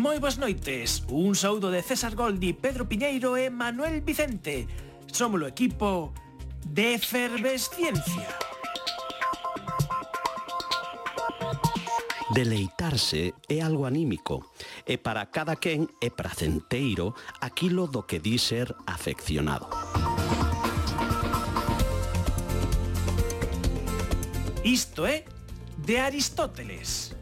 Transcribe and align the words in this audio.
Moi 0.00 0.16
boas 0.16 0.40
noites, 0.40 1.04
un 1.12 1.36
saúdo 1.36 1.68
de 1.68 1.84
César 1.84 2.16
Goldi, 2.16 2.56
Pedro 2.56 2.88
Piñeiro 2.88 3.36
e 3.36 3.52
Manuel 3.52 4.00
Vicente. 4.00 4.64
Somos 5.12 5.44
o 5.44 5.44
equipo 5.44 6.16
de 6.64 6.96
efervesciencia. 6.96 8.32
Deleitarse 12.32 13.36
é 13.44 13.60
algo 13.60 13.84
anímico 13.84 14.48
e 14.88 14.96
para 14.96 15.28
cada 15.28 15.60
quen 15.60 15.84
é 16.00 16.08
pracenteiro 16.08 17.12
aquilo 17.44 17.84
do 17.84 18.08
que 18.08 18.24
di 18.24 18.40
ser 18.40 18.72
afeccionado. 18.88 19.68
Isto 24.64 25.04
é 25.04 25.28
de 25.76 26.00
Aristóteles. 26.00 27.12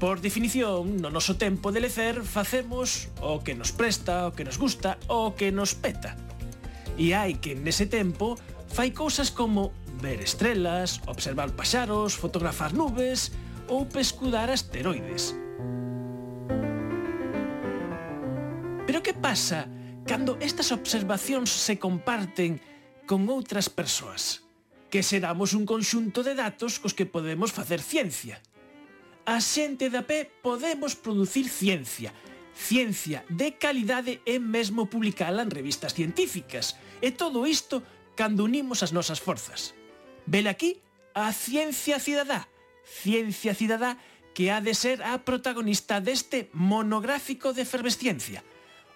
Por 0.00 0.22
definición, 0.22 0.96
no 0.96 1.12
noso 1.12 1.36
tempo 1.36 1.76
de 1.76 1.84
lecer 1.84 2.24
facemos 2.24 3.12
o 3.20 3.44
que 3.44 3.52
nos 3.52 3.68
presta, 3.68 4.24
o 4.24 4.32
que 4.32 4.48
nos 4.48 4.56
gusta, 4.56 4.96
o 5.12 5.36
que 5.36 5.52
nos 5.52 5.76
peta. 5.76 6.16
E 6.96 7.12
hai 7.12 7.36
que 7.36 7.52
nese 7.52 7.84
tempo 7.84 8.40
fai 8.72 8.96
cousas 8.96 9.28
como 9.28 9.76
ver 10.00 10.24
estrelas, 10.24 11.04
observar 11.04 11.52
paxaros, 11.52 12.16
fotografar 12.16 12.72
nubes 12.72 13.28
ou 13.68 13.84
pescudar 13.84 14.48
asteroides. 14.48 15.36
Pero 18.88 19.04
que 19.04 19.12
pasa 19.12 19.68
cando 20.08 20.40
estas 20.40 20.72
observacións 20.72 21.52
se 21.52 21.76
comparten 21.76 22.56
con 23.04 23.28
outras 23.28 23.68
persoas? 23.68 24.48
Que 24.88 25.04
seramos 25.04 25.52
un 25.52 25.68
conxunto 25.68 26.24
de 26.24 26.32
datos 26.32 26.80
cos 26.80 26.96
que 26.96 27.04
podemos 27.04 27.52
facer 27.52 27.84
ciencia 27.84 28.40
a 29.30 29.38
xente 29.38 29.86
da 29.94 30.02
pé 30.02 30.26
podemos 30.42 30.98
producir 30.98 31.46
ciencia, 31.46 32.10
ciencia 32.50 33.22
de 33.30 33.54
calidade 33.54 34.18
e 34.26 34.42
mesmo 34.42 34.90
publicala 34.90 35.46
en 35.46 35.54
revistas 35.54 35.94
científicas. 35.94 36.74
E 36.98 37.14
todo 37.14 37.46
isto 37.46 37.86
cando 38.18 38.42
unimos 38.42 38.82
as 38.82 38.90
nosas 38.90 39.22
forzas. 39.22 39.70
Vela 40.26 40.50
aquí 40.50 40.82
a 41.14 41.30
ciencia 41.30 42.02
cidadá, 42.02 42.50
ciencia 42.82 43.54
cidadá 43.54 44.02
que 44.34 44.50
ha 44.50 44.58
de 44.58 44.74
ser 44.74 44.98
a 45.06 45.22
protagonista 45.22 46.02
deste 46.02 46.50
monográfico 46.50 47.54
de 47.54 47.62
efervesciencia. 47.62 48.42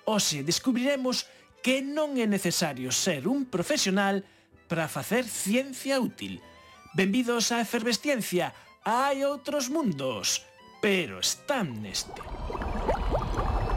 Ose, 0.02 0.42
descubriremos 0.42 1.30
que 1.62 1.78
non 1.78 2.19
é 2.19 2.26
necesario 2.26 2.91
ser 2.91 3.30
un 3.30 3.46
profesional 3.46 4.26
para 4.66 4.91
facer 4.91 5.30
ciencia 5.30 6.02
útil. 6.02 6.42
Benvidos 6.98 7.54
a 7.54 7.62
Efervesciencia, 7.62 8.50
Hai 8.84 9.24
outros 9.24 9.72
mundos, 9.72 10.44
pero 10.84 11.16
están 11.16 11.80
neste. 11.80 12.20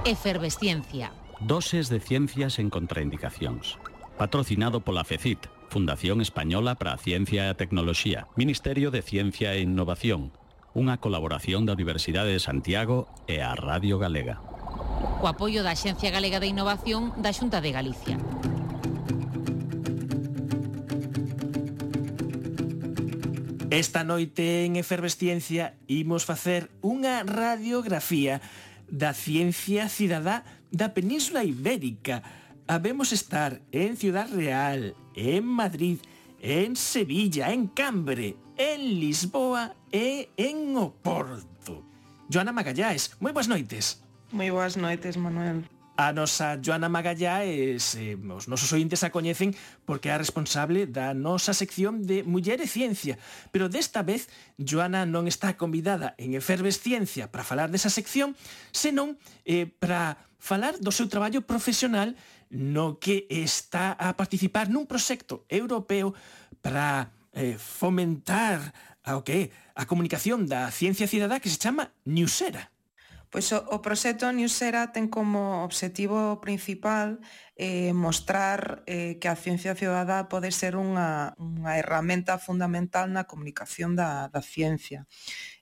Efervesciencia. 0.04 1.16
Doses 1.40 1.88
de 1.88 2.04
ciencias 2.04 2.60
en 2.60 2.68
contraindicacións. 2.68 3.80
Patrocinado 4.20 4.84
pola 4.84 5.08
FECIT, 5.08 5.48
Fundación 5.72 6.20
Española 6.20 6.76
para 6.76 6.92
a 6.92 7.00
Ciencia 7.00 7.48
e 7.48 7.56
a 7.56 7.56
Tecnoloxía, 7.56 8.28
Ministerio 8.36 8.92
de 8.92 9.00
Ciencia 9.00 9.56
e 9.56 9.64
Innovación, 9.64 10.36
unha 10.76 11.00
colaboración 11.00 11.64
da 11.64 11.80
Universidade 11.80 12.36
de 12.36 12.44
Santiago 12.44 13.08
e 13.32 13.40
a 13.40 13.56
Radio 13.56 14.04
Galega. 14.04 14.44
Co 15.24 15.32
apoio 15.32 15.64
da 15.64 15.72
Xencia 15.72 16.12
Galega 16.12 16.44
de 16.44 16.52
Innovación 16.52 17.16
da 17.16 17.32
Xunta 17.32 17.64
de 17.64 17.72
Galicia. 17.72 18.20
Esta 23.70 24.06
noite 24.06 24.64
en 24.64 24.78
Efervesciencia 24.78 25.76
imos 25.92 26.24
facer 26.24 26.72
unha 26.80 27.20
radiografía 27.28 28.40
da 28.88 29.12
ciencia 29.12 29.92
cidadá 29.92 30.48
da 30.72 30.96
Península 30.96 31.44
Ibérica. 31.44 32.24
Habemos 32.72 33.12
estar 33.12 33.60
en 33.76 34.00
Ciudad 34.00 34.32
Real, 34.32 34.96
en 35.20 35.44
Madrid, 35.44 36.00
en 36.40 36.80
Sevilla, 36.80 37.52
en 37.52 37.68
Cambre, 37.68 38.40
en 38.56 39.04
Lisboa 39.04 39.76
e 39.92 40.32
en 40.40 40.72
Oporto. 40.80 41.84
Joana 42.32 42.56
Magalláes, 42.56 43.20
moi 43.20 43.36
boas 43.36 43.52
noites. 43.52 44.00
Moi 44.32 44.48
boas 44.48 44.80
noites, 44.80 45.20
Manuel. 45.20 45.68
A 45.98 46.14
nosa 46.14 46.62
Joana 46.62 46.94
Magallá 46.94 47.42
e 47.42 47.74
os 47.74 48.46
nosos 48.46 48.70
ointes 48.70 49.02
a 49.02 49.10
coñecen 49.10 49.58
porque 49.82 50.08
é 50.08 50.14
a 50.14 50.22
responsable 50.22 50.86
da 50.86 51.18
nosa 51.18 51.58
sección 51.58 52.06
de 52.06 52.22
Muller 52.22 52.62
e 52.62 52.70
Ciencia. 52.70 53.18
Pero 53.50 53.66
desta 53.66 54.06
vez, 54.06 54.30
Joana 54.62 55.10
non 55.10 55.26
está 55.26 55.58
convidada 55.58 56.14
en 56.22 56.38
Efervesciencia 56.38 57.34
para 57.34 57.42
falar 57.42 57.74
desa 57.74 57.90
sección, 57.90 58.38
senón 58.70 59.18
eh, 59.42 59.66
para 59.66 60.22
falar 60.38 60.78
do 60.78 60.94
seu 60.94 61.10
traballo 61.10 61.42
profesional 61.42 62.14
no 62.54 63.02
que 63.02 63.26
está 63.34 63.98
a 63.98 64.14
participar 64.14 64.70
nun 64.70 64.86
proxecto 64.86 65.50
europeo 65.50 66.14
para 66.62 67.10
eh, 67.34 67.58
fomentar 67.58 68.62
a, 69.02 69.18
que 69.26 69.50
a 69.76 69.90
comunicación 69.90 70.46
da 70.46 70.70
ciencia 70.72 71.10
cidadá 71.10 71.42
que 71.42 71.50
se 71.50 71.58
chama 71.58 71.92
Newsera. 72.06 72.70
Pois 73.28 73.52
o, 73.52 73.60
o 73.76 73.84
proxecto 73.84 74.32
Newsera 74.32 74.96
ten 74.96 75.12
como 75.12 75.68
obxectivo 75.68 76.40
principal 76.40 77.20
eh, 77.60 77.92
mostrar 77.92 78.88
eh, 78.88 79.20
que 79.20 79.28
a 79.28 79.36
ciencia 79.36 79.76
ciudadá 79.76 80.32
pode 80.32 80.56
ser 80.56 80.80
unha, 80.80 81.36
unha 81.36 81.76
herramienta 81.76 82.40
fundamental 82.40 83.12
na 83.12 83.28
comunicación 83.28 84.00
da, 84.00 84.32
da 84.32 84.40
ciencia. 84.40 85.04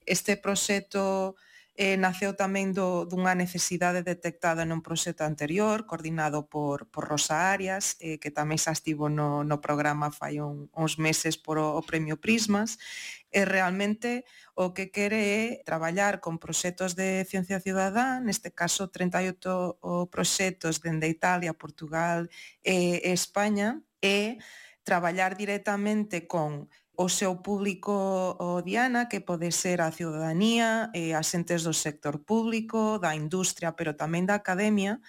Este 0.05 0.37
proxecto 0.37 1.33
eh, 1.75 1.97
naceu 1.99 2.31
tamén 2.39 2.71
do, 2.71 3.03
dunha 3.03 3.35
necesidade 3.35 3.99
detectada 3.99 4.63
nun 4.63 4.79
proxecto 4.79 5.27
anterior 5.27 5.83
coordinado 5.83 6.47
por, 6.47 6.87
por 6.87 7.03
Rosa 7.03 7.51
Arias 7.51 7.99
eh, 7.99 8.15
que 8.15 8.31
tamén 8.31 8.55
xa 8.55 8.71
estivo 8.71 9.11
no, 9.11 9.43
no 9.43 9.59
programa 9.59 10.07
fai 10.07 10.39
un, 10.39 10.71
uns 10.71 10.95
meses 10.95 11.35
por 11.35 11.59
o, 11.59 11.75
o 11.75 11.81
Premio 11.83 12.15
Prismas 12.15 12.79
e 13.27 13.43
realmente 13.43 14.23
o 14.55 14.71
que 14.71 14.87
quere 14.87 15.19
é 15.19 15.63
traballar 15.67 16.23
con 16.23 16.39
proxectos 16.39 16.95
de 16.95 17.27
ciencia 17.27 17.59
cidadá, 17.59 18.23
neste 18.23 18.55
caso 18.55 18.87
38 18.87 19.83
proxectos 20.07 20.79
dende 20.79 21.11
Italia, 21.11 21.51
Portugal 21.51 22.31
e 22.63 23.03
España, 23.11 23.83
e 23.99 24.39
traballar 24.87 25.35
directamente 25.35 26.23
con 26.23 26.71
o 26.95 27.11
seu 27.11 27.43
público 27.43 27.91
o 28.39 28.63
diana, 28.63 29.11
que 29.11 29.19
pode 29.19 29.51
ser 29.51 29.83
a 29.83 29.91
ciudadanía, 29.91 30.87
eh, 30.95 31.11
as 31.11 31.35
entes 31.35 31.67
do 31.67 31.75
sector 31.75 32.23
público, 32.23 32.95
da 33.03 33.11
industria, 33.11 33.75
pero 33.75 33.99
tamén 33.99 34.23
da 34.23 34.39
academia, 34.39 35.03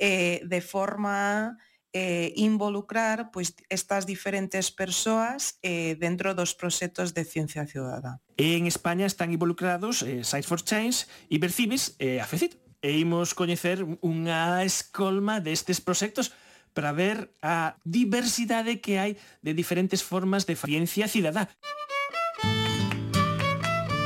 eh, 0.00 0.40
de 0.48 0.60
forma 0.64 1.52
eh, 1.96 2.32
involucrar 2.36 3.30
pois, 3.32 3.56
estas 3.72 4.04
diferentes 4.04 4.68
persoas 4.68 5.56
eh, 5.64 5.96
dentro 5.96 6.36
dos 6.36 6.52
proxectos 6.52 7.16
de 7.16 7.24
ciencia 7.24 7.64
ciudadá. 7.64 8.20
En 8.36 8.68
España 8.68 9.06
están 9.06 9.32
involucrados 9.32 10.02
eh, 10.02 10.20
Science 10.20 10.48
for 10.48 10.60
Change, 10.60 11.08
Ibercibis 11.32 11.96
e 11.96 12.20
eh, 12.20 12.20
AFECIT. 12.20 12.60
E 12.84 13.00
imos 13.00 13.32
coñecer 13.32 13.80
unha 14.04 14.60
escolma 14.62 15.40
destes 15.40 15.80
proxectos 15.80 16.36
para 16.76 16.92
ver 16.92 17.32
a 17.40 17.80
diversidade 17.88 18.84
que 18.84 19.00
hai 19.00 19.16
de 19.40 19.56
diferentes 19.56 20.04
formas 20.04 20.44
de 20.44 20.54
ciencia 20.54 21.08
cidadá. 21.08 21.48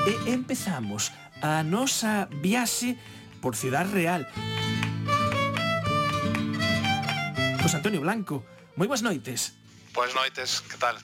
E 0.06 0.14
empezamos 0.30 1.10
a 1.42 1.66
nosa 1.66 2.30
viaxe 2.30 2.94
por 3.42 3.58
Ciudad 3.58 3.90
Real. 3.90 4.22
Ciudad 4.22 4.30
Real. 4.30 4.69
José 7.70 7.86
Antonio 7.86 8.00
Blanco. 8.00 8.42
Moi 8.74 8.90
boas 8.90 8.98
noites. 8.98 9.54
Boas 9.94 10.10
noites, 10.10 10.58
que 10.66 10.74
tal? 10.74 10.98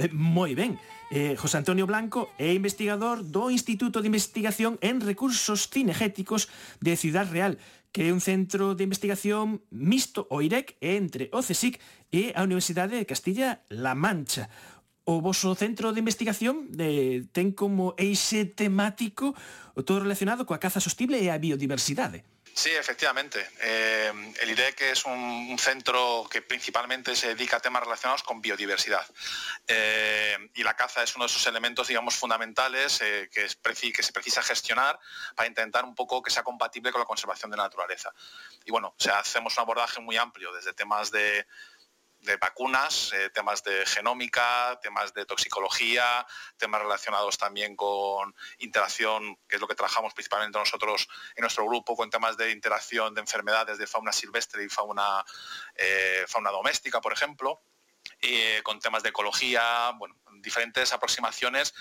Eh, 0.00 0.08
moi 0.08 0.56
ben. 0.56 0.80
Eh, 1.12 1.36
José 1.36 1.60
Antonio 1.60 1.84
Blanco 1.84 2.32
é 2.40 2.56
investigador 2.56 3.20
do 3.20 3.52
Instituto 3.52 4.00
de 4.00 4.08
Investigación 4.08 4.80
en 4.80 5.04
Recursos 5.04 5.68
Cinegéticos 5.68 6.48
de 6.80 6.96
Ciudad 6.96 7.28
Real, 7.28 7.60
que 7.92 8.08
é 8.08 8.16
un 8.16 8.24
centro 8.24 8.72
de 8.72 8.88
investigación 8.88 9.60
mixto 9.68 10.24
o 10.32 10.40
IREC 10.40 10.80
entre 10.80 11.28
o 11.36 11.44
CSIC 11.44 11.76
e 12.08 12.32
a 12.32 12.48
Universidade 12.48 12.96
de 12.96 13.04
Castilla-La 13.04 13.92
Mancha. 13.92 14.48
O 15.04 15.20
voso 15.20 15.52
centro 15.52 15.92
de 15.92 16.00
investigación 16.00 16.72
eh, 16.80 17.28
ten 17.36 17.52
como 17.52 17.92
eixe 18.00 18.48
temático 18.48 19.36
o 19.76 19.84
todo 19.84 20.00
relacionado 20.00 20.48
coa 20.48 20.56
caza 20.56 20.80
sostible 20.80 21.20
e 21.20 21.28
a 21.28 21.36
biodiversidade. 21.36 22.24
Sí, 22.56 22.70
efectivamente. 22.70 23.50
Eh, 23.60 24.32
el 24.40 24.50
IDEC 24.50 24.80
es 24.80 25.04
un, 25.04 25.12
un, 25.12 25.58
centro 25.58 26.26
que 26.30 26.40
principalmente 26.40 27.14
se 27.14 27.28
dedica 27.28 27.58
a 27.58 27.60
temas 27.60 27.82
relacionados 27.82 28.22
con 28.22 28.40
biodiversidad. 28.40 29.06
Eh, 29.68 30.38
y 30.54 30.62
la 30.62 30.74
caza 30.74 31.02
es 31.02 31.14
uno 31.16 31.26
de 31.26 31.32
esos 31.32 31.46
elementos, 31.46 31.86
digamos, 31.86 32.16
fundamentales 32.16 33.02
eh, 33.02 33.28
que, 33.30 33.44
es 33.44 33.56
que, 33.56 34.02
se 34.02 34.10
precisa 34.10 34.42
gestionar 34.42 34.98
para 35.34 35.46
intentar 35.46 35.84
un 35.84 35.94
poco 35.94 36.22
que 36.22 36.30
sea 36.30 36.44
compatible 36.44 36.92
con 36.92 37.00
la 37.00 37.04
conservación 37.04 37.50
de 37.50 37.58
la 37.58 37.64
naturaleza. 37.64 38.14
Y 38.64 38.70
bueno, 38.70 38.94
o 38.98 39.02
sea, 39.02 39.18
hacemos 39.18 39.54
un 39.58 39.60
abordaje 39.60 40.00
muy 40.00 40.16
amplio, 40.16 40.50
desde 40.54 40.72
temas 40.72 41.10
de 41.10 41.46
de 42.26 42.36
vacunas, 42.36 43.12
eh, 43.14 43.30
temas 43.30 43.62
de 43.62 43.86
genómica, 43.86 44.78
temas 44.82 45.14
de 45.14 45.24
toxicología, 45.24 46.26
temas 46.58 46.82
relacionados 46.82 47.38
también 47.38 47.74
con 47.76 48.34
interacción, 48.58 49.38
que 49.48 49.56
es 49.56 49.60
lo 49.60 49.68
que 49.68 49.74
trabajamos 49.74 50.12
principalmente 50.12 50.58
nosotros 50.58 51.08
en 51.34 51.42
nuestro 51.42 51.64
grupo, 51.64 51.96
con 51.96 52.10
temas 52.10 52.36
de 52.36 52.50
interacción 52.50 53.14
de 53.14 53.22
enfermedades 53.22 53.78
de 53.78 53.86
fauna 53.86 54.12
silvestre 54.12 54.64
y 54.64 54.68
fauna, 54.68 55.24
eh, 55.74 56.24
fauna 56.28 56.50
doméstica, 56.50 57.00
por 57.00 57.12
ejemplo. 57.12 57.62
Eh, 58.20 58.60
con 58.62 58.78
temas 58.78 59.02
de 59.02 59.08
ecología, 59.08 59.90
bueno, 59.98 60.14
diferentes 60.40 60.92
aproximaciones 60.92 61.74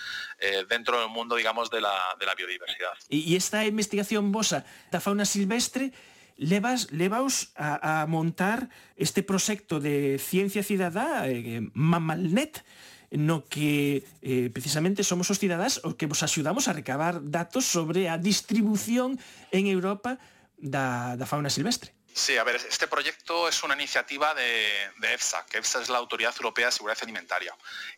dentro 0.68 1.00
del 1.00 1.10
mundo, 1.10 1.36
digamos, 1.36 1.70
de 1.70 1.80
la, 1.80 2.16
de 2.20 2.26
la 2.26 2.34
biodiversidad. 2.34 2.94
Y, 3.10 3.36
esta 3.36 3.64
investigación 3.64 4.32
vosa 4.32 4.66
da 4.90 5.00
fauna 5.00 5.24
silvestre 5.24 5.94
levas, 6.38 6.92
levaos 6.92 7.56
a, 7.56 8.04
a 8.04 8.08
montar 8.08 8.70
este 8.96 9.24
proxecto 9.24 9.80
de 9.80 10.20
Ciencia 10.20 10.64
Cidadá, 10.64 11.28
eh, 11.30 11.64
Mamalnet, 11.74 12.64
no 13.12 13.46
que 13.48 14.04
eh, 14.22 14.50
precisamente 14.52 15.08
somos 15.08 15.32
os 15.32 15.40
cidadás 15.40 15.80
o 15.88 15.96
que 15.96 16.10
vos 16.10 16.20
axudamos 16.20 16.68
a 16.68 16.76
recabar 16.76 17.24
datos 17.24 17.64
sobre 17.64 18.12
a 18.12 18.20
distribución 18.20 19.16
en 19.56 19.72
Europa 19.72 20.20
da, 20.60 21.16
da 21.16 21.24
fauna 21.24 21.48
silvestre. 21.48 21.95
Sí, 22.18 22.38
a 22.38 22.46
ver, 22.46 22.56
este 22.56 22.88
proyecto 22.88 23.50
es 23.50 23.62
una 23.64 23.74
iniciativa 23.74 24.34
de, 24.34 24.90
EFSA, 25.02 25.46
que 25.48 25.58
EFSA 25.58 25.82
es 25.82 25.90
la 25.90 25.98
Autoridad 25.98 26.34
Europea 26.38 26.68
de 26.68 26.72
Seguridad 26.72 26.98
Alimentaria. 27.02 27.54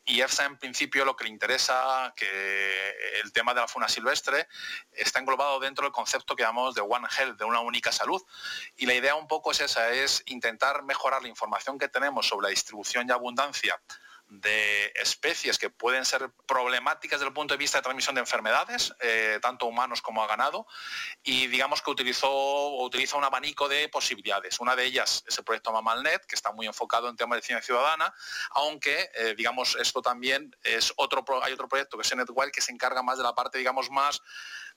Y 0.06 0.22
EFSA, 0.22 0.46
en 0.46 0.58
principio, 0.58 1.06
lo 1.06 1.16
que 1.16 1.26
le 1.26 1.30
interesa, 1.30 2.12
que 2.16 2.96
el 3.24 3.32
tema 3.32 3.54
de 3.54 3.62
la 3.62 3.68
fauna 3.68 3.88
silvestre 3.88 4.48
está 4.94 5.20
englobado 5.20 5.60
dentro 5.60 5.84
del 5.84 5.92
concepto 5.92 6.36
que 6.36 6.42
llamamos 6.42 6.74
de 6.74 6.82
One 6.82 7.08
Health, 7.16 7.38
de 7.38 7.46
una 7.46 7.60
única 7.60 7.92
salud. 7.92 8.20
Y 8.76 8.88
la 8.88 8.96
idea 8.96 9.14
un 9.14 9.28
poco 9.28 9.52
es 9.52 9.62
esa, 9.62 9.92
es 9.92 10.24
intentar 10.26 10.82
mejorar 10.82 11.22
la 11.22 11.28
información 11.28 11.78
que 11.78 11.88
tenemos 11.88 12.28
sobre 12.28 12.46
la 12.46 12.50
distribución 12.50 13.08
y 13.08 13.12
abundancia 13.12 13.80
de 14.30 14.92
especies 14.96 15.58
que 15.58 15.70
pueden 15.70 16.06
ser 16.06 16.30
problemáticas 16.46 17.20
desde 17.20 17.30
el 17.30 17.34
punto 17.34 17.54
de 17.54 17.58
vista 17.58 17.78
de 17.78 17.84
transmisión 17.84 18.16
de 18.16 18.22
enfermedades, 18.22 18.94
eh, 19.00 19.40
tanto 19.42 19.66
humanos 19.66 20.02
como 20.02 20.24
a 20.24 20.28
ganado, 20.28 20.68
y 21.24 21.48
digamos 21.48 21.82
que 21.82 21.92
utilizó, 21.92 22.76
utiliza 22.78 23.18
un 23.18 23.24
abanico 23.24 23.70
de 23.70 23.88
posibilidades. 23.90 24.60
Una 24.60 24.76
de 24.76 24.86
ellas 24.86 25.24
es 25.28 25.38
el 25.38 25.44
proyecto 25.44 25.72
Mamalnet, 25.72 26.26
que 26.26 26.36
está 26.36 26.52
muy 26.52 26.68
enfocado 26.68 27.10
en 27.10 27.16
temas 27.16 27.38
de 27.38 27.46
ciencia 27.46 27.66
ciudadana, 27.66 28.14
aunque, 28.52 29.10
eh, 29.16 29.34
digamos, 29.36 29.76
esto 29.80 30.02
también 30.02 30.56
es 30.64 30.94
otro, 30.98 31.24
hay 31.44 31.54
otro 31.54 31.68
proyecto 31.68 31.98
que 31.98 32.04
es 32.04 32.16
NetWild 32.16 32.52
que 32.52 32.62
se 32.62 32.72
encarga 32.72 33.02
más 33.02 33.18
de 33.18 33.24
la 33.24 33.34
parte, 33.34 33.58
digamos, 33.58 33.90
más 33.90 34.22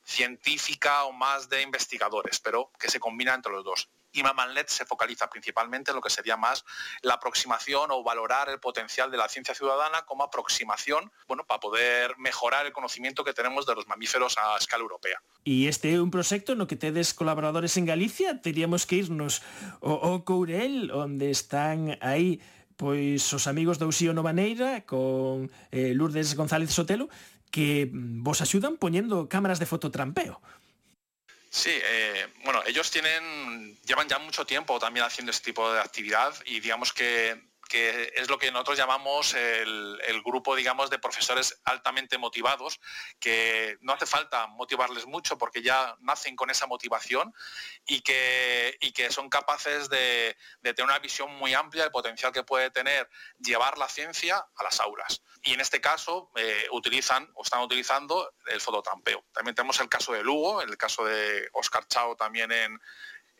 científica 0.04 1.04
o 1.04 1.12
más 1.12 1.48
de 1.48 1.62
investigadores, 1.62 2.40
pero 2.40 2.70
que 2.78 2.90
se 2.90 3.00
combina 3.00 3.34
entre 3.34 3.52
los 3.52 3.64
dos. 3.64 3.88
y 4.12 4.22
MAMALNET 4.22 4.68
se 4.68 4.84
focaliza 4.84 5.28
principalmente 5.28 5.90
en 5.90 5.96
lo 5.96 6.02
que 6.02 6.10
sería 6.10 6.36
más 6.36 6.64
la 7.02 7.14
aproximación 7.14 7.90
o 7.90 8.02
valorar 8.02 8.48
el 8.48 8.58
potencial 8.58 9.10
de 9.10 9.16
la 9.16 9.28
ciencia 9.28 9.54
ciudadana 9.54 10.02
como 10.06 10.24
aproximación, 10.24 11.10
bueno, 11.28 11.44
para 11.46 11.60
poder 11.60 12.16
mejorar 12.18 12.66
el 12.66 12.72
conocimiento 12.72 13.24
que 13.24 13.32
tenemos 13.32 13.66
de 13.66 13.74
los 13.74 13.86
mamíferos 13.86 14.36
a 14.38 14.56
escala 14.56 14.82
europea. 14.82 15.22
¿Y 15.44 15.68
este 15.68 15.94
é 15.94 16.00
un 16.00 16.10
proxecto 16.10 16.54
no 16.54 16.66
que 16.66 16.76
tedes 16.76 17.14
colaboradores 17.14 17.76
en 17.76 17.86
Galicia, 17.86 18.42
teríamos 18.42 18.84
que 18.84 18.96
irnos 18.96 19.42
ao, 19.80 19.96
ao 20.04 20.24
Courel, 20.24 20.92
onde 20.92 21.30
están 21.30 21.96
aí 22.04 22.40
pois 22.80 23.28
os 23.36 23.44
amigos 23.44 23.76
do 23.76 23.92
Uxío 23.92 24.16
Novaneira 24.16 24.88
con 24.88 25.52
eh, 25.68 25.92
Lourdes 25.92 26.32
González 26.32 26.72
Sotelo 26.72 27.12
que 27.52 27.90
mm, 27.92 28.24
vos 28.24 28.40
axudan 28.40 28.80
poñendo 28.80 29.28
cámaras 29.28 29.60
de 29.60 29.68
fototrampeo. 29.68 30.40
Sí, 31.52 31.70
eh, 31.72 32.28
bueno, 32.44 32.62
ellos 32.64 32.92
tienen, 32.92 33.76
llevan 33.82 34.08
ya 34.08 34.20
mucho 34.20 34.46
tiempo 34.46 34.78
también 34.78 35.04
haciendo 35.04 35.32
este 35.32 35.46
tipo 35.46 35.72
de 35.72 35.80
actividad 35.80 36.32
y 36.46 36.60
digamos 36.60 36.92
que 36.92 37.49
que 37.70 38.12
es 38.16 38.28
lo 38.28 38.36
que 38.36 38.50
nosotros 38.50 38.76
llamamos 38.76 39.32
el, 39.34 40.22
grupo, 40.24 40.56
digamos, 40.56 40.90
de 40.90 40.98
profesores 40.98 41.60
altamente 41.64 42.18
motivados, 42.18 42.80
que 43.20 43.78
no 43.80 43.92
hace 43.92 44.06
falta 44.06 44.48
motivarles 44.48 45.06
mucho 45.06 45.38
porque 45.38 45.62
ya 45.62 45.96
nacen 46.00 46.34
con 46.34 46.50
esa 46.50 46.66
motivación 46.66 47.32
y 47.86 48.00
que, 48.00 48.76
que 48.92 49.12
son 49.12 49.30
capaces 49.30 49.88
de, 49.88 50.36
tener 50.62 50.82
una 50.82 50.98
visión 50.98 51.32
muy 51.36 51.54
amplia 51.54 51.84
del 51.84 51.92
potencial 51.92 52.32
que 52.32 52.42
puede 52.42 52.70
tener 52.70 53.08
llevar 53.38 53.78
la 53.78 53.88
ciencia 53.88 54.44
a 54.56 54.64
las 54.64 54.80
aulas. 54.80 55.22
Y 55.42 55.54
en 55.54 55.60
este 55.60 55.80
caso 55.80 56.32
eh, 56.34 56.66
utilizan 56.72 57.30
o 57.34 57.44
están 57.44 57.60
utilizando 57.60 58.34
el 58.46 58.60
fototrampeo. 58.60 59.24
También 59.32 59.54
tenemos 59.54 59.78
el 59.78 59.88
caso 59.88 60.12
de 60.12 60.24
Lugo, 60.24 60.60
el 60.60 60.76
caso 60.76 61.04
de 61.04 61.48
Oscar 61.52 61.86
Chao 61.86 62.16
también 62.16 62.50
en, 62.50 62.80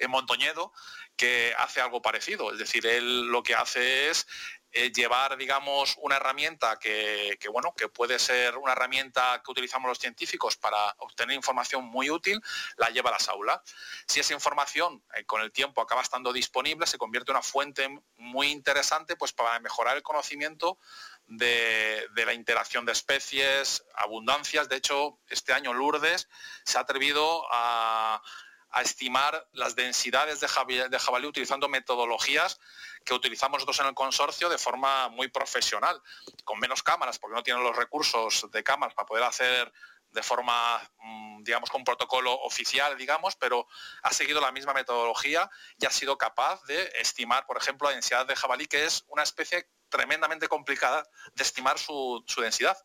en 0.01 0.11
Montoñedo, 0.11 0.73
que 1.17 1.55
hace 1.59 1.81
algo 1.81 2.03
parecido. 2.03 2.53
Es 2.53 2.59
decir, 2.59 2.87
él 2.87 3.27
lo 3.29 3.43
que 3.43 3.55
hace 3.55 4.11
es 4.11 4.27
eh, 4.73 4.93
llevar, 4.93 5.37
digamos, 5.37 5.97
una 5.99 6.17
herramienta 6.17 6.79
que, 6.79 7.37
bueno, 7.51 7.75
que 7.77 7.89
puede 7.89 8.21
ser 8.21 8.57
una 8.57 8.73
herramienta 8.73 9.43
que 9.45 9.51
utilizamos 9.51 9.89
los 9.89 9.99
científicos 9.99 10.57
para 10.57 10.95
obtener 10.99 11.35
información 11.35 11.85
muy 11.85 12.09
útil, 12.09 12.41
la 12.77 12.89
lleva 12.91 13.11
a 13.11 13.15
las 13.15 13.29
aulas. 13.29 13.61
Si 14.07 14.21
esa 14.21 14.33
información 14.33 15.03
eh, 15.17 15.25
con 15.25 15.43
el 15.43 15.51
tiempo 15.51 15.81
acaba 15.81 16.03
estando 16.03 16.33
disponible, 16.33 16.87
se 16.87 16.99
convierte 16.99 17.33
en 17.33 17.37
una 17.39 17.43
fuente 17.43 17.89
muy 18.17 18.53
interesante 18.53 19.17
pues, 19.17 19.33
para 19.33 19.59
mejorar 19.59 19.97
el 19.97 20.05
conocimiento 20.05 20.79
de, 21.27 22.07
de, 22.15 22.25
la 22.25 22.33
interacción 22.33 22.87
de 22.87 22.93
especies, 22.93 23.85
abundancias. 23.97 24.69
De 24.69 24.77
hecho, 24.77 25.19
este 25.27 25.53
año 25.53 25.75
Lourdes 25.75 26.29
se 26.65 26.79
ha 26.79 26.83
atrevido 26.83 27.45
a 27.51 28.23
a 28.71 28.83
estimar 28.83 29.49
las 29.53 29.75
densidades 29.75 30.41
de 30.41 30.49
jabalí, 30.49 31.27
utilizando 31.27 31.69
metodologías 31.69 32.61
que 33.05 33.15
utilizamos 33.15 33.59
nosotros 33.59 33.81
en 33.81 33.87
el 33.87 33.95
consorcio 33.95 34.49
de 34.49 34.59
forma 34.59 35.09
muy 35.09 35.29
profesional, 35.29 36.01
con 36.45 36.59
menos 36.59 36.83
cámaras, 36.83 37.19
porque 37.19 37.37
no 37.37 37.43
tienen 37.43 37.63
los 37.63 37.77
recursos 37.77 38.47
de 38.51 38.63
cámaras 38.63 38.95
para 38.95 39.07
poder 39.07 39.25
hacer 39.25 39.73
de 40.11 40.23
forma, 40.23 40.81
mm, 40.99 41.43
digamos, 41.45 41.71
con 41.71 41.85
protocolo 41.85 42.33
oficial, 42.43 42.97
digamos, 42.97 43.37
pero 43.37 43.67
ha 44.03 44.13
seguido 44.13 44.41
la 44.41 44.51
misma 44.51 44.75
metodología 44.75 45.49
y 45.79 45.87
ha 45.87 45.91
sido 45.91 46.19
capaz 46.19 46.63
de 46.65 46.93
estimar, 46.97 47.47
por 47.47 47.57
ejemplo, 47.57 47.89
la 47.89 47.95
densidad 47.95 48.27
de 48.27 48.37
jabalí, 48.37 48.67
que 48.67 48.85
es 48.85 49.05
una 49.09 49.23
especie 49.23 49.69
tremendamente 49.89 50.49
complicada 50.49 51.05
de 51.35 51.43
estimar 51.43 51.79
su 51.79 52.25
densidad. 52.39 52.77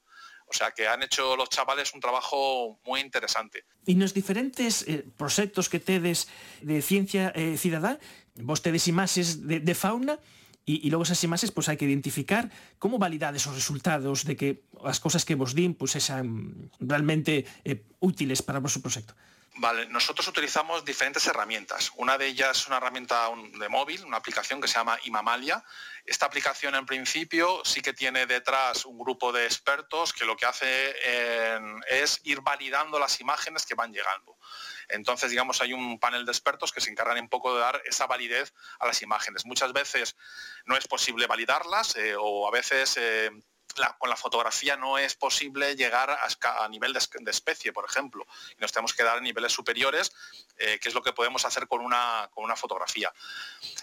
O 0.46 0.54
sea 0.54 0.72
que 0.72 0.88
han 0.88 1.02
hecho 1.02 1.36
los 1.36 1.50
chavales 1.50 1.94
un 1.94 2.02
trabajo 2.02 2.78
moi 2.86 3.02
interesante. 3.02 3.66
E 3.90 3.98
nos 3.98 4.14
diferentes 4.14 4.86
eh, 4.86 5.02
proxectos 5.18 5.68
que 5.68 5.82
tedes 5.82 6.30
de 6.62 6.82
ciencia 6.86 7.34
eh, 7.34 7.58
cidadá, 7.58 7.98
vos 8.38 8.62
tedes 8.62 8.86
imaxes 8.86 9.42
de, 9.46 9.60
de 9.60 9.76
fauna, 9.76 10.22
E, 10.66 10.82
e 10.82 10.90
logo 10.90 11.06
esas 11.06 11.22
imaxes 11.22 11.54
pois 11.54 11.70
hai 11.70 11.78
que 11.78 11.86
identificar 11.86 12.50
como 12.82 12.98
validades 12.98 13.46
os 13.46 13.54
resultados 13.54 14.26
de 14.26 14.34
que 14.34 14.66
as 14.82 14.98
cousas 14.98 15.22
que 15.22 15.38
vos 15.38 15.54
din 15.54 15.78
pois 15.78 15.94
sexan 15.94 16.26
realmente 16.82 17.46
eh, 17.62 17.86
útiles 18.02 18.42
para 18.42 18.58
o 18.58 18.66
vosso 18.66 18.82
proxecto. 18.82 19.14
Vale, 19.58 19.86
nosotros 19.88 20.28
utilizamos 20.28 20.84
diferentes 20.84 21.26
herramientas. 21.28 21.90
Una 21.96 22.18
de 22.18 22.28
ellas 22.28 22.60
es 22.60 22.68
una 22.68 22.76
herramienta 22.76 23.30
de 23.58 23.70
móvil, 23.70 24.04
una 24.04 24.18
aplicación 24.18 24.60
que 24.60 24.68
se 24.68 24.74
llama 24.74 25.00
Imamalia. 25.06 25.64
Esta 26.06 26.26
aplicación 26.26 26.76
en 26.76 26.86
principio 26.86 27.62
sí 27.64 27.82
que 27.82 27.94
tiene 27.94 28.26
detrás 28.26 28.84
un 28.84 28.98
grupo 28.98 29.32
de 29.32 29.46
expertos 29.46 30.12
que 30.12 30.26
lo 30.26 30.36
que 30.36 30.46
hace 30.46 30.68
eh, 30.68 31.60
es 31.88 32.20
ir 32.26 32.42
validando 32.42 33.00
las 33.00 33.22
imágenes 33.22 33.66
que 33.66 33.76
van 33.76 33.94
llegando. 33.94 34.38
Entonces, 34.90 35.32
digamos, 35.32 35.62
hay 35.62 35.72
un 35.72 36.00
panel 36.00 36.26
de 36.26 36.34
expertos 36.34 36.74
que 36.74 36.82
se 36.82 36.92
encargan 36.92 37.18
un 37.18 37.30
poco 37.30 37.56
de 37.56 37.62
dar 37.62 37.82
esa 37.86 38.08
validez 38.08 38.54
a 38.80 38.88
las 38.88 39.02
imágenes. 39.02 39.46
Muchas 39.46 39.72
veces 39.72 40.18
no 40.66 40.76
es 40.76 40.86
posible 40.86 41.28
validarlas 41.28 41.96
eh, 41.96 42.16
o 42.20 42.46
a 42.46 42.52
veces... 42.52 42.98
Eh, 42.98 43.32
con 43.98 44.10
la 44.10 44.16
fotografía 44.16 44.78
no 44.78 44.98
es 44.98 45.16
posible 45.16 45.76
llegar 45.76 46.10
a, 46.10 46.68
nivel 46.70 46.94
de, 46.94 47.32
especie, 47.32 47.74
por 47.74 47.86
ejemplo, 47.86 48.26
y 48.58 48.62
nos 48.62 48.72
tenemos 48.72 48.94
que 48.94 49.04
dar 49.04 49.18
a 49.18 49.22
niveles 49.22 49.52
superiores, 49.52 50.12
eh, 50.58 50.80
que 50.80 50.90
es 50.90 50.96
lo 50.96 51.02
que 51.02 51.14
podemos 51.14 51.46
hacer 51.46 51.68
con 51.68 51.82
una, 51.82 52.30
con 52.34 52.44
una 52.44 52.56
fotografía. 52.56 53.14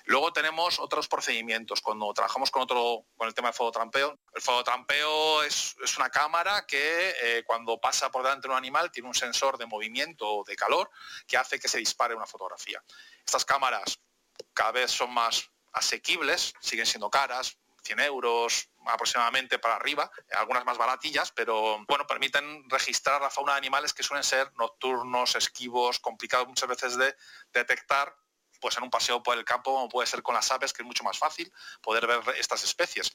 Luego 0.05 0.33
tenemos 0.33 0.79
otros 0.79 1.09
procedimientos. 1.09 1.81
Cuando 1.81 2.13
trabajamos 2.13 2.51
con, 2.51 2.63
otro, 2.63 3.05
con 3.17 3.29
el 3.29 3.35
tema 3.35 3.49
del 3.49 3.55
fototrampeo, 3.55 4.19
el 4.35 4.43
fototrampeo 4.43 5.43
es, 5.43 5.77
es 5.83 5.97
una 5.97 6.11
cámara 6.11 6.67
que 6.67 7.15
eh, 7.23 7.45
cuando 7.45 7.79
pasa 7.79 8.11
por 8.11 8.23
delante 8.23 8.49
de 8.49 8.53
un 8.53 8.59
animal 8.59 8.91
tiene 8.91 9.09
un 9.09 9.15
sensor 9.15 9.59
de 9.59 9.67
movimiento 9.67 10.29
o 10.29 10.45
de 10.45 10.57
calor 10.57 10.91
que 11.27 11.37
hace 11.37 11.59
que 11.59 11.69
se 11.69 11.79
dispare 11.79 12.15
una 12.15 12.27
fotografía. 12.27 12.83
Estas 13.25 13.45
cámaras 13.45 14.01
cada 14.55 14.73
vez 14.73 14.91
son 14.91 15.13
más 15.13 15.51
asequibles, 15.73 16.55
siguen 16.61 16.87
siendo 16.87 17.11
caras, 17.11 17.59
100 17.83 18.01
euros 18.01 18.69
aproximadamente 18.87 19.59
para 19.59 19.77
arriba, 19.77 20.11
algunas 20.37 20.65
más 20.65 20.79
baratillas, 20.79 21.33
pero 21.33 21.85
bueno, 21.87 22.07
permiten 22.07 22.69
registrar 22.69 23.21
la 23.21 23.31
fauna 23.31 23.53
de 23.53 23.59
animales 23.59 23.93
que 23.93 24.03
suelen 24.03 24.25
ser 24.25 24.53
nocturnos, 24.59 25.37
esquivos, 25.37 25.99
complicados 25.99 26.49
muchas 26.49 26.69
veces 26.69 26.97
de 26.97 27.15
detectar 27.53 28.17
pues 28.62 28.76
en 28.76 28.85
un 28.85 28.90
paseo 28.90 29.23
por 29.23 29.37
el 29.37 29.45
campo, 29.45 29.75
como 29.75 29.88
puede 29.88 30.07
ser 30.07 30.23
con 30.23 30.37
las 30.37 30.50
aves, 30.52 30.73
que 30.73 30.83
es 30.83 30.87
mucho 30.87 31.02
más 31.02 31.19
fácil 31.19 31.52
poder 31.83 32.07
ver 32.07 32.21
estas 32.38 32.62
especies. 32.62 33.12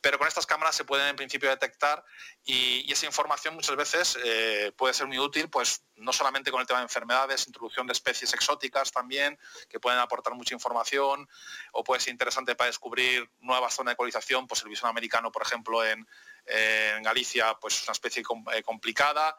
Pero 0.00 0.16
con 0.16 0.28
estas 0.28 0.46
cámaras 0.46 0.76
se 0.76 0.84
pueden 0.84 1.08
en 1.08 1.16
principio 1.16 1.50
detectar 1.50 2.02
y, 2.44 2.90
esa 2.90 3.04
información 3.04 3.54
muchas 3.54 3.76
veces 3.76 4.16
eh, 4.24 4.72
puede 4.76 4.94
ser 4.94 5.06
muy 5.06 5.18
útil, 5.18 5.50
pues 5.50 5.82
no 5.96 6.12
solamente 6.12 6.50
con 6.50 6.60
el 6.60 6.66
tema 6.66 6.78
de 6.78 6.84
enfermedades, 6.84 7.46
introducción 7.46 7.86
de 7.86 7.92
especies 7.92 8.32
exóticas 8.32 8.90
también, 8.92 9.38
que 9.68 9.80
pueden 9.80 9.98
aportar 9.98 10.34
mucha 10.34 10.54
información, 10.54 11.28
o 11.72 11.84
puede 11.84 12.00
ser 12.00 12.12
interesante 12.12 12.54
para 12.54 12.68
descubrir 12.68 13.28
nuevas 13.40 13.74
zonas 13.74 13.90
de 13.90 13.94
ecualización, 13.94 14.46
pues 14.46 14.62
el 14.62 14.68
bisón 14.68 14.88
americano, 14.88 15.30
por 15.32 15.42
ejemplo, 15.42 15.84
en, 15.84 16.06
en 16.46 17.02
Galicia, 17.02 17.58
pues 17.60 17.76
es 17.76 17.82
una 17.82 17.92
especie 17.92 18.22
eh, 18.54 18.62
complicada. 18.62 19.36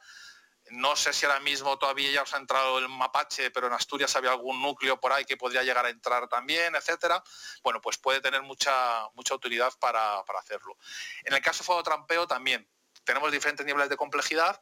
No 0.72 0.96
sé 0.96 1.14
si 1.14 1.26
ahora 1.26 1.40
mismo 1.40 1.78
todavía 1.78 2.12
ya 2.12 2.24
os 2.24 2.34
ha 2.34 2.38
entrado 2.38 2.78
el 2.80 2.90
mapache, 2.90 3.52
pero 3.52 3.68
en 3.68 3.74
Asturias 3.74 4.16
había 4.16 4.32
algún 4.32 4.62
núcleo 4.62 5.00
por 5.00 5.14
ahí 5.14 5.26
que 5.26 5.38
podría 5.38 5.64
llegar 5.64 5.86
a 5.86 5.90
entrar 5.90 6.28
también, 6.28 6.76
etcétera. 6.76 7.24
Bueno, 7.64 7.82
pues 7.82 7.98
puede 7.98 8.22
tener 8.22 8.42
mucha, 8.42 9.08
mucha 9.14 9.36
utilidad 9.36 9.74
para, 9.80 10.20
hacerlo. 10.20 10.78
En 11.24 11.34
el 11.34 11.42
caso 11.42 11.60
de 11.60 11.66
fototrampeo 11.66 12.28
también 12.28 12.70
tenemos 13.04 13.32
diferentes 13.32 13.66
niveles 13.66 13.90
de 13.90 13.98
complejidad. 13.98 14.60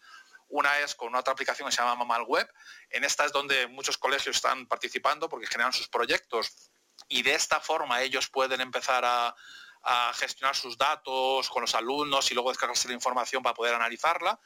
Una 0.48 0.80
es 0.80 0.94
con 0.94 1.16
otra 1.16 1.34
aplicación 1.34 1.68
que 1.68 1.76
se 1.76 1.82
llama 1.82 1.96
Mamal 1.96 2.24
Web. 2.24 2.48
En 2.92 3.04
esta 3.04 3.26
es 3.26 3.32
donde 3.32 3.68
muchos 3.68 3.98
colegios 3.98 4.36
están 4.36 4.68
participando 4.68 5.28
porque 5.28 5.48
generan 5.48 5.74
sus 5.74 5.88
proyectos 5.88 6.72
y 7.08 7.24
de 7.24 7.34
esta 7.34 7.60
forma 7.60 8.02
ellos 8.02 8.30
pueden 8.30 8.62
empezar 8.62 9.04
a, 9.06 9.36
a 9.86 10.14
gestionar 10.14 10.56
sus 10.56 10.78
datos 10.78 11.48
con 11.50 11.62
los 11.62 11.76
alumnos 11.76 12.30
y 12.32 12.34
luego 12.34 12.50
descargarse 12.50 12.88
la 12.88 12.96
información 12.96 13.44
para 13.44 13.54
poder 13.54 13.76
analizarla. 13.76 14.40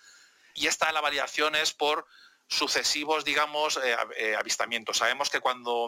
Y 0.60 0.68
esta 0.68 0.92
la 0.92 1.00
variación 1.00 1.56
es 1.56 1.74
por 1.74 2.06
sucesivos, 2.48 3.24
digamos, 3.24 3.78
eh, 3.78 3.96
eh, 4.18 4.36
avistamientos. 4.36 4.98
Sabemos 4.98 5.30
que 5.30 5.40
cuando 5.40 5.88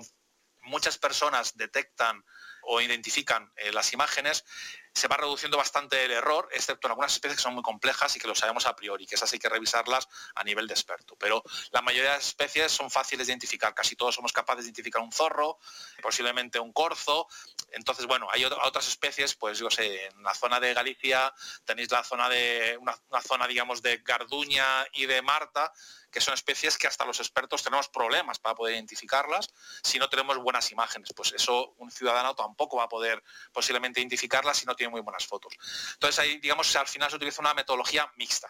muchas 0.61 0.97
personas 0.97 1.57
detectan 1.57 2.23
o 2.63 2.79
identifican 2.79 3.51
eh, 3.57 3.73
las 3.73 3.91
imágenes, 3.91 4.45
se 4.93 5.07
va 5.07 5.17
reduciendo 5.17 5.57
bastante 5.57 6.03
el 6.03 6.11
error, 6.11 6.49
excepto 6.51 6.87
en 6.87 6.91
algunas 6.91 7.13
especies 7.13 7.37
que 7.37 7.43
son 7.43 7.53
muy 7.53 7.63
complejas 7.63 8.15
y 8.15 8.19
que 8.19 8.27
lo 8.27 8.35
sabemos 8.35 8.65
a 8.65 8.75
priori, 8.75 9.05
que 9.05 9.15
esas 9.15 9.31
hay 9.31 9.39
que 9.39 9.47
revisarlas 9.47 10.07
a 10.35 10.43
nivel 10.43 10.67
de 10.67 10.73
experto. 10.73 11.15
Pero 11.17 11.43
la 11.71 11.81
mayoría 11.81 12.11
de 12.11 12.19
especies 12.19 12.71
son 12.71 12.91
fáciles 12.91 13.27
de 13.27 13.33
identificar, 13.33 13.73
casi 13.73 13.95
todos 13.95 14.15
somos 14.15 14.33
capaces 14.33 14.65
de 14.65 14.69
identificar 14.69 15.01
un 15.01 15.11
zorro, 15.11 15.59
posiblemente 16.01 16.59
un 16.59 16.73
corzo. 16.73 17.27
Entonces, 17.71 18.05
bueno, 18.05 18.27
hay 18.31 18.43
otras 18.43 18.87
especies, 18.87 19.35
pues 19.35 19.59
yo 19.59 19.69
sé, 19.69 20.07
en 20.07 20.23
la 20.23 20.33
zona 20.33 20.59
de 20.59 20.73
Galicia 20.73 21.33
tenéis 21.63 21.89
la 21.91 22.03
zona 22.03 22.27
de, 22.27 22.77
una, 22.79 23.21
zona, 23.21 23.47
digamos, 23.47 23.81
de 23.81 23.97
Garduña 23.97 24.85
y 24.93 25.05
de 25.05 25.21
Marta, 25.21 25.71
que 26.11 26.19
son 26.19 26.33
especies 26.33 26.77
que 26.77 26.87
hasta 26.87 27.05
los 27.05 27.19
expertos 27.21 27.63
tenemos 27.63 27.87
problemas 27.87 28.39
para 28.39 28.53
poder 28.53 28.75
identificarlas 28.75 29.53
si 29.81 29.97
no 29.97 30.09
tenemos 30.09 30.37
buenas 30.37 30.69
imágenes. 30.71 31.13
Pues 31.15 31.31
eso 31.31 31.73
un 31.77 31.89
ciudadano 31.89 32.35
tampoco 32.35 32.77
va 32.77 32.83
a 32.83 32.89
poder 32.89 33.23
posiblemente 33.53 34.01
identificarlas 34.01 34.57
si 34.57 34.65
no 34.65 34.75
tiene 34.81 34.97
moi 34.97 35.05
buenas 35.05 35.29
fotos. 35.29 35.53
Entonces 35.93 36.17
aí, 36.17 36.41
digamos, 36.41 36.65
al 36.73 36.89
final 36.89 37.13
se 37.13 37.21
utiliza 37.21 37.45
unha 37.45 37.53
metodología 37.53 38.09
mixta. 38.17 38.49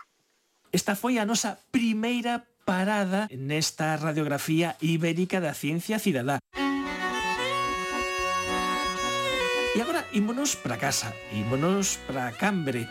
Esta 0.71 0.95
foi 0.95 1.19
a 1.19 1.27
nosa 1.27 1.59
primeira 1.75 2.47
parada 2.63 3.27
nesta 3.35 3.99
radiografía 3.99 4.79
ibérica 4.79 5.43
da 5.43 5.51
ciencia 5.51 5.99
cidadá. 5.99 6.39
E 9.75 9.79
agora 9.83 10.07
ímonos 10.15 10.55
para 10.55 10.79
casa, 10.79 11.11
ímonos 11.35 11.99
para 12.07 12.31
Cambre. 12.39 12.87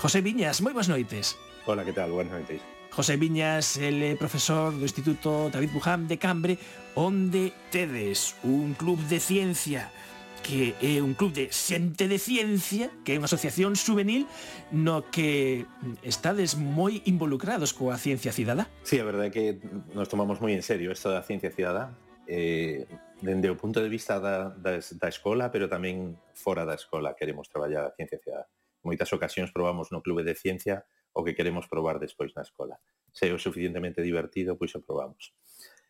José 0.00 0.24
Viñas, 0.24 0.64
moi 0.64 0.72
boas 0.72 0.88
noites. 0.88 1.36
Hola, 1.68 1.84
que 1.84 1.92
tal? 1.92 2.14
Buenas 2.14 2.32
noites. 2.32 2.75
José 2.96 3.18
Viñas, 3.18 3.76
el 3.76 4.02
eh, 4.02 4.16
profesor 4.16 4.72
do 4.72 4.80
Instituto 4.80 5.50
David 5.52 5.68
Buján 5.70 6.08
de 6.08 6.16
Cambre, 6.16 6.56
onde 6.94 7.52
tedes 7.70 8.34
un 8.42 8.72
club 8.72 8.96
de 9.12 9.20
ciencia 9.20 9.92
que 10.40 10.72
é 10.80 11.04
un 11.04 11.12
club 11.12 11.36
de 11.36 11.52
xente 11.52 12.08
de 12.08 12.16
ciencia, 12.16 12.88
que 13.04 13.12
é 13.12 13.20
unha 13.20 13.28
asociación 13.28 13.76
juvenil 13.76 14.24
no 14.72 15.04
que 15.12 15.68
mm, 15.68 16.08
estades 16.08 16.56
moi 16.56 17.04
involucrados 17.04 17.76
coa 17.76 18.00
ciencia 18.00 18.32
cidadá. 18.32 18.64
Sí, 18.80 18.96
a 18.96 19.04
verdade 19.04 19.28
é 19.28 19.34
que 19.36 19.44
nos 19.92 20.08
tomamos 20.08 20.40
moi 20.40 20.56
en 20.56 20.64
serio 20.64 20.88
isto 20.88 21.12
da 21.12 21.20
ciencia 21.20 21.52
cidadá, 21.52 21.92
eh, 22.24 22.88
dende 23.20 23.52
o 23.52 23.60
punto 23.60 23.84
de 23.84 23.92
vista 23.92 24.16
da, 24.24 24.56
da, 24.56 24.80
da 24.80 25.08
escola, 25.12 25.52
pero 25.52 25.68
tamén 25.68 26.16
fora 26.32 26.64
da 26.64 26.80
escola 26.80 27.12
queremos 27.12 27.52
traballar 27.52 27.84
a 27.84 27.92
ciencia 27.92 28.16
cidadá. 28.24 28.48
Moitas 28.80 29.12
ocasións 29.12 29.52
probamos 29.52 29.92
no 29.92 30.00
Clube 30.00 30.24
de 30.24 30.32
Ciencia 30.32 30.88
o 31.16 31.24
que 31.24 31.32
queremos 31.32 31.64
probar 31.64 31.96
despois 31.96 32.36
na 32.36 32.44
escola. 32.44 32.76
Se 33.08 33.24
é 33.24 33.32
o 33.32 33.40
suficientemente 33.40 34.04
divertido, 34.04 34.60
pois 34.60 34.76
o 34.76 34.84
probamos. 34.84 35.32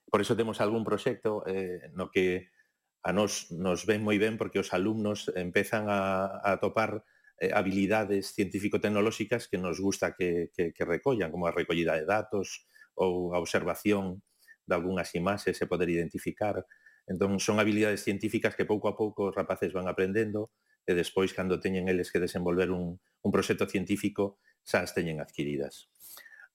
Por 0.06 0.22
iso 0.22 0.38
temos 0.38 0.62
algún 0.62 0.86
proxecto 0.86 1.42
eh, 1.50 1.90
no 1.98 2.14
que 2.14 2.54
a 3.02 3.10
nos 3.10 3.50
nos 3.50 3.82
ven 3.90 4.06
moi 4.06 4.22
ben 4.22 4.38
porque 4.38 4.62
os 4.62 4.70
alumnos 4.70 5.26
empezan 5.34 5.90
a, 5.90 6.38
a 6.46 6.62
topar 6.62 7.02
eh, 7.42 7.50
habilidades 7.50 8.30
científico-tecnolóxicas 8.38 9.50
que 9.50 9.58
nos 9.58 9.82
gusta 9.82 10.14
que, 10.14 10.54
que, 10.54 10.70
que 10.70 10.84
recollan, 10.86 11.34
como 11.34 11.50
a 11.50 11.54
recollida 11.54 11.98
de 11.98 12.06
datos 12.06 12.70
ou 12.94 13.34
a 13.34 13.42
observación 13.42 14.22
de 14.62 14.74
algunhas 14.78 15.10
imaxes 15.18 15.58
e 15.58 15.66
poder 15.66 15.90
identificar. 15.90 16.62
Entón, 17.10 17.38
son 17.42 17.58
habilidades 17.58 18.06
científicas 18.06 18.54
que 18.54 18.66
pouco 18.66 18.86
a 18.86 18.94
pouco 18.94 19.30
os 19.30 19.34
rapaces 19.34 19.74
van 19.74 19.90
aprendendo 19.90 20.54
e 20.86 20.94
despois, 20.94 21.34
cando 21.34 21.58
teñen 21.58 21.90
eles 21.90 22.14
que 22.14 22.22
desenvolver 22.22 22.70
un, 22.70 23.02
un 23.02 23.30
proxecto 23.34 23.66
científico, 23.66 24.38
xa 24.66 24.82
as 24.82 24.90
teñen 24.90 25.22
adquiridas. 25.22 25.86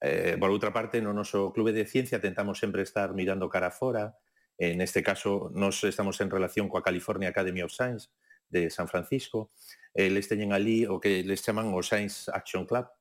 Eh, 0.03 0.35
por 0.35 0.51
outra 0.51 0.75
parte, 0.75 0.99
no 0.99 1.15
noso 1.15 1.55
Clube 1.55 1.71
de 1.71 1.87
Ciencia 1.87 2.19
tentamos 2.19 2.59
sempre 2.59 2.83
estar 2.83 3.15
mirando 3.15 3.47
cara 3.47 3.71
fora. 3.71 4.19
En 4.59 4.81
este 4.83 5.01
caso, 5.01 5.49
nos 5.55 5.81
estamos 5.87 6.19
en 6.19 6.29
relación 6.29 6.67
coa 6.67 6.83
California 6.83 7.31
Academy 7.31 7.63
of 7.63 7.71
Science 7.71 8.11
de 8.51 8.69
San 8.69 8.91
Francisco. 8.91 9.55
Eh, 9.95 10.11
les 10.11 10.27
teñen 10.27 10.51
ali 10.51 10.83
o 10.83 10.99
que 10.99 11.23
les 11.23 11.39
chaman 11.39 11.71
o 11.71 11.79
Science 11.79 12.27
Action 12.29 12.67
Club, 12.67 12.91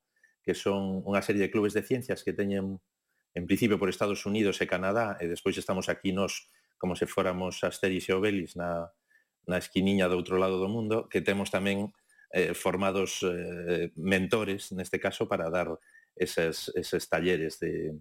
que 0.41 0.55
son 0.55 1.03
unha 1.03 1.19
serie 1.19 1.43
de 1.43 1.51
clubes 1.51 1.75
de 1.75 1.83
ciencias 1.83 2.23
que 2.23 2.31
teñen, 2.31 2.79
en 3.35 3.43
principio, 3.45 3.75
por 3.75 3.91
Estados 3.91 4.23
Unidos 4.23 4.63
e 4.63 4.65
Canadá, 4.65 5.19
e 5.19 5.27
despois 5.27 5.59
estamos 5.59 5.91
aquí 5.91 6.15
nos 6.15 6.47
como 6.81 6.97
se 6.97 7.05
fóramos 7.05 7.61
Asteris 7.61 8.09
e 8.09 8.13
Obelis 8.17 8.57
na, 8.57 8.89
na 9.45 9.61
esquiniña 9.61 10.09
do 10.09 10.17
outro 10.17 10.41
lado 10.41 10.57
do 10.57 10.65
mundo, 10.65 11.05
que 11.05 11.21
temos 11.21 11.53
tamén 11.53 11.93
eh, 12.33 12.53
formados 12.53 13.21
eh, 13.23 13.91
mentores, 13.95 14.71
neste 14.71 14.99
caso, 14.99 15.27
para 15.27 15.49
dar 15.49 15.67
esas, 16.15 16.71
eses 16.75 17.07
talleres 17.07 17.59
de, 17.59 17.93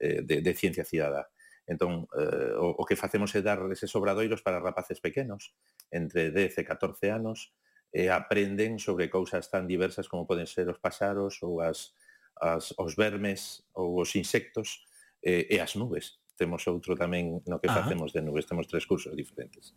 eh, 0.00 0.22
de, 0.22 0.40
de 0.40 0.54
ciencia 0.54 0.84
cidadá. 0.84 1.28
Entón, 1.68 2.08
eh, 2.16 2.56
o, 2.56 2.80
o 2.80 2.84
que 2.88 2.96
facemos 2.96 3.28
é 3.36 3.44
dar 3.44 3.60
eses 3.68 3.92
obradoiros 3.92 4.40
para 4.40 4.62
rapaces 4.62 5.04
pequenos, 5.04 5.52
entre 5.92 6.32
10 6.32 6.58
e 6.58 6.64
14 6.64 7.12
anos, 7.12 7.52
e 7.92 8.08
aprenden 8.08 8.80
sobre 8.80 9.12
cousas 9.12 9.52
tan 9.52 9.68
diversas 9.68 10.08
como 10.08 10.24
poden 10.24 10.48
ser 10.48 10.68
os 10.68 10.80
paxaros 10.80 11.40
ou 11.44 11.60
as, 11.60 11.92
as, 12.40 12.72
os 12.76 12.96
vermes 12.96 13.64
ou 13.76 14.00
os 14.00 14.16
insectos 14.16 14.84
eh, 15.20 15.44
e 15.48 15.60
as 15.60 15.76
nubes. 15.76 16.20
Temos 16.40 16.64
outro 16.70 16.96
tamén 16.96 17.44
no 17.44 17.60
que 17.60 17.68
facemos 17.68 18.16
de 18.16 18.24
nubes, 18.24 18.48
temos 18.48 18.64
tres 18.64 18.88
cursos 18.88 19.12
diferentes. 19.12 19.76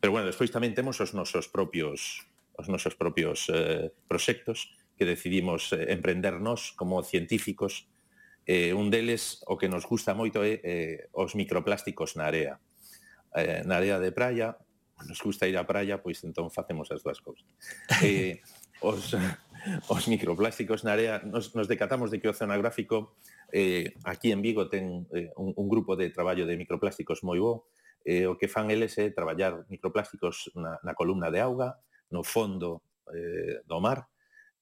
Pero 0.00 0.12
bueno, 0.12 0.28
despois 0.28 0.52
tamén 0.52 0.76
temos 0.76 1.00
os 1.00 1.16
nosos 1.16 1.48
propios 1.48 2.26
os 2.54 2.66
nosos 2.68 2.94
propios 2.94 3.50
eh, 3.50 3.92
proxectos 4.08 4.72
que 4.96 5.04
decidimos 5.04 5.72
eh, 5.72 5.92
emprendernos 5.92 6.72
como 6.78 7.02
científicos. 7.02 7.90
Eh, 8.46 8.74
un 8.74 8.90
deles, 8.90 9.42
o 9.48 9.56
que 9.56 9.68
nos 9.68 9.88
gusta 9.88 10.14
moito, 10.14 10.44
é 10.44 10.60
eh, 10.62 10.96
os 11.16 11.34
microplásticos 11.34 12.14
na 12.14 12.28
area. 12.28 12.60
Eh, 13.34 13.66
na 13.66 13.80
area 13.80 13.98
de 13.98 14.12
praia, 14.14 14.54
nos 15.08 15.18
gusta 15.18 15.48
ir 15.50 15.58
á 15.58 15.64
praia, 15.66 15.98
pois 15.98 16.22
entón 16.22 16.52
facemos 16.52 16.90
as 16.94 17.02
dúas 17.02 17.18
cousas. 17.18 17.46
Eh, 18.04 18.38
os, 18.84 19.16
os 19.88 20.04
microplásticos 20.08 20.84
na 20.84 20.92
área, 20.92 21.24
nos, 21.24 21.54
nos 21.54 21.66
decatamos 21.66 22.10
de 22.10 22.20
que 22.20 22.28
o 22.28 22.34
oceanográfico 22.36 23.16
eh, 23.52 23.94
aquí 24.04 24.30
en 24.32 24.42
Vigo 24.42 24.68
ten 24.68 25.08
eh, 25.14 25.32
un, 25.36 25.54
un 25.56 25.66
grupo 25.68 25.96
de 25.96 26.10
traballo 26.10 26.44
de 26.46 26.58
microplásticos 26.58 27.24
moi 27.24 27.40
bo, 27.40 27.70
eh, 28.04 28.28
o 28.28 28.36
que 28.36 28.52
fan 28.52 28.68
eles 28.68 28.92
é 29.00 29.08
traballar 29.10 29.64
microplásticos 29.72 30.52
na, 30.54 30.76
na 30.84 30.92
columna 30.92 31.32
de 31.32 31.40
auga, 31.40 31.80
no 32.14 32.22
fondo 32.22 32.86
eh, 33.10 33.66
do 33.66 33.82
mar, 33.82 34.06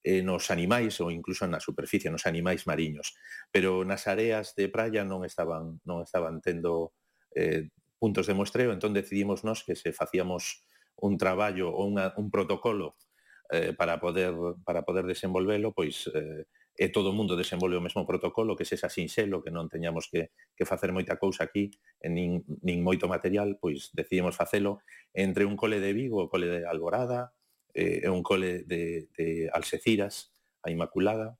eh, 0.01 0.25
nos 0.25 0.49
animais 0.49 0.97
ou 0.99 1.13
incluso 1.13 1.45
na 1.45 1.61
superficie, 1.61 2.09
nos 2.09 2.25
animais 2.25 2.65
mariños. 2.65 3.13
Pero 3.53 3.85
nas 3.85 4.09
areas 4.09 4.57
de 4.57 4.67
praia 4.73 5.05
non 5.05 5.21
estaban 5.21 5.79
non 5.85 6.01
estaban 6.01 6.41
tendo 6.41 6.97
eh, 7.37 7.69
puntos 8.01 8.25
de 8.25 8.35
mostreo, 8.35 8.73
entón 8.73 8.91
decidimos 8.91 9.45
nós 9.45 9.61
que 9.61 9.77
se 9.77 9.93
facíamos 9.93 10.65
un 10.99 11.15
traballo 11.15 11.71
ou 11.71 11.87
unha, 11.87 12.11
un 12.19 12.27
protocolo 12.33 12.99
eh, 13.53 13.71
para 13.71 14.01
poder 14.01 14.33
para 14.67 14.83
poder 14.83 15.07
desenvolvelo, 15.07 15.71
pois 15.71 16.09
eh, 16.11 16.49
e 16.73 16.89
todo 16.89 17.13
o 17.13 17.17
mundo 17.17 17.37
desenvolve 17.37 17.77
o 17.77 17.85
mesmo 17.85 18.01
protocolo, 18.01 18.57
que 18.57 18.65
sexa 18.65 18.89
sinxelo, 18.89 19.45
que 19.45 19.53
non 19.53 19.69
teñamos 19.69 20.09
que, 20.09 20.33
que 20.57 20.65
facer 20.65 20.89
moita 20.89 21.21
cousa 21.21 21.45
aquí, 21.45 21.69
e 22.01 22.09
nin, 22.09 22.41
nin 22.65 22.81
moito 22.81 23.05
material, 23.05 23.61
pois 23.61 23.93
decidimos 23.93 24.33
facelo 24.33 24.81
entre 25.13 25.45
un 25.45 25.53
cole 25.53 25.77
de 25.77 25.93
Vigo, 25.93 26.25
o 26.25 26.29
cole 26.33 26.49
de 26.49 26.65
Alborada, 26.65 27.37
eh, 27.73 28.01
é 28.03 28.09
un 28.09 28.23
cole 28.23 28.63
de, 28.63 29.09
de 29.17 29.49
Alseciras, 29.51 30.31
a 30.63 30.71
Inmaculada. 30.71 31.37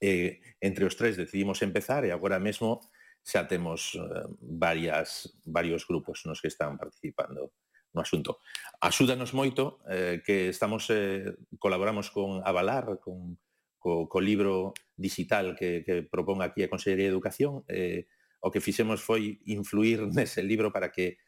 Eh, 0.00 0.40
entre 0.60 0.84
os 0.84 0.94
tres 0.94 1.16
decidimos 1.16 1.62
empezar 1.62 2.06
e 2.06 2.14
agora 2.14 2.38
mesmo 2.38 2.78
xa 3.22 3.46
temos 3.50 3.98
eh, 3.98 4.26
varias, 4.38 5.26
varios 5.42 5.86
grupos 5.86 6.22
nos 6.26 6.38
que 6.38 6.50
están 6.50 6.78
participando 6.78 7.54
no 7.94 8.00
asunto. 8.04 8.38
Axúdanos 8.78 9.34
moito 9.34 9.82
eh, 9.88 10.22
que 10.22 10.52
estamos 10.54 10.86
eh, 10.90 11.34
colaboramos 11.58 12.10
con 12.14 12.44
Avalar, 12.44 13.00
con 13.02 13.38
co, 13.78 14.08
co 14.08 14.18
libro 14.20 14.74
digital 14.96 15.56
que, 15.56 15.82
que 15.86 16.02
propón 16.02 16.42
aquí 16.42 16.62
a 16.62 16.70
Consellería 16.70 17.06
de 17.06 17.14
Educación, 17.14 17.64
eh, 17.70 18.06
o 18.38 18.50
que 18.50 18.62
fixemos 18.62 19.02
foi 19.02 19.40
influir 19.50 20.06
nese 20.14 20.42
libro 20.42 20.70
para 20.70 20.90
que 20.94 21.18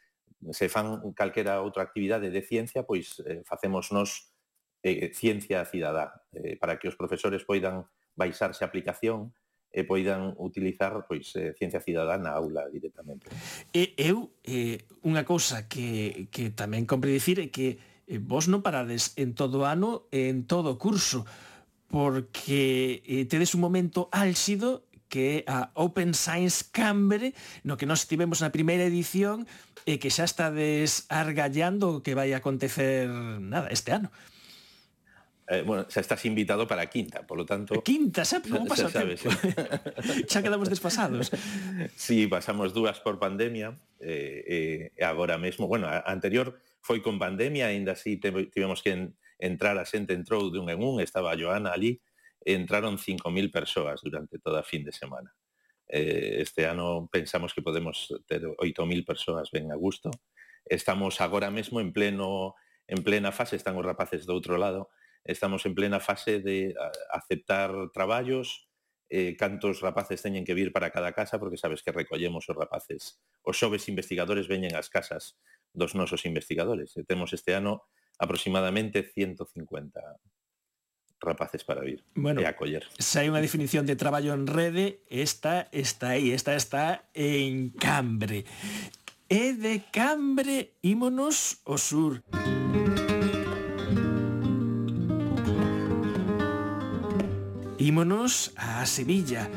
se 0.48 0.72
fan 0.72 1.12
calquera 1.12 1.60
outra 1.60 1.84
actividade 1.84 2.32
de 2.32 2.42
ciencia, 2.42 2.84
pois 2.88 3.20
eh, 3.28 3.44
facemos 3.44 3.92
nos 3.92 4.32
eh, 4.82 5.12
ciencia 5.12 5.64
cidadá, 5.68 6.24
eh, 6.32 6.56
para 6.56 6.80
que 6.80 6.88
os 6.88 6.96
profesores 6.96 7.44
poidan 7.44 7.84
baixarse 8.16 8.64
a 8.64 8.68
aplicación 8.68 9.36
e 9.70 9.86
poidan 9.86 10.34
utilizar 10.42 11.06
pois 11.06 11.30
eh, 11.38 11.54
ciencia 11.54 11.78
cidadá 11.78 12.18
na 12.18 12.34
aula 12.34 12.66
directamente. 12.66 13.30
E 13.70 13.94
eu 13.94 14.34
eh, 14.42 14.82
unha 15.06 15.22
cousa 15.22 15.70
que 15.70 16.26
que 16.34 16.50
tamén 16.50 16.90
compre 16.90 17.14
dicir 17.14 17.38
é 17.38 17.52
que 17.54 17.78
eh, 18.10 18.18
vos 18.18 18.50
non 18.50 18.66
parades 18.66 19.14
en 19.14 19.38
todo 19.38 19.62
ano 19.62 20.10
e 20.10 20.26
en 20.26 20.48
todo 20.50 20.74
curso 20.74 21.22
porque 21.86 23.02
eh, 23.06 23.26
tedes 23.30 23.54
un 23.54 23.62
momento 23.62 24.10
álxido 24.10 24.89
que 25.10 25.42
é 25.42 25.50
a 25.50 25.74
Open 25.74 26.14
Science 26.14 26.70
Cambre, 26.70 27.34
no 27.66 27.74
que 27.74 27.84
nós 27.84 28.06
tivemos 28.06 28.38
na 28.38 28.54
primeira 28.54 28.86
edición 28.86 29.44
e 29.84 29.98
que 29.98 30.08
xa 30.08 30.24
está 30.24 30.54
desargallando 30.54 31.98
o 31.98 32.00
que 32.00 32.14
vai 32.14 32.30
acontecer 32.32 33.10
nada 33.42 33.68
este 33.74 33.90
ano. 33.90 34.08
Eh, 35.50 35.66
bueno, 35.66 35.82
xa 35.90 35.98
estás 35.98 36.22
invitado 36.30 36.62
para 36.70 36.86
a 36.86 36.88
quinta, 36.88 37.26
por 37.26 37.34
lo 37.34 37.42
tanto... 37.42 37.74
Quinta, 37.82 38.22
xa, 38.22 38.38
como 38.38 38.70
pasa 38.70 38.86
o 38.86 38.94
tempo? 38.94 39.18
xa 40.30 40.46
quedamos 40.46 40.70
despasados. 40.70 41.34
Sí, 41.98 42.30
pasamos 42.30 42.70
dúas 42.70 43.02
por 43.02 43.18
pandemia, 43.18 43.74
eh, 43.98 44.94
eh, 44.94 45.02
agora 45.02 45.42
mesmo, 45.42 45.66
bueno, 45.66 45.90
a 45.90 46.06
anterior 46.06 46.54
foi 46.78 47.02
con 47.02 47.18
pandemia, 47.18 47.66
aínda 47.66 47.98
así 47.98 48.14
tivemos 48.22 48.78
que 48.78 48.94
en, 48.94 49.02
entrar 49.42 49.74
a 49.74 49.82
xente 49.82 50.14
entrou 50.14 50.54
de 50.54 50.62
un 50.62 50.70
en 50.70 50.78
un, 50.86 51.02
estaba 51.02 51.34
a 51.34 51.36
Joana 51.36 51.74
ali, 51.74 51.98
entraron 52.44 52.98
5.000 52.98 53.50
persoas 53.50 54.00
durante 54.02 54.38
toda 54.38 54.60
a 54.60 54.62
fin 54.64 54.84
de 54.84 54.92
semana. 54.92 55.34
Eh, 55.86 56.38
este 56.40 56.66
ano 56.66 57.08
pensamos 57.10 57.52
que 57.52 57.62
podemos 57.62 58.08
ter 58.26 58.42
8.000 58.42 59.04
persoas 59.04 59.50
ben 59.50 59.72
a 59.72 59.76
gusto. 59.76 60.10
Estamos 60.64 61.20
agora 61.20 61.50
mesmo 61.50 61.80
en 61.80 61.92
pleno 61.92 62.54
en 62.90 63.04
plena 63.04 63.30
fase, 63.30 63.54
están 63.54 63.78
os 63.78 63.86
rapaces 63.86 64.26
do 64.26 64.34
outro 64.34 64.58
lado, 64.58 64.90
estamos 65.22 65.62
en 65.62 65.78
plena 65.78 66.02
fase 66.02 66.42
de 66.42 66.74
aceptar 67.14 67.70
traballos, 67.94 68.66
eh, 69.06 69.38
cantos 69.38 69.78
rapaces 69.78 70.22
teñen 70.22 70.42
que 70.42 70.58
vir 70.58 70.74
para 70.74 70.90
cada 70.90 71.14
casa, 71.14 71.38
porque 71.38 71.58
sabes 71.58 71.86
que 71.86 71.94
recollemos 71.94 72.50
os 72.50 72.56
rapaces. 72.58 73.22
Os 73.46 73.54
xoves 73.54 73.86
investigadores 73.86 74.50
veñen 74.50 74.74
ás 74.74 74.90
casas 74.90 75.38
dos 75.70 75.94
nosos 75.94 76.26
investigadores. 76.26 76.98
E 76.98 77.06
temos 77.06 77.30
este 77.30 77.54
ano 77.54 77.86
aproximadamente 78.18 79.06
150 79.06 80.02
rapaces 81.20 81.64
para 81.64 81.82
vir 81.82 82.02
bueno, 82.14 82.40
e 82.40 82.46
acoller. 82.48 82.88
Se 82.98 83.20
hai 83.20 83.28
unha 83.28 83.44
definición 83.44 83.84
de 83.84 83.94
traballo 83.94 84.32
en 84.32 84.48
rede, 84.48 85.04
esta 85.12 85.68
está 85.70 86.16
aí, 86.16 86.32
esta 86.32 86.56
está 86.56 87.04
en 87.12 87.70
Cambre. 87.76 88.48
E 89.28 89.54
de 89.54 89.84
Cambre 89.92 90.74
ímonos 90.82 91.60
ao 91.68 91.78
sur. 91.78 92.24
Ímonos 97.80 98.52
a 98.56 98.84
Sevilla. 98.84 99.48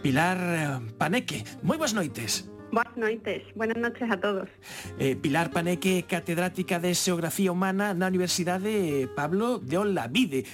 Pilar 0.00 0.80
Paneque, 0.96 1.42
moi 1.60 1.76
boas 1.76 1.92
noites. 1.92 2.46
Boas 2.70 2.96
noites, 2.96 3.42
buenas 3.56 3.76
noches 3.76 4.08
a 4.10 4.20
todos. 4.20 4.48
Eh, 5.00 5.16
Pilar 5.16 5.50
Paneque, 5.50 6.04
catedrática 6.04 6.78
de 6.78 6.94
Xeografía 6.94 7.50
Humana 7.50 7.96
na 7.96 8.06
Universidade 8.12 9.08
Pablo 9.16 9.58
de 9.58 9.80
Olavide. 9.80 10.44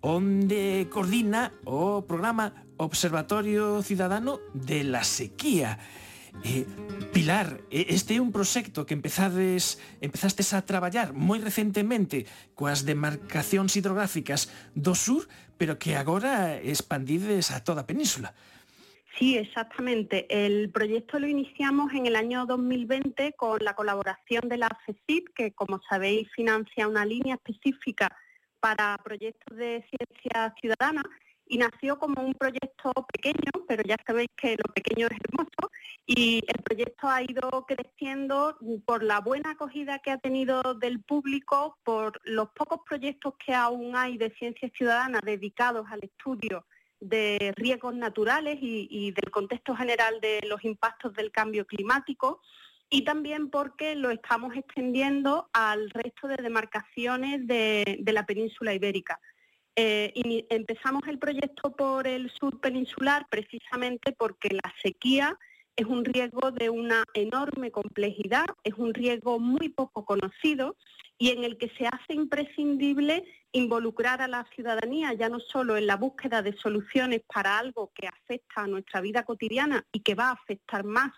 Onde 0.00 0.88
coordina 0.90 1.52
o 1.64 2.04
programa 2.04 2.66
Observatorio 2.76 3.82
Ciudadano 3.82 4.40
de 4.52 4.84
la 4.84 5.04
Sequía. 5.04 5.78
Eh, 6.44 6.66
Pilar, 7.12 7.60
este 7.70 8.16
é 8.16 8.20
un 8.20 8.28
proxecto 8.28 8.84
que 8.84 8.92
empezades, 8.92 9.80
empezastes 10.04 10.52
a 10.52 10.60
traballar 10.68 11.16
moi 11.16 11.40
recentemente 11.40 12.28
coas 12.52 12.84
demarcacións 12.84 13.72
hidrográficas 13.72 14.52
do 14.76 14.92
sur, 14.92 15.24
pero 15.56 15.80
que 15.80 15.96
agora 15.96 16.60
expandides 16.60 17.48
a 17.48 17.64
toda 17.64 17.88
península. 17.88 18.36
Sí, 19.16 19.38
exactamente. 19.38 20.28
El 20.28 20.68
proyecto 20.68 21.18
lo 21.18 21.26
iniciamos 21.26 21.92
en 21.94 22.04
el 22.04 22.16
año 22.16 22.44
2020 22.44 23.32
con 23.32 23.64
la 23.64 23.72
colaboración 23.72 24.48
de 24.48 24.58
la 24.58 24.68
FECIP, 24.84 25.32
que 25.34 25.52
como 25.52 25.80
sabéis 25.88 26.28
financia 26.36 26.86
una 26.86 27.06
línea 27.06 27.36
específica 27.36 28.14
para 28.66 28.98
proyectos 28.98 29.56
de 29.56 29.86
ciencia 29.88 30.52
ciudadana 30.60 31.02
y 31.46 31.56
nació 31.56 32.00
como 32.00 32.20
un 32.20 32.34
proyecto 32.34 32.90
pequeño, 33.12 33.64
pero 33.68 33.84
ya 33.84 33.96
sabéis 34.04 34.30
que 34.36 34.56
lo 34.56 34.74
pequeño 34.74 35.06
es 35.06 35.18
hermoso 35.22 35.70
y 36.04 36.42
el 36.48 36.62
proyecto 36.64 37.06
ha 37.06 37.22
ido 37.22 37.64
creciendo 37.68 38.58
por 38.84 39.04
la 39.04 39.20
buena 39.20 39.50
acogida 39.52 40.00
que 40.00 40.10
ha 40.10 40.18
tenido 40.18 40.74
del 40.74 41.00
público, 41.00 41.78
por 41.84 42.20
los 42.24 42.48
pocos 42.50 42.80
proyectos 42.84 43.34
que 43.38 43.54
aún 43.54 43.94
hay 43.94 44.18
de 44.18 44.30
ciencia 44.30 44.68
ciudadana 44.70 45.20
dedicados 45.22 45.86
al 45.88 46.02
estudio 46.02 46.66
de 46.98 47.52
riesgos 47.54 47.94
naturales 47.94 48.58
y, 48.60 49.12
del 49.12 49.30
contexto 49.30 49.76
general 49.76 50.20
de 50.20 50.40
los 50.48 50.64
impactos 50.64 51.14
del 51.14 51.30
cambio 51.30 51.66
climático 51.66 52.40
y 52.88 53.02
también 53.02 53.50
porque 53.50 53.94
lo 53.96 54.10
estamos 54.10 54.54
extendiendo 54.56 55.48
al 55.52 55.90
resto 55.90 56.28
de 56.28 56.36
demarcaciones 56.36 57.46
de 57.46 58.12
la 58.12 58.26
península 58.26 58.74
ibérica. 58.74 59.20
Eh, 59.78 60.10
y 60.14 60.46
empezamos 60.48 61.02
el 61.06 61.18
proyecto 61.18 61.76
por 61.76 62.06
el 62.06 62.30
sur 62.30 62.58
peninsular 62.60 63.26
precisamente 63.28 64.12
porque 64.12 64.48
la 64.48 64.72
sequía 64.82 65.38
es 65.76 65.84
un 65.84 66.02
riesgo 66.02 66.50
de 66.50 66.70
una 66.70 67.04
enorme 67.12 67.70
complejidad, 67.70 68.46
es 68.64 68.72
un 68.78 68.94
riesgo 68.94 69.38
muy 69.38 69.68
poco 69.68 70.06
conocido 70.06 70.76
y 71.18 71.28
en 71.28 71.44
el 71.44 71.58
que 71.58 71.68
se 71.76 71.86
hace 71.86 72.14
imprescindible 72.14 73.22
involucrar 73.52 74.22
a 74.22 74.28
la 74.28 74.46
ciudadanía 74.54 75.12
ya 75.12 75.28
no 75.28 75.40
solo 75.40 75.76
en 75.76 75.86
la 75.86 75.96
búsqueda 75.96 76.40
de 76.40 76.56
soluciones 76.56 77.20
para 77.26 77.58
algo 77.58 77.92
que 77.94 78.08
afecta 78.08 78.62
a 78.62 78.66
nuestra 78.66 79.02
vida 79.02 79.24
cotidiana 79.24 79.84
y 79.92 80.00
que 80.00 80.14
va 80.14 80.30
a 80.30 80.32
afectar 80.32 80.84
más 80.84 81.12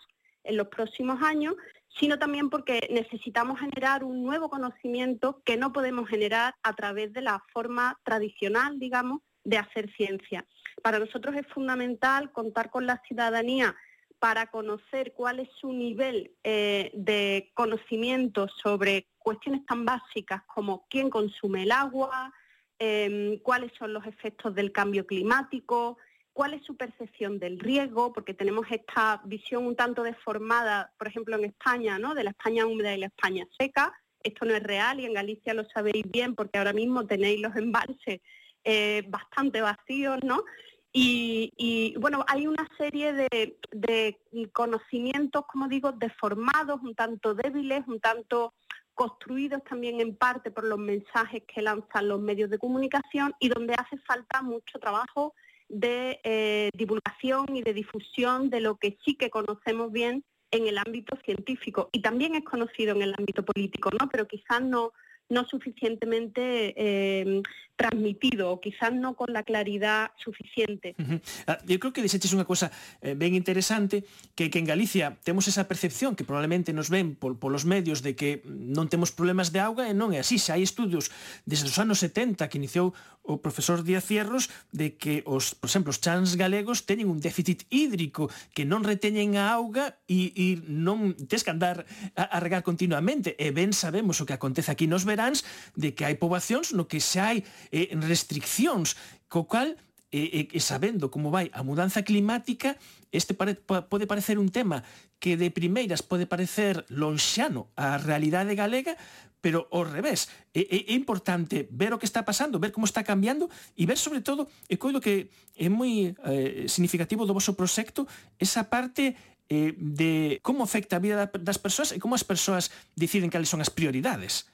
en 0.44 0.56
los 0.56 0.68
próximos 0.68 1.22
años, 1.22 1.54
sino 1.98 2.18
también 2.18 2.50
porque 2.50 2.86
necesitamos 2.90 3.58
generar 3.60 4.04
un 4.04 4.22
nuevo 4.22 4.48
conocimiento 4.48 5.42
que 5.44 5.56
no 5.56 5.72
podemos 5.72 6.08
generar 6.08 6.54
a 6.62 6.74
través 6.74 7.12
de 7.12 7.22
la 7.22 7.42
forma 7.52 7.98
tradicional, 8.04 8.78
digamos, 8.78 9.20
de 9.44 9.58
hacer 9.58 9.90
ciencia. 9.94 10.46
Para 10.82 10.98
nosotros 10.98 11.34
es 11.36 11.46
fundamental 11.48 12.30
contar 12.32 12.70
con 12.70 12.86
la 12.86 13.00
ciudadanía 13.06 13.74
para 14.18 14.48
conocer 14.48 15.12
cuál 15.14 15.40
es 15.40 15.48
su 15.60 15.72
nivel 15.72 16.32
eh, 16.42 16.90
de 16.94 17.50
conocimiento 17.54 18.48
sobre 18.48 19.08
cuestiones 19.18 19.64
tan 19.66 19.84
básicas 19.84 20.42
como 20.46 20.86
quién 20.88 21.08
consume 21.08 21.62
el 21.62 21.72
agua, 21.72 22.32
em, 22.78 23.38
cuáles 23.38 23.72
son 23.78 23.92
los 23.92 24.04
efectos 24.06 24.54
del 24.54 24.72
cambio 24.72 25.06
climático, 25.06 25.98
cuál 26.38 26.54
es 26.54 26.64
su 26.64 26.76
percepción 26.76 27.40
del 27.40 27.58
riesgo, 27.58 28.12
porque 28.12 28.32
tenemos 28.32 28.64
esta 28.70 29.20
visión 29.24 29.66
un 29.66 29.74
tanto 29.74 30.04
deformada, 30.04 30.92
por 30.96 31.08
ejemplo, 31.08 31.34
en 31.34 31.46
España, 31.46 31.98
¿no? 31.98 32.14
de 32.14 32.22
la 32.22 32.30
España 32.30 32.64
húmeda 32.64 32.94
y 32.94 33.00
la 33.00 33.06
España 33.06 33.44
seca. 33.58 33.92
Esto 34.22 34.44
no 34.44 34.54
es 34.54 34.62
real 34.62 35.00
y 35.00 35.04
en 35.04 35.14
Galicia 35.14 35.52
lo 35.52 35.64
sabéis 35.64 36.04
bien 36.08 36.36
porque 36.36 36.58
ahora 36.58 36.72
mismo 36.72 37.04
tenéis 37.08 37.40
los 37.40 37.56
embalses 37.56 38.20
eh, 38.62 39.02
bastante 39.08 39.60
vacíos, 39.62 40.20
¿no? 40.22 40.44
Y, 40.92 41.96
bueno, 41.98 42.24
hay 42.28 42.46
una 42.46 42.68
serie 42.78 43.12
de, 43.12 43.58
de, 43.72 44.16
conocimientos, 44.52 45.44
como 45.46 45.66
digo, 45.66 45.90
deformados, 45.90 46.80
un 46.82 46.94
tanto 46.94 47.34
débiles, 47.34 47.82
un 47.88 47.98
tanto 47.98 48.54
construidos 48.94 49.64
también 49.64 50.00
en 50.00 50.14
parte 50.14 50.52
por 50.52 50.62
los 50.62 50.78
mensajes 50.78 51.42
que 51.52 51.62
lanzan 51.62 52.06
los 52.06 52.20
medios 52.20 52.48
de 52.48 52.58
comunicación 52.58 53.34
y 53.40 53.48
donde 53.48 53.74
hace 53.74 53.98
falta 54.06 54.40
mucho 54.40 54.78
trabajo 54.78 55.34
de 55.68 56.20
eh, 56.24 56.70
divulgación 56.74 57.54
y 57.54 57.62
de 57.62 57.74
difusión 57.74 58.50
de 58.50 58.60
lo 58.60 58.76
que 58.76 58.98
sí 59.04 59.16
que 59.16 59.30
conocemos 59.30 59.92
bien 59.92 60.24
en 60.50 60.66
el 60.66 60.78
ámbito 60.78 61.16
científico 61.24 61.90
y 61.92 62.00
también 62.00 62.34
es 62.34 62.44
conocido 62.44 62.94
en 62.94 63.02
el 63.02 63.14
ámbito 63.18 63.44
político, 63.44 63.90
¿no? 63.90 64.08
Pero 64.08 64.26
quizás 64.26 64.62
no, 64.62 64.92
no 65.28 65.44
suficientemente 65.46 66.74
eh, 66.76 67.42
transmitido 67.78 68.50
o 68.50 68.60
quizás 68.60 68.92
no 68.92 69.14
con 69.14 69.32
la 69.32 69.44
claridad 69.44 70.10
suficiente. 70.18 70.96
Uh 70.98 71.22
-huh. 71.22 71.58
Eu 71.70 71.78
creo 71.78 71.94
que 71.94 72.02
deseches 72.02 72.34
unha 72.34 72.42
cosa 72.42 72.74
eh, 73.00 73.14
ben 73.14 73.38
interesante 73.38 74.02
que, 74.34 74.50
que 74.50 74.58
en 74.58 74.66
Galicia 74.66 75.14
temos 75.22 75.46
esa 75.46 75.70
percepción 75.70 76.18
que 76.18 76.26
probablemente 76.26 76.74
nos 76.74 76.90
ven 76.90 77.14
pol, 77.14 77.38
polos 77.38 77.62
medios 77.62 78.02
de 78.02 78.18
que 78.18 78.42
non 78.44 78.90
temos 78.90 79.14
problemas 79.14 79.54
de 79.54 79.62
auga 79.62 79.86
e 79.86 79.94
non 79.94 80.10
é 80.10 80.18
así. 80.18 80.42
Xa 80.42 80.58
hai 80.58 80.66
estudios 80.66 81.14
desde 81.46 81.70
os 81.70 81.78
anos 81.78 82.02
70 82.02 82.50
que 82.50 82.58
iniciou 82.58 82.98
o 83.22 83.38
profesor 83.38 83.84
Díaz 83.84 84.08
Cierros 84.08 84.50
de 84.72 84.96
que 84.96 85.22
os, 85.28 85.54
por 85.54 85.68
exemplo, 85.70 85.94
os 85.94 86.00
chans 86.00 86.34
galegos 86.34 86.82
teñen 86.88 87.12
un 87.12 87.20
déficit 87.20 87.68
hídrico 87.70 88.26
que 88.56 88.66
non 88.66 88.82
reteñen 88.82 89.36
a 89.36 89.52
auga 89.54 90.00
e, 90.08 90.32
e 90.34 90.46
non 90.66 91.14
tes 91.28 91.44
que 91.46 91.52
andar 91.52 91.84
a, 92.16 92.24
a 92.26 92.38
regar 92.40 92.66
continuamente 92.66 93.36
e 93.38 93.52
ben 93.54 93.70
sabemos 93.70 94.18
o 94.18 94.26
que 94.26 94.34
acontece 94.34 94.72
aquí 94.72 94.90
nos 94.90 95.04
veráns 95.18 95.42
de 95.74 95.90
que 95.98 96.06
hai 96.06 96.14
poboacións 96.14 96.70
no 96.70 96.86
que 96.86 97.02
xa 97.02 97.34
hai 97.34 97.42
eh, 97.74 97.90
restriccións, 97.98 98.94
co 99.26 99.50
cal 99.50 99.74
e, 100.14 100.48
e, 100.48 100.56
e 100.56 100.60
sabendo 100.62 101.10
como 101.10 101.34
vai 101.34 101.50
a 101.50 101.66
mudanza 101.66 102.06
climática, 102.06 102.78
este 103.10 103.34
pare, 103.34 103.58
pode 103.58 104.06
parecer 104.06 104.38
un 104.38 104.48
tema 104.54 104.86
que 105.18 105.34
de 105.34 105.50
primeiras 105.50 106.06
pode 106.06 106.30
parecer 106.30 106.86
lonxano 106.88 107.68
á 107.74 107.98
realidade 107.98 108.54
galega, 108.54 108.94
pero 109.42 109.68
ao 109.70 109.84
revés, 109.84 110.30
é, 110.54 110.64
é, 110.66 110.78
é 110.90 110.94
importante 110.94 111.68
ver 111.70 111.92
o 111.92 111.98
que 112.00 112.08
está 112.08 112.24
pasando, 112.24 112.58
ver 112.58 112.72
como 112.72 112.88
está 112.88 113.04
cambiando 113.04 113.50
e 113.76 113.84
ver 113.84 113.98
sobre 113.98 114.24
todo, 114.24 114.48
e 114.70 114.80
coido 114.80 115.02
que 115.02 115.28
é 115.58 115.68
moi 115.68 116.16
eh, 116.24 116.64
significativo 116.70 117.28
do 117.28 117.36
vosso 117.36 117.52
proxecto, 117.52 118.08
esa 118.40 118.66
parte 118.66 119.12
eh, 119.52 119.76
de 119.76 120.40
como 120.40 120.64
afecta 120.64 120.96
a 120.96 121.04
vida 121.04 121.28
das 121.28 121.60
persoas 121.60 121.92
e 121.92 122.00
como 122.00 122.16
as 122.16 122.24
persoas 122.24 122.72
deciden 122.96 123.28
cales 123.28 123.52
son 123.52 123.60
as 123.60 123.70
prioridades. 123.70 124.48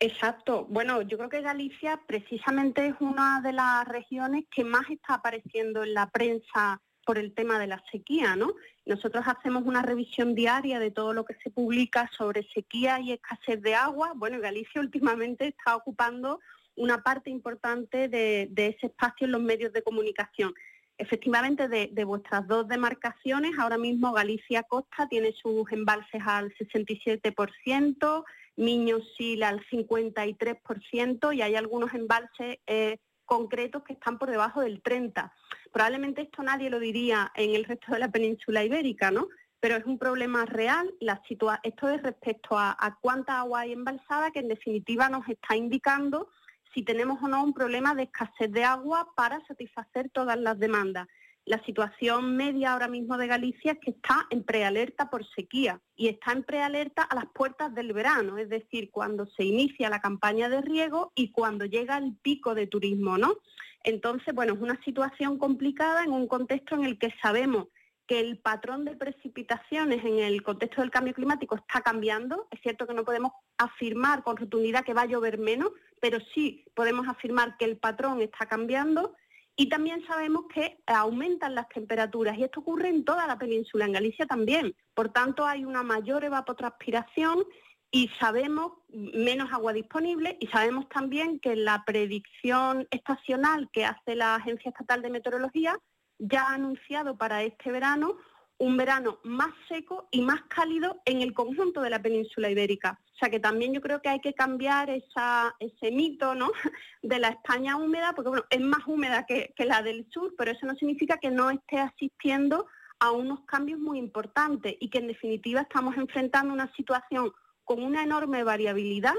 Exacto. 0.00 0.66
Bueno, 0.68 1.02
yo 1.02 1.16
creo 1.16 1.28
que 1.28 1.42
Galicia 1.42 2.00
precisamente 2.06 2.86
es 2.86 2.94
una 3.00 3.40
de 3.40 3.52
las 3.52 3.86
regiones 3.86 4.44
que 4.50 4.64
más 4.64 4.88
está 4.90 5.14
apareciendo 5.14 5.84
en 5.84 5.94
la 5.94 6.10
prensa 6.10 6.80
por 7.04 7.18
el 7.18 7.34
tema 7.34 7.58
de 7.58 7.66
la 7.66 7.82
sequía, 7.90 8.36
¿no? 8.36 8.52
Nosotros 8.84 9.24
hacemos 9.26 9.64
una 9.64 9.82
revisión 9.82 10.34
diaria 10.34 10.78
de 10.78 10.90
todo 10.90 11.12
lo 11.12 11.24
que 11.24 11.34
se 11.42 11.50
publica 11.50 12.08
sobre 12.16 12.42
sequía 12.54 13.00
y 13.00 13.12
escasez 13.12 13.60
de 13.60 13.74
agua. 13.74 14.12
Bueno, 14.14 14.40
Galicia 14.40 14.80
últimamente 14.80 15.48
está 15.48 15.76
ocupando 15.76 16.40
una 16.76 17.02
parte 17.02 17.30
importante 17.30 18.08
de, 18.08 18.50
ese 18.56 18.86
espacio 18.86 19.26
en 19.26 19.32
los 19.32 19.42
medios 19.42 19.72
de 19.72 19.82
comunicación. 19.82 20.54
Efectivamente, 20.98 21.68
de, 21.68 21.90
de, 21.92 22.04
vuestras 22.04 22.46
dos 22.46 22.68
demarcaciones, 22.68 23.58
ahora 23.58 23.78
mismo 23.78 24.12
Galicia 24.12 24.62
Costa 24.62 25.08
tiene 25.08 25.32
sus 25.32 25.70
embalses 25.72 26.22
al 26.24 26.52
67%, 26.54 28.24
Miños 28.56 29.02
Sil 29.16 29.42
al 29.42 29.64
53% 29.66 31.34
y 31.34 31.42
hay 31.42 31.56
algunos 31.56 31.94
embalses 31.94 32.58
eh, 32.66 32.98
concretos 33.24 33.82
que 33.82 33.94
están 33.94 34.18
por 34.18 34.30
debajo 34.30 34.60
del 34.60 34.82
30%. 34.82 35.30
Probablemente 35.72 36.22
esto 36.22 36.42
nadie 36.42 36.68
lo 36.68 36.78
diría 36.78 37.32
en 37.34 37.54
el 37.54 37.64
resto 37.64 37.92
de 37.92 37.98
la 37.98 38.10
península 38.10 38.62
ibérica, 38.62 39.10
¿no? 39.10 39.28
Pero 39.58 39.76
es 39.76 39.86
un 39.86 39.98
problema 39.98 40.44
real. 40.44 40.92
La 41.00 41.22
esto 41.62 41.88
es 41.88 42.02
respecto 42.02 42.58
a, 42.58 42.76
a 42.78 42.98
cuánta 43.00 43.38
agua 43.38 43.60
hay 43.60 43.72
embalsada, 43.72 44.32
que 44.32 44.40
en 44.40 44.48
definitiva 44.48 45.08
nos 45.08 45.26
está 45.28 45.56
indicando 45.56 46.28
si 46.74 46.82
tenemos 46.82 47.22
o 47.22 47.28
no 47.28 47.42
un 47.42 47.54
problema 47.54 47.94
de 47.94 48.04
escasez 48.04 48.50
de 48.50 48.64
agua 48.64 49.08
para 49.14 49.44
satisfacer 49.46 50.10
todas 50.10 50.38
las 50.38 50.58
demandas. 50.58 51.06
La 51.44 51.62
situación 51.64 52.36
media 52.36 52.72
ahora 52.72 52.86
mismo 52.86 53.16
de 53.16 53.26
Galicia 53.26 53.72
es 53.72 53.78
que 53.80 53.90
está 53.90 54.26
en 54.30 54.44
prealerta 54.44 55.10
por 55.10 55.26
sequía 55.34 55.80
y 55.96 56.06
está 56.06 56.32
en 56.32 56.44
prealerta 56.44 57.02
a 57.02 57.16
las 57.16 57.26
puertas 57.34 57.74
del 57.74 57.92
verano, 57.92 58.38
es 58.38 58.48
decir, 58.48 58.90
cuando 58.92 59.26
se 59.26 59.44
inicia 59.44 59.90
la 59.90 60.00
campaña 60.00 60.48
de 60.48 60.60
riego 60.60 61.10
y 61.16 61.32
cuando 61.32 61.64
llega 61.64 61.98
el 61.98 62.14
pico 62.22 62.54
de 62.54 62.68
turismo, 62.68 63.18
¿no? 63.18 63.38
Entonces, 63.82 64.32
bueno, 64.32 64.54
es 64.54 64.60
una 64.60 64.80
situación 64.84 65.36
complicada 65.36 66.04
en 66.04 66.12
un 66.12 66.28
contexto 66.28 66.76
en 66.76 66.84
el 66.84 66.96
que 66.96 67.12
sabemos 67.20 67.66
que 68.06 68.20
el 68.20 68.38
patrón 68.38 68.84
de 68.84 68.94
precipitaciones 68.94 70.04
en 70.04 70.20
el 70.20 70.44
contexto 70.44 70.80
del 70.80 70.90
cambio 70.90 71.14
climático 71.14 71.56
está 71.56 71.80
cambiando. 71.80 72.46
Es 72.52 72.60
cierto 72.60 72.86
que 72.86 72.94
no 72.94 73.04
podemos 73.04 73.32
afirmar 73.58 74.22
con 74.22 74.36
rotundidad 74.36 74.84
que 74.84 74.94
va 74.94 75.02
a 75.02 75.06
llover 75.06 75.38
menos, 75.38 75.70
pero 76.00 76.18
sí 76.34 76.64
podemos 76.74 77.08
afirmar 77.08 77.56
que 77.56 77.64
el 77.64 77.78
patrón 77.78 78.20
está 78.20 78.46
cambiando 78.46 79.14
y 79.56 79.68
también 79.68 80.04
sabemos 80.06 80.44
que 80.52 80.78
aumentan 80.86 81.54
las 81.54 81.68
temperaturas 81.68 82.38
y 82.38 82.44
esto 82.44 82.60
ocurre 82.60 82.88
en 82.88 83.04
toda 83.04 83.26
la 83.26 83.38
península, 83.38 83.84
en 83.84 83.92
Galicia 83.92 84.26
también. 84.26 84.74
Por 84.94 85.10
tanto, 85.10 85.46
hay 85.46 85.64
una 85.64 85.82
mayor 85.82 86.24
evapotranspiración 86.24 87.44
y 87.90 88.08
sabemos 88.18 88.72
menos 88.88 89.52
agua 89.52 89.74
disponible 89.74 90.38
y 90.40 90.46
sabemos 90.46 90.88
también 90.88 91.38
que 91.38 91.54
la 91.54 91.84
predicción 91.84 92.88
estacional 92.90 93.68
que 93.70 93.84
hace 93.84 94.16
la 94.16 94.36
Agencia 94.36 94.70
Estatal 94.70 95.02
de 95.02 95.10
Meteorología 95.10 95.78
ya 96.18 96.48
ha 96.48 96.54
anunciado 96.54 97.18
para 97.18 97.42
este 97.42 97.70
verano 97.70 98.16
un 98.62 98.76
verano 98.76 99.18
más 99.24 99.50
seco 99.68 100.06
y 100.12 100.22
más 100.22 100.42
cálido 100.42 101.02
en 101.04 101.20
el 101.20 101.34
conjunto 101.34 101.80
de 101.82 101.90
la 101.90 102.00
península 102.00 102.48
ibérica. 102.48 103.00
O 103.12 103.18
sea 103.18 103.28
que 103.28 103.40
también 103.40 103.74
yo 103.74 103.80
creo 103.80 104.00
que 104.00 104.08
hay 104.08 104.20
que 104.20 104.34
cambiar 104.34 104.88
ese 104.88 105.90
mito 105.90 106.36
¿no? 106.36 106.52
de 107.02 107.18
la 107.18 107.30
España 107.30 107.76
húmeda, 107.76 108.12
porque 108.14 108.28
bueno, 108.28 108.44
es 108.50 108.60
más 108.60 108.86
húmeda 108.86 109.26
que, 109.26 109.52
la 109.58 109.82
del 109.82 110.06
sur, 110.12 110.32
pero 110.38 110.52
eso 110.52 110.64
no 110.64 110.76
significa 110.76 111.16
que 111.16 111.32
no 111.32 111.50
esté 111.50 111.80
asistiendo 111.80 112.68
a 113.00 113.10
unos 113.10 113.40
cambios 113.46 113.80
muy 113.80 113.98
importantes 113.98 114.76
y 114.78 114.90
que 114.90 114.98
en 114.98 115.08
definitiva 115.08 115.62
estamos 115.62 115.96
enfrentando 115.96 116.54
una 116.54 116.72
situación 116.76 117.32
con 117.64 117.82
una 117.82 118.04
enorme 118.04 118.44
variabilidad 118.44 119.16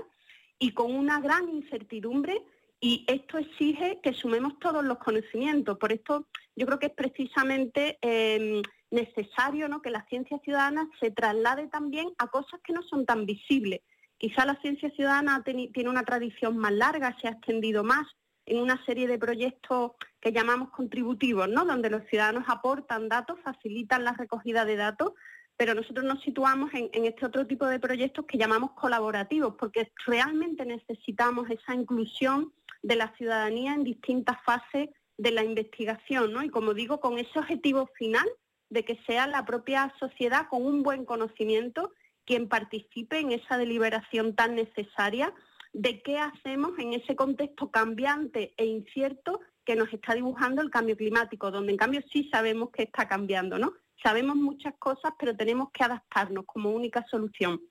y 0.57 0.71
con 0.71 0.95
una 0.95 1.19
gran 1.19 1.49
incertidumbre 1.49 2.41
y 2.79 3.05
esto 3.09 3.37
exige 3.37 3.99
que 4.01 4.13
sumemos 4.13 4.57
todos 4.59 4.85
los 4.85 4.99
conocimientos. 4.99 5.77
Por 5.77 5.91
esto 5.91 6.27
yo 6.55 6.65
creo 6.65 6.79
que 6.79 6.87
es 6.87 6.93
precisamente 6.93 7.97
eh, 8.01 8.61
necesario 8.93 9.67
¿no? 9.67 9.81
que 9.81 9.89
la 9.89 10.05
ciencia 10.05 10.39
ciudadana 10.39 10.87
se 10.99 11.11
traslade 11.11 11.67
también 11.67 12.09
a 12.19 12.27
cosas 12.27 12.59
que 12.63 12.73
no 12.73 12.83
son 12.83 13.05
tan 13.05 13.25
visibles. 13.25 13.81
Quizá 14.17 14.45
la 14.45 14.55
ciencia 14.61 14.89
ciudadana 14.91 15.43
tiene 15.43 15.89
una 15.89 16.03
tradición 16.03 16.57
más 16.57 16.71
larga, 16.71 17.17
se 17.19 17.27
ha 17.27 17.31
extendido 17.31 17.83
más 17.83 18.05
en 18.45 18.61
una 18.61 18.83
serie 18.85 19.07
de 19.07 19.17
proyectos 19.17 19.93
que 20.21 20.31
llamamos 20.31 20.69
contributivos, 20.69 21.49
¿no? 21.49 21.65
donde 21.65 21.89
los 21.89 22.03
ciudadanos 22.05 22.45
aportan 22.47 23.09
datos, 23.09 23.39
facilitan 23.43 24.03
la 24.03 24.13
recogida 24.13 24.63
de 24.63 24.75
datos, 24.75 25.13
pero 25.57 25.73
nosotros 25.73 26.05
nos 26.05 26.21
situamos 26.21 26.71
en, 26.73 26.89
en, 26.93 27.05
este 27.05 27.25
otro 27.25 27.47
tipo 27.47 27.65
de 27.65 27.79
proyectos 27.79 28.25
que 28.25 28.37
llamamos 28.37 28.71
colaborativos, 28.71 29.55
porque 29.57 29.91
realmente 30.05 30.65
necesitamos 30.65 31.49
esa 31.49 31.73
inclusión 31.73 32.53
de 32.81 32.95
la 32.95 33.13
ciudadanía 33.15 33.73
en 33.73 33.83
distintas 33.83 34.37
fases 34.45 34.89
de 35.17 35.31
la 35.31 35.43
investigación, 35.43 36.33
¿no? 36.33 36.43
Y 36.43 36.49
como 36.49 36.73
digo, 36.73 36.99
con 36.99 37.17
ese 37.17 37.39
objetivo 37.39 37.87
final 37.97 38.27
de 38.73 38.83
que 38.83 38.99
sea 39.05 39.27
la 39.27 39.45
propia 39.45 39.93
sociedad 39.99 40.47
con 40.49 40.65
un 40.65 40.81
buen 40.81 41.05
conocimiento 41.05 41.91
quien 42.25 42.49
participe 42.49 43.19
en 43.19 43.31
esa 43.31 43.57
deliberación 43.57 44.35
tan 44.35 44.55
necesaria 44.55 45.31
de 45.73 46.01
qué 46.01 46.17
hacemos 46.17 46.71
en 46.79 46.93
ese 46.93 47.15
contexto 47.15 47.69
cambiante 47.69 48.53
e 48.57 48.65
incierto 48.65 49.41
que 49.63 49.75
nos 49.75 49.93
está 49.93 50.15
dibujando 50.15 50.61
el 50.61 50.71
cambio 50.71 50.97
climático, 50.97 51.51
donde 51.51 51.71
en 51.71 51.77
cambio 51.77 52.01
sí 52.11 52.29
sabemos 52.31 52.69
que 52.71 52.83
está 52.83 53.07
cambiando, 53.07 53.59
¿no? 53.59 53.73
Sabemos 54.01 54.35
muchas 54.35 54.73
cosas, 54.79 55.13
pero 55.19 55.35
tenemos 55.35 55.69
que 55.71 55.83
adaptarnos 55.83 56.45
como 56.45 56.71
única 56.71 57.05
solución. 57.09 57.61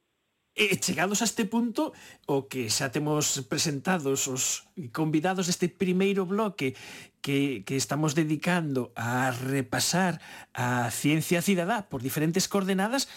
E 0.54 0.76
chegados 0.76 1.24
a 1.24 1.24
este 1.24 1.48
punto, 1.48 1.96
o 2.28 2.44
que 2.44 2.68
xa 2.68 2.92
temos 2.92 3.40
presentados 3.48 4.28
os 4.28 4.68
convidados 4.92 5.48
deste 5.48 5.72
primeiro 5.72 6.28
bloque 6.28 6.76
que, 7.22 7.62
que 7.64 7.76
estamos 7.78 8.14
dedicando 8.14 8.92
a 8.98 9.30
repasar 9.30 10.20
a 10.52 10.90
ciencia 10.90 11.40
cidadá 11.40 11.88
por 11.88 12.02
diferentes 12.02 12.50
coordenadas, 12.50 13.08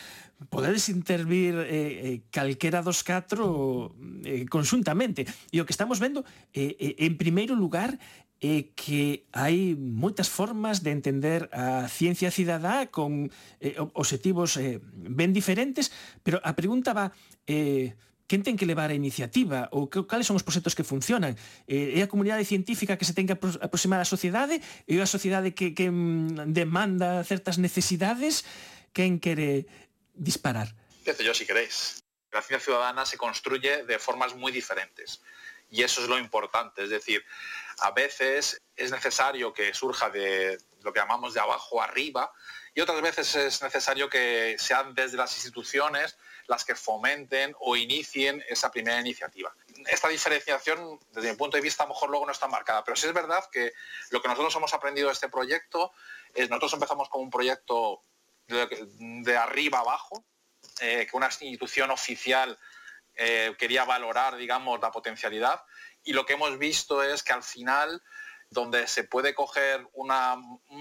podedes 0.50 0.88
intervir 0.89 1.56
eh, 1.56 1.65
eh, 1.68 2.22
calquera 2.30 2.86
dos 2.86 3.04
catro 3.04 3.96
eh, 4.24 4.46
consuntamente. 4.48 5.26
E 5.52 5.60
o 5.60 5.65
que 5.65 5.74
estamos 5.74 5.98
vendo, 6.00 6.24
eh, 6.54 6.78
eh, 6.78 6.96
en 7.08 7.18
primeiro 7.18 7.58
lugar, 7.58 7.98
é 8.44 8.68
que 8.76 9.26
hai 9.32 9.74
moitas 9.80 10.28
formas 10.28 10.84
de 10.84 10.91
entender 10.91 11.48
a 11.56 11.88
ciencia 11.88 12.30
cidadá 12.30 12.91
con 12.91 13.32
eh, 13.63 13.80
obxectivos 13.96 14.60
eh, 14.60 14.84
ben 14.84 15.32
diferentes, 15.32 15.89
pero 16.22 16.44
a 16.44 16.52
pregunta 16.54 16.91
va 16.91 17.15
eh, 17.48 17.96
quen 18.26 18.42
ten 18.42 18.58
que 18.58 18.66
levar 18.66 18.90
a 18.90 18.98
iniciativa 18.98 19.70
ou 19.72 19.90
que, 19.90 20.02
cales 20.10 20.26
son 20.26 20.38
os 20.38 20.46
proxectos 20.46 20.74
que 20.74 20.86
funcionan 20.86 21.38
eh, 21.70 21.98
é 21.98 22.04
a 22.06 22.44
científica 22.44 22.98
que 22.98 23.06
se 23.06 23.14
ten 23.14 23.30
que 23.30 23.38
aproximar 23.38 24.02
á 24.02 24.06
sociedade 24.06 24.62
é 24.90 24.96
a 24.98 25.10
sociedade 25.10 25.54
que, 25.54 25.78
que 25.78 25.90
mm, 25.90 26.54
demanda 26.54 27.22
certas 27.24 27.62
necesidades 27.62 28.44
quen 28.96 29.22
quere 29.22 29.70
disparar 30.16 30.74
Empiezo 31.06 31.22
yo 31.22 31.36
si 31.36 31.46
queréis. 31.46 32.04
La 32.32 32.42
ciencia 32.42 32.66
ciudadana 32.66 33.06
se 33.06 33.16
construye 33.16 33.84
de 33.84 34.00
formas 34.00 34.34
muy 34.34 34.52
diferentes. 34.52 35.22
Y 35.70 35.84
eso 35.84 36.02
es 36.02 36.10
lo 36.10 36.18
importante, 36.18 36.84
es 36.84 36.90
decir, 36.90 37.24
a 37.80 37.92
veces 37.92 38.60
es 38.76 38.90
necesario 38.90 39.54
que 39.54 39.72
surja 39.76 40.10
de 40.10 40.58
lo 40.82 40.92
que 40.92 41.00
llamamos 41.00 41.36
de 41.36 41.42
abajo 41.42 41.80
arriba 41.80 42.32
y 42.74 42.82
otras 42.82 43.02
veces 43.04 43.36
es 43.36 43.62
necesario 43.62 44.10
que 44.10 44.56
sean 44.58 44.96
desde 44.96 45.18
las 45.18 45.36
instituciones 45.36 46.18
las 46.47 46.63
que 46.63 46.75
fomenten 46.75 47.55
o 47.60 47.75
inicien 47.75 48.43
esa 48.49 48.71
primera 48.71 48.99
iniciativa. 48.99 49.53
Esta 49.88 50.10
diferenciación, 50.10 50.99
desde 51.12 51.31
mi 51.31 51.38
punto 51.38 51.58
de 51.58 51.62
vista, 51.62 51.84
a 51.84 51.88
lo 51.88 51.93
mejor 51.93 52.10
luego 52.10 52.25
no 52.25 52.31
está 52.31 52.47
marcada, 52.47 52.84
pero 52.84 52.95
sí 52.95 53.08
es 53.08 53.13
verdad 53.13 53.43
que 53.51 53.73
lo 54.12 54.21
que 54.21 54.27
nosotros 54.27 54.55
hemos 54.55 54.73
aprendido 54.73 55.08
de 55.08 55.13
este 55.13 55.29
proyecto 55.29 55.91
es, 56.34 56.49
nosotros 56.49 56.73
empezamos 56.73 57.10
con 57.10 57.21
un 57.21 57.29
proyecto 57.29 58.03
de, 58.47 59.38
arriba 59.38 59.79
abajo, 59.79 60.23
eh, 60.81 61.08
que 61.10 61.17
una 61.17 61.27
institución 61.27 61.91
oficial 61.91 62.60
eh, 63.15 63.55
quería 63.58 63.86
valorar, 63.86 64.36
digamos, 64.36 64.79
la 64.79 64.91
potencialidad, 64.91 65.63
y 66.03 66.13
lo 66.13 66.25
que 66.25 66.34
hemos 66.34 66.58
visto 66.60 67.01
es 67.01 67.23
que 67.23 67.34
al 67.34 67.43
final 67.43 68.01
donde 68.49 68.88
se 68.88 69.03
puede 69.03 69.34
coger 69.34 69.88
un 69.93 70.12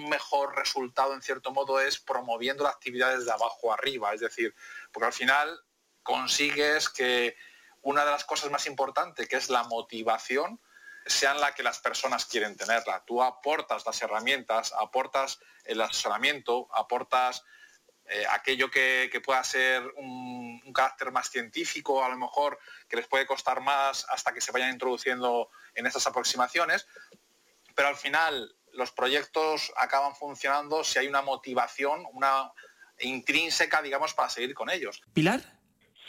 mejor 0.08 0.56
resultado 0.56 1.14
en 1.14 1.22
cierto 1.22 1.50
modo 1.52 1.80
es 1.80 1.98
promoviendo 1.98 2.64
las 2.64 2.74
actividades 2.74 3.24
de 3.24 3.32
abajo 3.32 3.72
arriba, 3.72 4.12
es 4.12 4.20
decir, 4.20 4.54
porque 4.92 5.06
al 5.06 5.12
final 5.12 5.60
consigues 6.02 6.88
que 6.88 7.36
una 7.82 8.04
de 8.04 8.10
las 8.10 8.24
cosas 8.24 8.50
más 8.50 8.66
importantes, 8.66 9.28
que 9.28 9.36
es 9.36 9.50
la 9.50 9.64
motivación, 9.64 10.60
sean 11.06 11.40
la 11.40 11.54
que 11.54 11.62
las 11.62 11.80
personas 11.80 12.24
quieren 12.24 12.56
tenerla. 12.56 13.04
Tú 13.04 13.22
aportas 13.22 13.84
las 13.84 14.00
herramientas, 14.00 14.72
aportas 14.78 15.38
el 15.64 15.80
asesoramiento, 15.80 16.68
aportas 16.72 17.44
eh, 18.06 18.24
aquello 18.30 18.70
que, 18.70 19.10
pueda 19.24 19.42
ser 19.44 19.82
un, 19.96 20.60
un, 20.64 20.72
carácter 20.72 21.10
más 21.10 21.30
científico, 21.30 22.04
a 22.04 22.08
lo 22.08 22.16
mejor 22.16 22.58
que 22.88 22.96
les 22.96 23.06
puede 23.06 23.26
costar 23.26 23.60
más 23.60 24.06
hasta 24.10 24.32
que 24.32 24.42
se 24.42 24.52
vayan 24.52 24.72
introduciendo 24.72 25.50
en 25.74 25.86
estas 25.86 26.06
aproximaciones, 26.06 26.86
pero 27.74 27.88
al 27.88 27.96
final 27.96 28.54
los 28.72 28.92
proyectos 28.92 29.72
acaban 29.76 30.14
funcionando 30.14 30.84
si 30.84 30.98
hay 30.98 31.06
una 31.06 31.22
motivación, 31.22 32.04
una 32.12 32.52
intrínseca, 33.00 33.82
digamos, 33.82 34.14
para 34.14 34.28
seguir 34.28 34.54
con 34.54 34.70
ellos. 34.70 35.02
Pilar. 35.12 35.40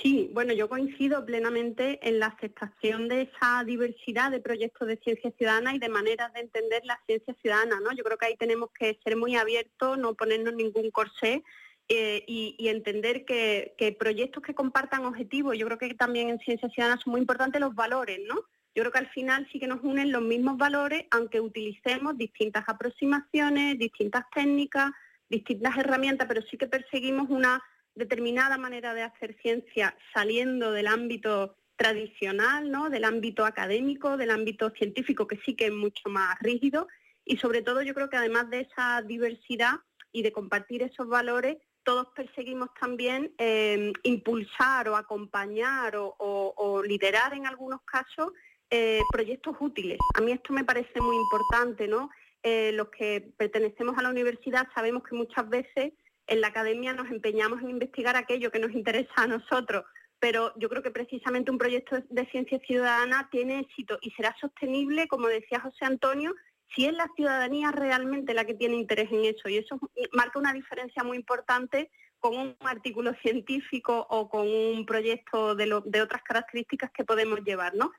Sí, 0.02 0.30
bueno, 0.34 0.54
yo 0.54 0.68
coincido 0.68 1.26
plenamente 1.26 2.00
en 2.08 2.20
la 2.20 2.28
aceptación 2.28 3.08
de 3.08 3.24
esa 3.24 3.64
diversidad 3.64 4.30
de 4.30 4.42
proyectos 4.42 4.88
de 4.88 4.98
ciencia 4.98 5.32
ciudadana 5.38 5.74
y 5.74 5.80
de 5.80 5.88
maneras 5.88 6.34
de 6.34 6.42
entender 6.42 6.84
la 6.84 7.00
ciencia 7.06 7.34
ciudadana, 7.42 7.80
¿no? 7.80 7.94
Yo 7.94 8.04
creo 8.04 8.18
que 8.18 8.26
ahí 8.26 8.36
tenemos 8.36 8.70
que 8.78 9.00
ser 9.04 9.16
muy 9.16 9.38
abiertos, 9.38 9.98
no 9.98 10.14
ponernos 10.14 10.54
ningún 10.54 10.92
corsé 10.92 11.44
eh, 11.88 12.26
y, 12.28 12.68
entender 12.68 13.24
que, 13.24 13.74
que, 13.78 13.94
proyectos 13.94 14.44
que 14.44 14.54
compartan 14.54 15.06
objetivos, 15.06 15.58
yo 15.58 15.66
creo 15.68 15.78
que 15.78 15.94
también 15.94 16.30
en 16.30 16.40
ciencia 16.40 16.68
ciudadana 16.70 17.00
son 17.02 17.12
muy 17.12 17.22
importantes 17.22 17.62
los 17.62 17.74
valores, 17.74 18.20
¿no? 18.28 18.44
Yo 18.76 18.84
creo 18.84 18.92
que 18.92 19.00
al 19.00 19.10
final 19.10 19.48
sí 19.54 19.60
que 19.60 19.68
nos 19.68 19.82
unen 19.84 20.12
los 20.12 20.22
mismos 20.22 20.58
valores, 20.58 21.06
aunque 21.10 21.40
utilicemos 21.40 22.18
distintas 22.18 22.66
aproximaciones, 22.68 23.80
distintas 23.80 24.26
técnicas, 24.36 24.92
distintas 25.30 25.78
herramientas, 25.78 26.28
pero 26.28 26.42
sí 26.42 26.58
que 26.58 26.68
perseguimos 26.68 27.30
una 27.30 27.64
determinada 27.96 28.58
manera 28.58 28.94
de 28.94 29.04
hacer 29.04 29.38
ciencia 29.42 29.98
saliendo 30.14 30.74
del 30.74 30.88
ámbito 30.88 31.56
tradicional, 31.78 32.70
¿no? 32.70 32.90
del 32.90 33.06
ámbito 33.06 33.46
académico, 33.46 34.18
del 34.18 34.32
ámbito 34.32 34.70
científico, 34.72 35.26
que 35.26 35.40
sí 35.46 35.56
que 35.56 35.68
es 35.68 35.74
mucho 35.74 36.10
más 36.10 36.38
rígido. 36.42 36.90
Y 37.24 37.38
sobre 37.38 37.62
todo 37.62 37.82
yo 37.82 37.94
creo 37.94 38.10
que 38.10 38.18
además 38.18 38.50
de 38.50 38.62
esa 38.62 39.02
diversidad 39.02 39.76
y 40.12 40.22
de 40.22 40.34
compartir 40.34 40.84
esos 40.84 41.08
valores, 41.08 41.58
todos 41.84 42.08
perseguimos 42.14 42.70
también 42.80 43.34
eh, 43.38 43.94
impulsar 44.04 44.90
o 44.90 44.98
acompañar 44.98 45.94
o 45.96 46.84
liderar 46.86 47.34
en 47.34 47.48
algunos 47.48 47.82
casos 47.84 48.34
eh, 48.70 49.02
proyectos 49.12 49.56
útiles. 49.60 49.98
A 50.16 50.22
mí 50.22 50.32
esto 50.32 50.54
me 50.54 50.64
parece 50.64 51.00
muy 51.02 51.16
importante, 51.16 51.88
¿no? 51.88 52.10
Eh, 52.44 52.72
los 52.74 52.90
que 52.90 53.34
pertenecemos 53.38 53.98
a 53.98 54.02
la 54.02 54.10
universidad 54.10 54.68
sabemos 54.74 55.04
que 55.04 55.16
muchas 55.16 55.48
veces 55.50 55.94
en 56.28 56.42
la 56.42 56.48
academia 56.48 56.94
nos 56.94 57.10
empeñamos 57.10 57.62
en 57.62 57.70
investigar 57.70 58.16
aquello 58.16 58.52
que 58.52 58.60
nos 58.60 58.72
interesa 58.72 59.14
a 59.18 59.28
nosotros, 59.28 59.84
pero 60.20 60.54
yo 60.58 60.70
creo 60.70 60.82
que 60.82 60.92
precisamente 60.92 61.52
un 61.52 61.58
proyecto 61.58 61.98
de 62.10 62.26
ciencia 62.28 62.60
ciudadana 62.60 63.30
tiene 63.32 63.60
éxito 63.60 63.98
y 64.02 64.12
será 64.12 64.36
sostenible, 64.40 65.08
como 65.08 65.28
decía 65.28 65.60
José 65.60 65.86
Antonio, 65.86 66.34
si 66.76 66.86
es 66.86 66.94
la 66.94 67.08
ciudadanía 67.16 67.72
realmente 67.72 68.34
la 68.34 68.46
que 68.46 68.56
tiene 68.56 68.76
interés 68.76 69.12
en 69.12 69.26
eso. 69.26 69.50
Y 69.50 69.58
eso 69.58 69.80
marca 70.14 70.40
una 70.40 70.54
diferencia 70.54 71.04
muy 71.04 71.18
importante 71.18 71.92
con 72.20 72.38
un 72.38 72.56
artículo 72.62 73.14
científico 73.22 74.08
o 74.10 74.30
con 74.30 74.48
un 74.48 74.86
proyecto 74.86 75.56
de, 75.56 75.82
de 75.86 76.02
otras 76.02 76.24
características 76.24 76.92
que 76.92 77.04
podemos 77.04 77.42
llevar, 77.44 77.76
¿no? 77.76 77.92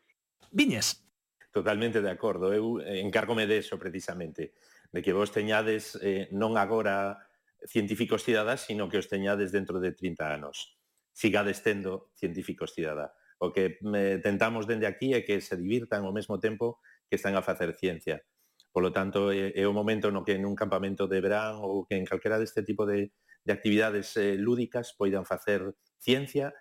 viñes. 0.50 1.06
Totalmente 1.50 2.02
de 2.04 2.10
acordo, 2.12 2.52
eu 2.52 2.80
eh, 2.84 3.00
encárgome 3.00 3.48
deso 3.48 3.80
precisamente, 3.80 4.52
de 4.92 5.00
que 5.00 5.16
vos 5.16 5.32
teñades 5.32 5.96
eh, 6.04 6.28
non 6.36 6.60
agora 6.60 7.24
científicos 7.64 8.22
cidadás, 8.22 8.68
sino 8.68 8.92
que 8.92 9.00
os 9.00 9.08
teñades 9.08 9.50
dentro 9.50 9.80
de 9.80 9.96
30 9.96 10.36
anos. 10.36 10.76
Sigades 11.16 11.64
tendo 11.64 12.12
científicos 12.12 12.76
cidadá. 12.76 13.16
O 13.38 13.52
que 13.52 13.80
me 13.80 14.20
tentamos 14.20 14.68
dende 14.68 14.84
aquí 14.88 15.12
é 15.12 15.24
que 15.24 15.40
se 15.40 15.56
divirtan 15.56 16.04
ao 16.04 16.12
mesmo 16.12 16.36
tempo 16.40 16.80
que 17.08 17.16
están 17.16 17.36
a 17.36 17.44
facer 17.44 17.72
ciencia. 17.72 18.24
Polo 18.72 18.92
tanto, 18.92 19.32
é, 19.32 19.56
é 19.56 19.64
o 19.64 19.72
momento 19.72 20.12
no 20.12 20.24
que 20.24 20.36
nun 20.36 20.52
campamento 20.52 21.08
de 21.08 21.20
verán 21.24 21.64
ou 21.64 21.88
que 21.88 21.96
en 21.96 22.04
calquera 22.04 22.36
deste 22.36 22.60
tipo 22.60 22.84
de, 22.84 23.16
de 23.44 23.52
actividades 23.52 24.12
eh, 24.20 24.36
lúdicas 24.36 24.92
poidan 24.92 25.24
facer 25.24 25.72
ciencia 25.96 26.52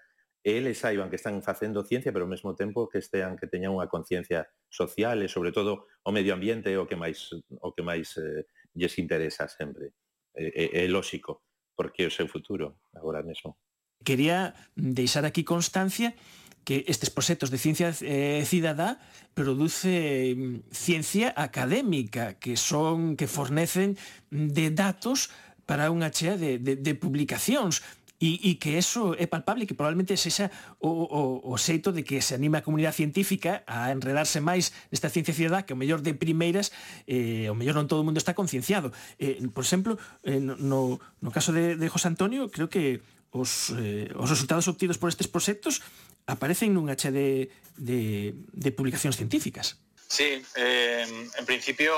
eles 0.45 0.77
saiban 0.77 1.09
que 1.09 1.15
están 1.15 1.41
facendo 1.41 1.83
ciencia, 1.83 2.13
pero 2.13 2.29
ao 2.29 2.29
mesmo 2.29 2.53
tempo 2.53 2.85
que 2.85 3.01
estean 3.01 3.33
que 3.33 3.49
teñan 3.49 3.73
unha 3.73 3.89
conciencia 3.89 4.45
social 4.69 5.17
e 5.25 5.27
sobre 5.27 5.49
todo 5.49 5.89
o 6.05 6.13
medio 6.13 6.37
ambiente 6.37 6.69
é 6.69 6.77
o 6.77 6.85
que 6.85 6.93
máis 6.93 7.33
o 7.33 7.73
que 7.73 7.81
máis 7.81 8.13
eh, 8.21 8.45
lles 8.77 8.93
interesa 9.01 9.49
sempre. 9.49 9.97
É, 10.37 10.45
eh, 10.45 10.53
é, 10.53 10.65
eh, 10.69 10.85
é 10.85 10.87
lógico, 10.87 11.41
porque 11.73 12.05
é 12.05 12.07
o 12.07 12.13
seu 12.13 12.29
futuro 12.29 12.77
agora 12.93 13.25
mesmo. 13.25 13.57
Quería 14.05 14.53
deixar 14.77 15.25
aquí 15.25 15.41
constancia 15.41 16.13
que 16.61 16.85
estes 16.85 17.09
proxectos 17.09 17.49
de 17.49 17.57
ciencia 17.57 17.89
eh, 18.05 18.45
cidadá 18.45 19.01
produce 19.33 20.37
mm, 20.37 20.69
ciencia 20.69 21.33
académica 21.33 22.37
que 22.37 22.53
son 22.53 23.17
que 23.17 23.25
fornecen 23.25 23.97
mm, 24.29 24.53
de 24.53 24.69
datos 24.69 25.33
para 25.65 25.89
unha 25.89 26.13
chea 26.13 26.37
de, 26.37 26.61
de, 26.61 26.77
de 26.77 26.93
publicacións 26.93 27.81
e, 28.19 28.39
e 28.41 28.55
que 28.55 28.79
eso 28.79 29.15
é 29.19 29.27
palpable, 29.27 29.67
que 29.67 29.75
probablemente 29.75 30.15
sexa 30.15 30.51
o, 30.79 30.89
o, 30.89 31.21
o 31.51 31.55
xeito 31.59 31.91
de 31.91 32.07
que 32.07 32.23
se 32.23 32.35
anime 32.35 32.59
a 32.59 32.65
comunidade 32.65 32.95
científica 32.95 33.67
a 33.67 33.91
enredarse 33.91 34.39
máis 34.39 34.71
nesta 34.87 35.11
ciencia 35.11 35.35
cidadá 35.35 35.67
que 35.67 35.75
o 35.75 35.79
mellor 35.79 35.99
de 35.99 36.15
primeiras 36.15 36.71
eh, 37.07 37.51
o 37.51 37.55
mellor 37.55 37.75
non 37.75 37.91
todo 37.91 38.01
o 38.01 38.07
mundo 38.07 38.19
está 38.19 38.31
concienciado 38.31 38.95
eh, 39.19 39.43
por 39.51 39.67
exemplo, 39.67 39.99
eh, 40.23 40.39
no, 40.39 40.97
no 40.97 41.29
caso 41.31 41.51
de, 41.51 41.75
de 41.75 41.87
José 41.91 42.07
Antonio 42.07 42.47
creo 42.47 42.71
que 42.71 43.03
os, 43.35 43.75
eh, 43.75 44.07
os 44.15 44.31
resultados 44.31 44.71
obtidos 44.71 44.95
por 44.95 45.11
estes 45.11 45.27
proxectos 45.27 45.83
aparecen 46.25 46.71
nunha 46.71 46.95
che 46.95 47.11
de, 47.11 47.51
de, 47.75 48.31
de 48.55 48.69
publicacións 48.71 49.19
científicas. 49.19 49.77
Sí, 50.07 50.41
eh, 50.55 51.03
en 51.03 51.45
principio 51.45 51.91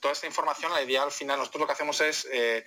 toda 0.00 0.12
esta 0.12 0.26
información 0.26 0.72
la 0.72 0.82
idea 0.82 1.02
al 1.06 1.12
final 1.12 1.38
nosotros 1.38 1.60
lo 1.62 1.66
que 1.66 1.76
hacemos 1.76 2.00
es 2.00 2.26
eh, 2.32 2.66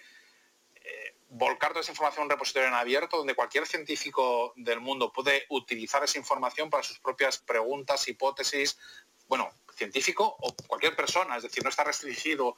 volcar 1.34 1.70
toda 1.70 1.82
esa 1.82 1.91
información 1.91 2.24
en 2.24 2.26
un 2.26 2.30
repositorio 2.32 2.67
en 2.67 2.74
abierto 2.74 3.17
donde 3.17 3.36
cualquier 3.36 3.65
científico 3.65 4.52
del 4.58 4.82
mundo 4.82 5.13
puede 5.13 5.46
utilizar 5.50 6.04
esa 6.04 6.17
información 6.17 6.70
para 6.70 6.84
sus 6.84 7.00
propias 7.00 7.38
preguntas, 7.38 8.06
hipótesis, 8.10 8.78
bueno, 9.28 9.50
científico 9.74 10.36
o 10.41 10.54
cualquier 10.67 10.94
persona, 10.94 11.38
es 11.38 11.44
decir, 11.44 11.63
no 11.63 11.70
está 11.70 11.86
restringido 11.86 12.58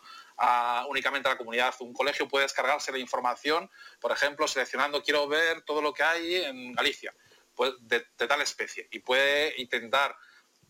únicamente 0.90 1.30
a 1.30 1.34
la 1.34 1.38
comunidad. 1.38 1.76
Un 1.82 1.94
colegio 1.94 2.28
puede 2.28 2.46
descargarse 2.46 2.92
la 2.92 2.98
información, 2.98 3.70
por 4.02 4.12
ejemplo, 4.12 4.48
seleccionando 4.48 5.04
quiero 5.04 5.28
ver 5.28 5.62
todo 5.62 5.80
lo 5.80 5.94
que 5.94 6.02
hay 6.02 6.36
en 6.38 6.74
Galicia, 6.74 7.14
pues, 7.54 7.74
de 7.80 8.02
tal 8.28 8.42
especie, 8.42 8.88
y 8.90 9.00
puede 9.00 9.54
intentar 9.62 10.18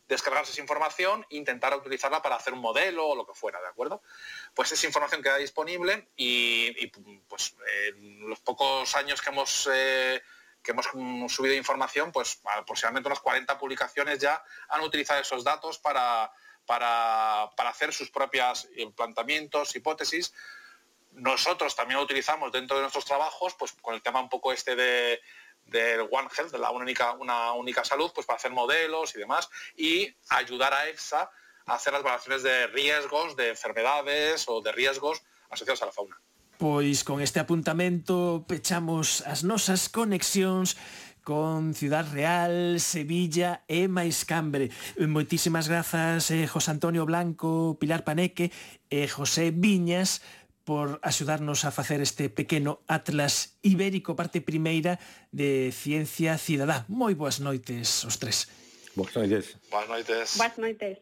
descargarse 0.07 0.51
esa 0.51 0.61
información 0.61 1.25
e 1.29 1.37
intentar 1.37 1.75
utilizarla 1.75 2.21
para 2.21 2.35
hacer 2.35 2.53
un 2.53 2.59
modelo 2.59 3.07
o 3.07 3.15
lo 3.15 3.25
que 3.25 3.33
fuera, 3.33 3.61
¿de 3.61 3.67
acuerdo? 3.67 4.01
Pues 4.53 4.71
esa 4.71 4.85
información 4.85 5.21
queda 5.21 5.37
disponible 5.37 6.09
y, 6.15 6.87
pues 7.27 7.55
en 7.93 8.29
los 8.29 8.39
pocos 8.39 8.95
años 8.95 9.21
que 9.21 9.29
hemos 9.29 9.69
eh, 9.73 10.21
que 10.61 10.71
hemos 10.71 10.87
subido 11.33 11.53
información, 11.53 12.11
pues 12.11 12.39
aproximadamente 12.45 13.09
unas 13.09 13.19
40 13.19 13.57
publicaciones 13.57 14.19
ya 14.19 14.41
han 14.69 14.81
utilizado 14.81 15.19
esos 15.19 15.43
datos 15.43 15.77
para, 15.77 16.31
para, 16.65 17.49
para 17.57 17.69
hacer 17.69 17.93
sus 17.93 18.09
propios 18.09 18.69
planteamientos, 18.95 19.75
hipótesis. 19.75 20.33
Nosotros 21.11 21.75
también 21.75 21.97
lo 21.97 22.05
utilizamos 22.05 22.51
dentro 22.53 22.77
de 22.77 22.83
nuestros 22.83 23.03
trabajos, 23.03 23.53
pues 23.55 23.73
con 23.73 23.93
el 23.93 24.01
tema 24.01 24.21
un 24.21 24.29
poco 24.29 24.53
este 24.53 24.77
de, 24.77 25.21
del 25.65 26.01
One 26.01 26.29
Health, 26.35 26.51
de 26.51 26.59
la 26.59 26.71
una 26.71 26.83
única, 26.83 27.13
una 27.13 27.53
única 27.53 27.83
salud, 27.83 28.11
pues 28.13 28.27
para 28.27 28.37
hacer 28.37 28.51
modelos 28.51 29.15
y 29.15 29.19
demás, 29.19 29.49
y 29.75 30.15
ayudar 30.29 30.73
a 30.73 30.87
EFSA 30.87 31.29
a 31.65 31.75
hacer 31.75 31.93
las 31.93 32.03
valoraciones 32.03 32.43
de 32.43 32.67
riesgos 32.67 33.35
de 33.35 33.49
enfermedades 33.49 34.45
o 34.47 34.61
de 34.61 34.71
riesgos 34.71 35.21
asociados 35.49 35.81
a 35.81 35.85
la 35.87 35.91
fauna. 35.91 36.21
Pois 36.57 37.03
con 37.03 37.21
este 37.21 37.39
apuntamento 37.39 38.45
pechamos 38.47 39.25
as 39.25 39.43
nosas 39.43 39.89
conexións 39.89 40.77
con 41.23 41.73
Ciudad 41.73 42.05
Real, 42.11 42.79
Sevilla 42.79 43.63
e 43.67 43.87
máis 43.87 44.27
Cambre. 44.27 44.69
Moitísimas 44.99 45.71
grazas, 45.71 46.29
eh, 46.29 46.45
José 46.45 46.75
Antonio 46.75 47.07
Blanco, 47.07 47.79
Pilar 47.79 48.03
Paneque 48.03 48.51
e 48.91 49.03
eh, 49.03 49.07
José 49.07 49.55
Viñas, 49.55 50.21
por 50.63 50.99
axudarnos 51.03 51.65
a 51.65 51.71
facer 51.71 52.01
este 52.01 52.29
pequeno 52.29 52.79
Atlas 52.87 53.59
Ibérico, 53.61 54.15
parte 54.15 54.41
primeira 54.41 54.99
de 55.31 55.71
Ciencia 55.71 56.37
Cidadá. 56.37 56.85
Moi 56.87 57.13
boas 57.15 57.39
noites 57.39 58.03
os 58.07 58.17
tres. 58.17 58.47
Boas 58.95 59.13
noites. 59.15 59.57
Boas 59.69 59.87
noites. 59.89 60.37
Boas 60.37 60.55
noites. 60.57 60.97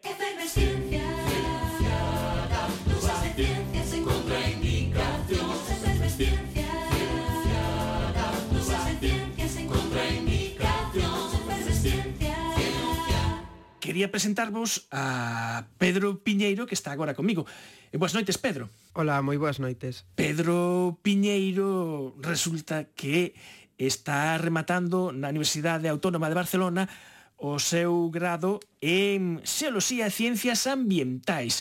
quería 13.91 14.07
presentarvos 14.09 14.87
a 14.89 15.67
Pedro 15.77 16.23
Piñeiro, 16.23 16.63
que 16.63 16.79
está 16.79 16.95
agora 16.95 17.11
comigo. 17.11 17.43
E 17.91 17.99
boas 17.99 18.15
noites, 18.15 18.39
Pedro. 18.39 18.71
Ola, 18.95 19.19
moi 19.19 19.35
boas 19.35 19.59
noites. 19.59 20.07
Pedro 20.15 20.95
Piñeiro 21.03 22.15
resulta 22.23 22.87
que 22.95 23.35
está 23.75 24.39
rematando 24.39 25.11
na 25.11 25.27
Universidade 25.27 25.91
Autónoma 25.91 26.31
de 26.31 26.39
Barcelona 26.39 26.87
o 27.35 27.59
seu 27.59 28.07
grado 28.07 28.63
en 28.79 29.43
Xeoloxía 29.43 30.07
e 30.07 30.15
Ciencias 30.15 30.71
Ambientais 30.71 31.59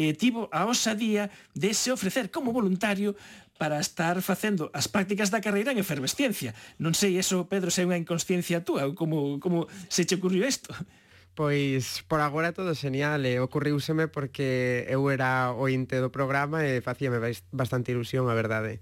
e 0.00 0.16
tivo 0.16 0.48
a 0.56 0.64
osadía 0.64 1.28
de 1.52 1.76
se 1.76 1.92
ofrecer 1.92 2.32
como 2.32 2.56
voluntario 2.56 3.20
para 3.60 3.76
estar 3.84 4.24
facendo 4.24 4.72
as 4.72 4.88
prácticas 4.88 5.28
da 5.28 5.44
carreira 5.44 5.76
en 5.76 5.80
efervesciencia. 5.84 6.56
Non 6.80 6.96
sei, 6.96 7.20
eso, 7.20 7.44
Pedro, 7.52 7.68
se 7.68 7.84
é 7.84 7.88
unha 7.88 8.00
inconsciencia 8.00 8.64
túa, 8.64 8.88
ou 8.88 8.96
como, 8.96 9.36
como 9.44 9.68
se 9.92 10.08
che 10.08 10.16
ocurriu 10.16 10.40
isto? 10.40 10.72
Pois 11.36 12.00
por 12.08 12.24
agora 12.24 12.56
todo 12.56 12.72
genial 12.72 13.20
e 13.28 13.36
eh. 13.36 13.44
ocurriuseme 13.44 14.08
porque 14.08 14.88
eu 14.88 15.04
era 15.12 15.52
o 15.52 15.68
inte 15.68 16.00
do 16.00 16.08
programa 16.08 16.64
e 16.64 16.80
facíame 16.80 17.20
bastante 17.52 17.92
ilusión, 17.92 18.32
a 18.32 18.34
verdade. 18.34 18.80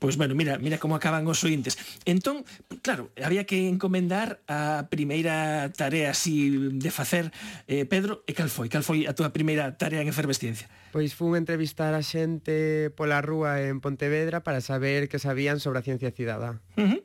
Pois 0.00 0.16
bueno, 0.16 0.34
mira, 0.34 0.56
mira 0.56 0.80
como 0.80 0.96
acaban 0.96 1.28
os 1.28 1.44
ointes. 1.44 1.76
Entón, 2.08 2.48
claro, 2.80 3.12
había 3.20 3.44
que 3.44 3.68
encomendar 3.68 4.40
a 4.48 4.88
primeira 4.88 5.70
tarea 5.76 6.16
así 6.16 6.72
de 6.72 6.90
facer 6.90 7.30
eh, 7.68 7.84
Pedro, 7.84 8.24
e 8.24 8.32
cal 8.32 8.48
foi? 8.48 8.72
Cal 8.72 8.82
foi 8.82 9.04
a 9.04 9.12
túa 9.12 9.30
primeira 9.36 9.76
tarea 9.76 10.00
en 10.00 10.08
efervesciencia? 10.08 10.72
Pois 10.96 11.12
fun 11.12 11.36
entrevistar 11.36 11.92
a 11.92 12.00
xente 12.00 12.88
pola 12.96 13.20
rúa 13.20 13.60
en 13.62 13.84
Pontevedra 13.84 14.40
para 14.40 14.64
saber 14.64 15.12
que 15.12 15.20
sabían 15.20 15.60
sobre 15.60 15.84
a 15.84 15.86
ciencia 15.86 16.08
cidadá. 16.08 16.56
Uh 16.80 16.96
-huh. 16.96 17.00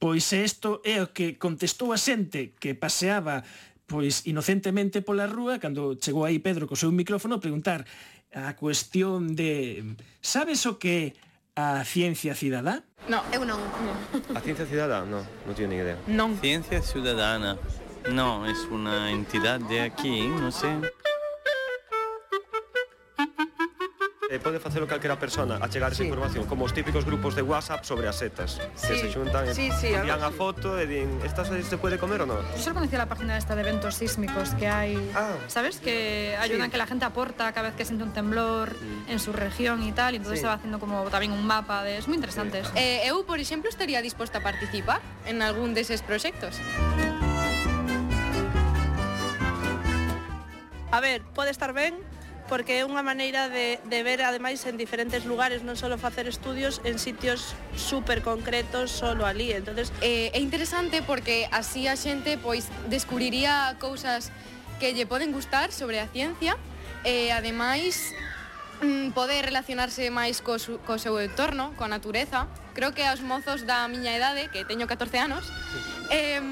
Pois 0.00 0.32
isto 0.32 0.80
é 0.80 1.04
o 1.04 1.12
que 1.12 1.36
contestou 1.36 1.92
a 1.92 2.00
xente 2.00 2.56
que 2.56 2.72
paseaba 2.72 3.44
pois 3.90 4.22
inocentemente 4.30 5.02
pola 5.02 5.26
rúa, 5.26 5.58
cando 5.58 5.98
chegou 5.98 6.22
aí 6.22 6.38
Pedro 6.38 6.70
co 6.70 6.78
seu 6.78 6.94
micrófono, 6.94 7.36
a 7.36 7.42
preguntar 7.42 7.82
a 8.30 8.54
cuestión 8.54 9.34
de 9.34 9.82
sabes 10.22 10.62
o 10.70 10.78
que 10.78 11.18
a 11.58 11.82
ciencia 11.82 12.38
cidadá? 12.38 12.86
No, 13.10 13.18
eu 13.34 13.42
non. 13.42 13.58
A 14.30 14.38
ciencia 14.38 14.62
cidadá? 14.62 15.02
No, 15.02 15.26
non 15.26 15.52
teño 15.58 15.66
ni 15.66 15.82
idea. 15.82 15.98
Non. 16.06 16.38
Ciencia 16.38 16.78
ciudadana. 16.78 17.58
No, 18.14 18.46
es 18.46 18.64
una 18.70 19.10
entidad 19.10 19.60
de 19.60 19.82
aquí, 19.82 20.24
no 20.24 20.54
sé. 20.54 20.70
eh, 24.30 24.38
pode 24.38 24.62
facelo 24.62 24.86
calquera 24.86 25.18
persona 25.18 25.58
a 25.58 25.66
chegar 25.68 25.90
esa 25.90 26.02
sí. 26.02 26.08
información, 26.08 26.46
como 26.46 26.64
os 26.64 26.72
típicos 26.72 27.04
grupos 27.04 27.34
de 27.34 27.42
WhatsApp 27.42 27.82
sobre 27.82 28.06
as 28.06 28.14
setas, 28.22 28.62
sí. 28.78 28.86
que 28.86 28.94
se 28.94 29.10
xuntan 29.10 29.50
sí, 29.50 29.74
sí, 29.74 29.90
envían 29.90 30.22
a 30.22 30.30
foto 30.30 30.78
e 30.78 30.86
din, 30.86 31.10
esta 31.26 31.42
se, 31.42 31.58
se 31.66 31.76
puede 31.82 31.98
comer 31.98 32.22
ou 32.22 32.30
non? 32.30 32.38
Yo 32.54 32.62
solo 32.62 32.78
conocía 32.78 33.02
la 33.02 33.10
página 33.10 33.34
esta 33.34 33.58
de 33.58 33.66
eventos 33.66 33.98
sísmicos 33.98 34.54
que 34.54 34.70
hai, 34.70 34.94
ah, 35.18 35.34
¿sabes? 35.50 35.82
Que 35.82 36.38
ayudan 36.38 36.70
sí. 36.70 36.78
que 36.78 36.78
la 36.78 36.86
gente 36.86 37.02
aporta 37.02 37.50
cada 37.50 37.74
vez 37.74 37.76
que 37.76 37.82
siente 37.82 38.06
un 38.06 38.14
temblor 38.14 38.78
mm. 38.78 39.10
en 39.10 39.18
su 39.18 39.34
región 39.34 39.82
y 39.82 39.90
tal, 39.90 40.14
y 40.14 40.22
entonces 40.22 40.38
sí. 40.38 40.46
se 40.46 40.48
va 40.48 40.54
haciendo 40.54 40.78
como 40.78 41.02
tamén 41.10 41.34
un 41.34 41.42
mapa 41.42 41.82
de, 41.82 41.98
es 41.98 42.06
moi 42.06 42.14
interesante. 42.14 42.62
Sí. 42.62 42.70
Eh, 42.78 43.10
eu, 43.10 43.26
por 43.26 43.42
exemplo, 43.42 43.66
estaría 43.66 43.98
disposta 43.98 44.38
a 44.38 44.42
participar 44.46 45.02
en 45.26 45.42
algún 45.42 45.74
deses 45.74 46.06
proxectos. 46.06 46.54
A 50.90 50.98
ver, 50.98 51.22
pode 51.34 51.50
estar 51.50 51.74
ben, 51.74 51.98
porque 52.50 52.82
é 52.82 52.84
unha 52.84 53.06
maneira 53.06 53.46
de, 53.46 53.78
de 53.86 53.98
ver 54.02 54.26
ademais 54.26 54.66
en 54.66 54.74
diferentes 54.74 55.22
lugares, 55.22 55.62
non 55.62 55.78
só 55.78 55.86
facer 55.94 56.26
estudios 56.26 56.82
en 56.82 56.98
sitios 56.98 57.54
super 57.78 58.26
concretos 58.26 58.90
solo 58.90 59.22
ali. 59.22 59.54
Entonces, 59.54 59.94
eh, 60.02 60.34
é 60.34 60.42
interesante 60.42 60.98
porque 61.06 61.46
así 61.54 61.86
a 61.86 61.94
xente 61.94 62.42
pois 62.42 62.66
descubriría 62.90 63.78
cousas 63.78 64.34
que 64.82 64.90
lle 64.90 65.06
poden 65.06 65.30
gustar 65.30 65.70
sobre 65.70 66.02
a 66.02 66.10
ciencia 66.10 66.58
e 67.06 67.30
eh, 67.30 67.32
ademais 67.32 68.10
mm, 68.82 69.14
pode 69.14 69.38
relacionarse 69.46 70.10
máis 70.10 70.42
co, 70.42 70.58
su, 70.58 70.82
co 70.82 70.98
seu 70.98 71.22
entorno, 71.22 71.70
coa 71.78 71.86
natureza. 71.86 72.50
Creo 72.74 72.90
que 72.90 73.06
aos 73.06 73.22
mozos 73.22 73.62
da 73.62 73.86
miña 73.86 74.10
idade, 74.10 74.50
que 74.50 74.66
teño 74.66 74.90
14 74.90 75.22
anos, 75.22 75.46
sí. 75.46 75.78
eh, 76.10 76.42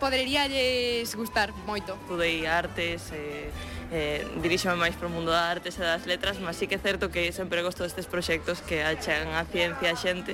poderíalles 0.00 1.12
gustar 1.12 1.52
moito. 1.68 2.00
Estudei 2.08 2.48
artes, 2.48 3.12
eh, 3.12 3.52
eh, 3.92 4.24
diríxome 4.40 4.80
máis 4.80 4.96
para 4.96 5.06
o 5.06 5.12
mundo 5.12 5.28
da 5.28 5.52
artes 5.52 5.76
e 5.76 5.84
das 5.84 6.08
letras, 6.08 6.40
mas 6.40 6.56
sí 6.56 6.64
que 6.64 6.74
é 6.74 6.82
certo 6.82 7.12
que 7.12 7.28
sempre 7.30 7.60
gosto 7.60 7.84
destes 7.84 8.08
proxectos 8.08 8.64
que 8.64 8.80
achan 8.80 9.36
a 9.36 9.44
ciencia 9.44 9.92
a 9.92 9.96
xente. 9.96 10.32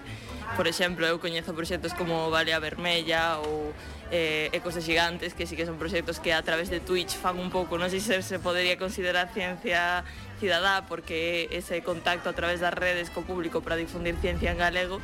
Por 0.54 0.70
exemplo, 0.70 1.02
eu 1.04 1.18
coñezo 1.18 1.52
proxectos 1.58 1.90
como 1.92 2.30
Balea 2.30 2.62
Vermella 2.62 3.42
ou 3.42 3.74
eh, 4.14 4.48
Ecos 4.54 4.78
de 4.78 4.82
Gigantes, 4.86 5.34
que 5.34 5.44
sí 5.44 5.58
que 5.58 5.66
son 5.66 5.76
proxectos 5.76 6.22
que 6.22 6.32
a 6.32 6.40
través 6.46 6.70
de 6.70 6.78
Twitch 6.78 7.18
fan 7.18 7.36
un 7.36 7.50
pouco, 7.50 7.76
non 7.76 7.90
sei 7.90 7.98
se 7.98 8.22
se 8.22 8.38
podería 8.38 8.78
considerar 8.78 9.28
ciencia 9.34 10.06
cidadá, 10.38 10.86
porque 10.86 11.50
ese 11.50 11.82
contacto 11.82 12.30
a 12.30 12.34
través 12.38 12.62
das 12.62 12.72
redes 12.72 13.10
co 13.10 13.26
público 13.26 13.58
para 13.58 13.74
difundir 13.74 14.14
ciencia 14.22 14.54
en 14.54 14.58
galego, 14.62 15.02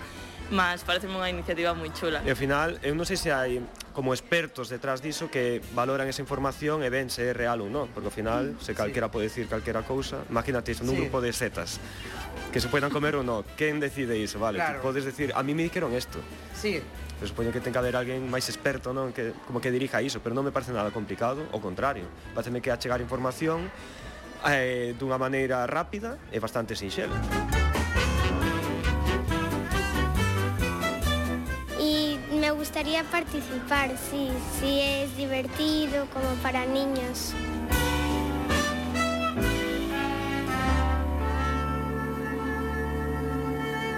mas 0.53 0.85
parece 0.85 1.09
unha 1.09 1.31
iniciativa 1.33 1.73
moi 1.73 1.89
chula. 1.95 2.21
E 2.25 2.31
ao 2.33 2.37
final, 2.37 2.77
eu 2.85 2.93
non 2.93 3.09
sei 3.09 3.17
se 3.17 3.33
hai 3.33 3.63
como 3.95 4.13
expertos 4.13 4.69
detrás 4.69 5.01
diso 5.01 5.31
que 5.31 5.63
valoran 5.73 6.11
esa 6.11 6.21
información 6.21 6.83
e 6.83 6.91
ven 6.91 7.09
se 7.09 7.31
é 7.31 7.33
real 7.33 7.63
ou 7.63 7.71
non, 7.71 7.89
porque 7.95 8.11
ao 8.11 8.15
final 8.15 8.59
se 8.61 8.75
calquera 8.75 9.09
sí. 9.09 9.13
pode 9.15 9.25
dicir 9.31 9.47
calquera 9.47 9.87
cousa, 9.87 10.27
imagínate 10.29 10.75
iso 10.75 10.85
nun 10.85 10.99
sí. 10.99 11.01
grupo 11.07 11.23
de 11.23 11.31
setas 11.33 11.79
que 12.51 12.59
se 12.61 12.69
poidan 12.69 12.91
comer 12.91 13.15
ou 13.17 13.25
non, 13.25 13.47
quen 13.57 13.79
decide 13.79 14.19
iso, 14.19 14.43
vale, 14.43 14.59
claro. 14.59 14.83
podes 14.83 15.07
decir, 15.07 15.33
a 15.33 15.43
mí 15.47 15.55
me 15.55 15.65
dijeron 15.65 15.95
isto. 15.95 16.19
Sí. 16.53 16.83
Pero 17.15 17.31
supoño 17.31 17.55
que 17.55 17.63
ten 17.63 17.71
que 17.71 17.79
haber 17.79 17.95
alguén 17.95 18.27
máis 18.27 18.51
experto, 18.51 18.91
non, 18.91 19.15
que 19.15 19.33
como 19.47 19.63
que 19.63 19.71
dirija 19.71 20.03
iso, 20.03 20.19
pero 20.21 20.35
non 20.35 20.43
me 20.43 20.53
parece 20.53 20.75
nada 20.75 20.91
complicado, 20.91 21.47
ao 21.55 21.63
contrario, 21.63 22.05
pareceme 22.35 22.59
que 22.59 22.75
a 22.75 22.77
chegar 22.77 22.99
información 22.99 23.71
eh, 24.45 24.93
dunha 24.99 25.17
maneira 25.17 25.65
rápida 25.71 26.19
e 26.35 26.43
bastante 26.43 26.77
sinxela. 26.77 27.15
Me 32.45 32.51
gustaría 32.51 33.03
participar, 33.05 33.97
sí, 34.11 34.29
sí 34.61 34.79
es 34.79 35.17
divertido 35.17 36.07
como 36.13 36.29
para 36.43 36.67
niños. 36.67 37.33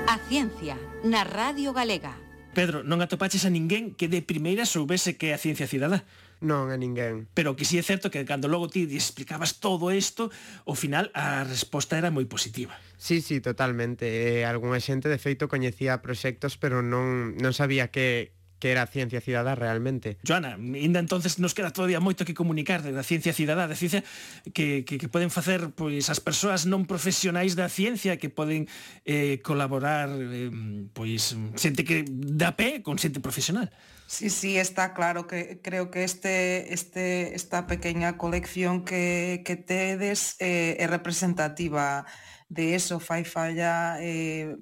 A 0.07 0.19
ciencia, 0.29 0.79
na 1.03 1.25
Radio 1.25 1.73
Galega. 1.73 2.15
Pedro, 2.55 2.87
non 2.87 3.03
atopaches 3.03 3.43
a 3.43 3.51
ninguén 3.51 3.99
que 3.99 4.07
de 4.07 4.23
primeira 4.23 4.63
soubese 4.63 5.19
que 5.19 5.29
é 5.29 5.37
a 5.37 5.43
ciencia 5.43 5.67
cidadá. 5.67 6.07
Non, 6.39 6.71
a 6.71 6.79
ninguén. 6.79 7.27
Pero 7.35 7.59
que 7.59 7.67
si 7.67 7.77
sí 7.77 7.83
é 7.83 7.85
certo 7.85 8.15
que 8.15 8.23
cando 8.29 8.47
logo 8.47 8.71
ti 8.71 8.87
explicabas 8.87 9.59
todo 9.59 9.91
isto, 9.91 10.31
ao 10.71 10.79
final 10.79 11.11
a 11.19 11.43
resposta 11.43 11.99
era 11.99 12.15
moi 12.15 12.31
positiva. 12.31 12.79
Sí, 12.95 13.21
sí, 13.25 13.43
totalmente. 13.43 14.07
Eh, 14.07 14.45
algúnha 14.47 14.79
xente, 14.79 15.11
de 15.11 15.19
feito, 15.19 15.51
coñecía 15.51 15.99
proxectos, 15.99 16.55
pero 16.55 16.85
non, 16.85 17.35
non 17.41 17.51
sabía 17.51 17.91
que, 17.91 18.36
que 18.59 18.73
era 18.73 18.83
a 18.83 18.89
ciencia 18.89 19.21
cidadá 19.21 19.55
realmente. 19.55 20.19
Joana, 20.27 20.57
ainda 20.57 21.01
entonces 21.01 21.39
nos 21.39 21.55
queda 21.55 21.73
todavía 21.73 22.01
moito 22.01 22.25
que 22.25 22.35
comunicar 22.35 22.81
da 22.81 23.05
ciencia 23.05 23.33
cidadá, 23.33 23.69
da 23.69 23.77
ciencia 23.77 24.05
que, 24.53 24.85
que, 24.85 24.97
que 24.97 25.09
poden 25.09 25.29
facer 25.29 25.73
pois 25.77 26.09
as 26.09 26.21
persoas 26.21 26.65
non 26.65 26.89
profesionais 26.89 27.55
da 27.55 27.69
ciencia 27.69 28.17
que 28.17 28.33
poden 28.33 28.69
eh, 29.05 29.41
colaborar 29.45 30.09
eh, 30.09 30.49
pois 30.97 31.37
xente 31.57 31.85
que 31.85 32.05
da 32.09 32.57
pé 32.57 32.81
con 32.81 32.97
xente 32.97 33.21
profesional. 33.21 33.69
Sí, 34.07 34.31
sí, 34.31 34.57
está 34.57 34.95
claro 34.95 35.27
que 35.27 35.61
creo 35.61 35.91
que 35.91 36.05
este, 36.05 36.73
este, 36.73 37.35
esta 37.35 37.67
pequeña 37.67 38.17
colección 38.17 38.85
que, 38.85 39.43
que 39.45 39.57
tedes 39.57 40.37
eh, 40.39 40.79
é 40.79 40.87
representativa 40.87 42.07
de 42.49 42.79
eso, 42.79 43.01
fai 43.03 43.27
falla 43.27 43.99
eh, 43.99 44.55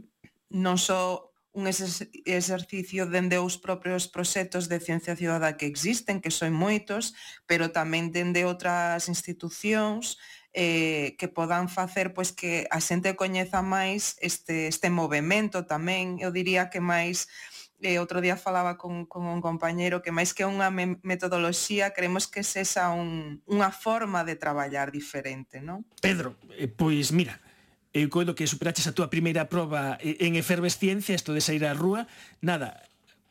non 0.49 0.81
só 0.81 1.34
un 1.55 1.71
exercicio 1.71 3.07
dende 3.07 3.39
os 3.39 3.63
propios 3.63 4.11
proxectos 4.11 4.67
de 4.67 4.83
ciencia 4.83 5.15
ciudadá 5.15 5.57
que 5.57 5.71
existen, 5.71 6.21
que 6.21 6.35
son 6.35 6.51
moitos, 6.51 7.15
pero 7.47 7.71
tamén 7.71 8.11
dende 8.11 8.43
outras 8.43 9.07
institucións 9.07 10.19
eh, 10.51 11.15
que 11.15 11.31
podan 11.31 11.71
facer 11.71 12.11
pois 12.11 12.35
que 12.35 12.67
a 12.75 12.83
xente 12.83 13.15
coñeza 13.15 13.63
máis 13.63 14.19
este, 14.19 14.67
este 14.67 14.91
movimento 14.91 15.63
tamén, 15.63 16.19
eu 16.19 16.35
diría 16.35 16.75
que 16.75 16.83
máis 16.83 17.31
eh, 17.83 18.03
outro 18.03 18.19
día 18.19 18.35
falaba 18.35 18.75
con, 18.75 19.07
con 19.07 19.27
un 19.27 19.39
compañeiro 19.39 20.03
que 20.03 20.11
máis 20.11 20.35
que 20.35 20.43
unha 20.43 20.75
me 20.75 20.99
metodoloxía 21.07 21.95
creemos 21.95 22.27
que 22.27 22.43
sexa 22.43 22.91
un, 22.91 23.43
unha 23.47 23.71
forma 23.71 24.27
de 24.27 24.35
traballar 24.35 24.89
diferente, 24.91 25.63
non? 25.63 25.87
Pedro, 26.03 26.35
eh, 26.55 26.67
pois 26.67 27.15
mira, 27.15 27.44
eu 27.95 28.11
coido 28.11 28.35
que 28.35 28.45
superaches 28.45 28.91
a 28.91 28.93
túa 28.93 29.07
primeira 29.07 29.47
proba 29.47 29.97
en 30.03 30.35
efervesciencia, 30.35 31.15
isto 31.15 31.31
de 31.31 31.41
sair 31.41 31.63
á 31.63 31.73
rúa, 31.73 32.11
nada, 32.43 32.83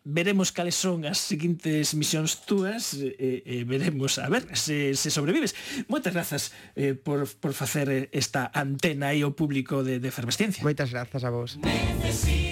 veremos 0.08 0.52
cales 0.52 0.76
son 0.76 1.04
as 1.04 1.20
seguintes 1.20 1.92
misións 1.96 2.48
túas 2.48 2.96
e, 2.96 3.44
e 3.44 3.56
veremos 3.68 4.20
a 4.20 4.32
ver 4.32 4.48
se, 4.56 4.96
se 4.96 5.12
sobrevives. 5.12 5.56
Moitas 5.92 6.16
grazas 6.16 6.56
eh, 6.80 6.96
por, 6.96 7.28
por 7.40 7.52
facer 7.52 8.08
esta 8.16 8.52
antena 8.56 9.12
aí 9.12 9.24
ao 9.24 9.36
público 9.36 9.84
de, 9.84 10.00
de 10.00 10.08
efervesciencia. 10.08 10.64
Moitas 10.64 10.92
grazas 10.92 11.24
a 11.24 11.30
vos. 11.32 11.60
Necesito 11.60 12.43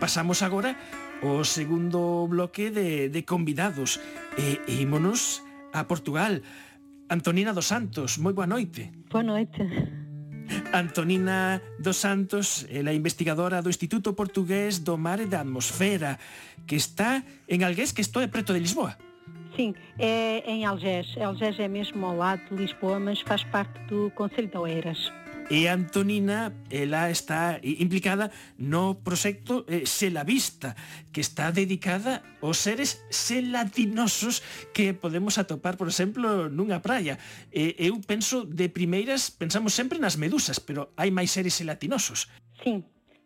pasamos 0.00 0.40
agora 0.40 0.74
o 1.22 1.44
segundo 1.44 2.26
bloque 2.26 2.72
de, 2.72 3.12
de 3.12 3.22
convidados. 3.22 4.00
E, 4.40 4.58
e 4.66 4.80
ímonos 4.80 5.44
a 5.76 5.84
Portugal. 5.84 6.40
Antonina 7.12 7.52
dos 7.52 7.68
Santos, 7.68 8.16
moi 8.16 8.32
boa 8.32 8.48
noite. 8.48 8.88
Boa 9.12 9.22
noite. 9.22 9.60
Antonina 10.72 11.62
dos 11.78 11.98
Santos 12.00 12.66
é 12.72 12.80
a 12.80 12.94
investigadora 12.94 13.62
do 13.62 13.68
Instituto 13.68 14.14
Portugués 14.14 14.80
do 14.80 14.96
Mar 14.96 15.20
e 15.20 15.26
da 15.26 15.42
Atmosfera 15.42 16.18
que 16.66 16.76
está 16.76 17.22
en 17.46 17.62
Algués, 17.62 17.92
que 17.92 18.00
estou 18.00 18.26
preto 18.28 18.54
de 18.54 18.60
Lisboa. 18.60 18.96
Sim, 19.54 19.74
é 19.98 20.42
em 20.46 20.64
Algés. 20.64 21.06
Algés 21.18 21.58
é 21.58 21.68
mesmo 21.68 22.06
ao 22.06 22.16
lado 22.16 22.42
de 22.48 22.62
Lisboa, 22.62 22.98
mas 22.98 23.20
faz 23.20 23.44
parte 23.44 23.78
do 23.86 24.10
Conselho 24.14 24.48
de 24.48 24.56
Oeiras. 24.56 25.12
E 25.50 25.66
Antonina, 25.66 26.54
ela 26.70 27.10
está 27.10 27.58
implicada 27.64 28.30
no 28.56 28.94
proxecto 29.02 29.66
eh, 29.66 29.84
Selavista, 29.84 30.76
que 31.12 31.20
está 31.20 31.50
dedicada 31.50 32.22
aos 32.40 32.58
seres 32.58 33.02
selatinosos 33.10 34.42
que 34.72 34.94
podemos 34.94 35.38
atopar, 35.38 35.76
por 35.76 35.88
exemplo, 35.88 36.48
nunha 36.48 36.78
praia. 36.78 37.18
Eu 37.50 37.98
penso, 38.06 38.46
de 38.46 38.68
primeiras, 38.68 39.28
pensamos 39.28 39.74
sempre 39.74 39.98
nas 39.98 40.14
medusas, 40.14 40.60
pero 40.60 40.94
hai 40.96 41.10
máis 41.10 41.32
seres 41.34 41.54
selatinosos. 41.54 42.30
Sim, 42.62 42.84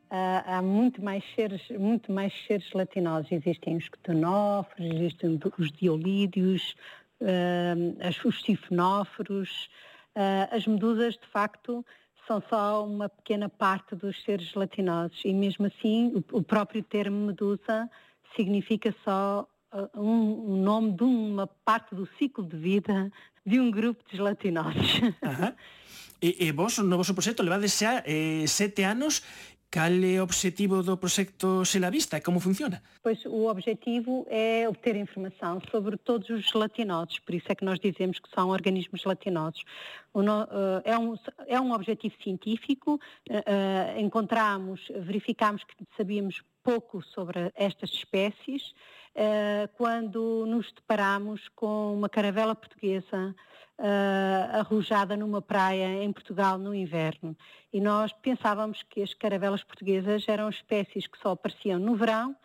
há 0.08 0.62
muito 0.62 1.04
mais 1.04 1.22
seres, 1.36 1.60
muito 1.76 2.10
mais 2.10 2.32
seres 2.46 2.66
gelatinosos. 2.70 3.30
Existem 3.30 3.76
os 3.76 3.88
ketonóforos, 3.88 4.80
existem 4.96 5.38
os 5.58 5.72
diolídeos, 5.72 6.74
uh, 7.20 8.28
os 8.28 8.40
sifenóforos. 8.42 9.68
Uh, 10.16 10.46
as 10.56 10.64
medusas, 10.66 11.14
de 11.14 11.26
facto, 11.26 11.84
são 12.26 12.42
só 12.48 12.84
uma 12.84 13.08
pequena 13.08 13.48
parte 13.48 13.94
dos 13.94 14.22
seres 14.22 14.46
gelatinosos 14.48 15.20
e 15.24 15.32
mesmo 15.32 15.66
assim 15.66 16.12
o, 16.32 16.42
próprio 16.42 16.82
termo 16.82 17.26
medusa 17.26 17.88
significa 18.36 18.94
só 19.04 19.46
uh, 19.72 20.00
um, 20.00 20.54
um, 20.54 20.62
nome 20.62 20.92
de 20.92 21.04
uma 21.04 21.46
parte 21.46 21.94
do 21.94 22.08
ciclo 22.18 22.44
de 22.44 22.56
vida 22.56 23.10
de 23.44 23.60
um 23.60 23.70
grupo 23.70 24.02
de 24.10 24.16
gelatinosos. 24.16 25.00
E, 26.22 26.46
e 26.46 26.52
vos, 26.52 26.78
no 26.78 26.96
vosso 26.96 27.12
proxecto, 27.12 27.42
levades 27.42 27.74
xa 27.74 28.02
eh, 28.06 28.46
sete 28.46 28.82
anos 28.82 29.20
Cal 29.74 29.90
é 30.04 30.20
o 30.20 30.22
objetivo 30.22 30.84
do 30.84 30.96
proxecto 30.96 31.64
Selavista? 31.64 32.20
Como 32.20 32.38
funciona? 32.38 32.80
Pois 33.02 33.24
o 33.26 33.48
objetivo 33.48 34.24
é 34.30 34.68
obter 34.68 34.94
informação 34.94 35.60
sobre 35.68 35.96
todos 35.96 36.30
os 36.30 36.48
gelatinosos, 36.48 37.18
por 37.18 37.34
isso 37.34 37.46
é 37.48 37.56
que 37.56 37.64
nós 37.64 37.80
dizemos 37.80 38.20
que 38.20 38.30
são 38.30 38.50
organismos 38.50 39.00
gelatinosos. 39.00 39.64
Eh, 40.14 40.92
é 40.92 40.96
um, 40.96 41.18
é 41.48 41.60
um 41.60 41.72
objetivo 41.72 42.14
científico, 42.22 43.00
eh, 43.28 43.42
eh, 43.44 44.00
encontramos, 44.00 44.80
verificámos 44.94 45.64
que 45.64 45.74
sabíamos 45.96 46.40
pouco 46.62 47.02
sobre 47.02 47.52
estas 47.56 47.90
espécies 47.90 48.72
quando 49.76 50.44
nos 50.46 50.72
deparamos 50.72 51.48
com 51.54 51.94
uma 51.94 52.08
caravela 52.08 52.52
portuguesa 52.52 53.34
uh, 53.78 54.58
arrojada 54.58 55.16
numa 55.16 55.42
praia 55.42 56.02
em 56.02 56.12
Portugal 56.12 56.58
no 56.58 56.74
inverno. 56.74 57.36
E 57.72 57.80
nós 57.80 58.12
pensávamos 58.12 58.82
que 58.82 59.02
as 59.02 59.14
caravelas 59.14 59.62
portuguesas 59.62 60.26
eram 60.28 60.48
espécies 60.48 61.06
que 61.06 61.18
só 61.18 61.32
apareciam 61.32 61.78
no 61.78 61.96
verão 61.96 62.36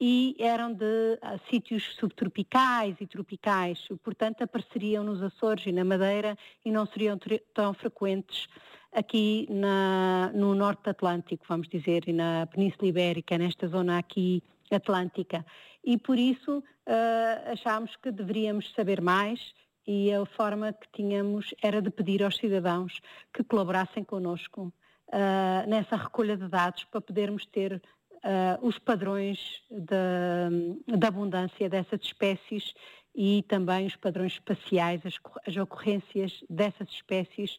e 0.00 0.34
eram 0.38 0.72
de 0.72 0.84
uh, 0.84 1.40
sítios 1.48 1.94
subtropicais 1.96 2.96
e 3.00 3.06
tropicais, 3.06 3.86
portanto 4.02 4.42
apareceriam 4.42 5.04
nos 5.04 5.22
Açores 5.22 5.66
e 5.66 5.72
na 5.72 5.84
Madeira 5.84 6.36
e 6.64 6.70
não 6.70 6.86
seriam 6.86 7.18
tão 7.54 7.72
frequentes 7.72 8.48
aqui 8.92 9.46
na, 9.48 10.30
no 10.34 10.54
norte 10.54 10.90
atlântico, 10.90 11.44
vamos 11.48 11.68
dizer, 11.68 12.08
e 12.08 12.12
na 12.12 12.46
Península 12.46 12.88
Ibérica, 12.88 13.38
nesta 13.38 13.66
zona 13.68 13.98
aqui 13.98 14.42
atlântica. 14.70 15.44
E 15.84 15.96
por 15.96 16.18
isso 16.18 16.58
uh, 16.58 17.52
achámos 17.52 17.96
que 17.96 18.10
deveríamos 18.10 18.72
saber 18.74 19.00
mais 19.00 19.54
e 19.86 20.12
a 20.12 20.24
forma 20.24 20.72
que 20.72 20.88
tínhamos 20.92 21.54
era 21.62 21.82
de 21.82 21.90
pedir 21.90 22.22
aos 22.22 22.36
cidadãos 22.36 23.00
que 23.32 23.42
colaborassem 23.42 24.04
connosco 24.04 24.72
uh, 25.08 25.68
nessa 25.68 25.96
recolha 25.96 26.36
de 26.36 26.48
dados 26.48 26.84
para 26.84 27.00
podermos 27.00 27.46
ter 27.46 27.82
uh, 28.24 28.66
os 28.66 28.78
padrões 28.78 29.62
da, 29.70 30.96
da, 30.96 31.08
abundância 31.08 31.68
dessas 31.68 32.00
espécies 32.02 32.74
e 33.14 33.42
também 33.48 33.86
os 33.86 33.96
padrões 33.96 34.32
espaciais, 34.32 35.04
as, 35.04 35.18
as 35.46 35.56
ocorrências 35.56 36.42
dessas 36.48 36.88
espécies 36.88 37.58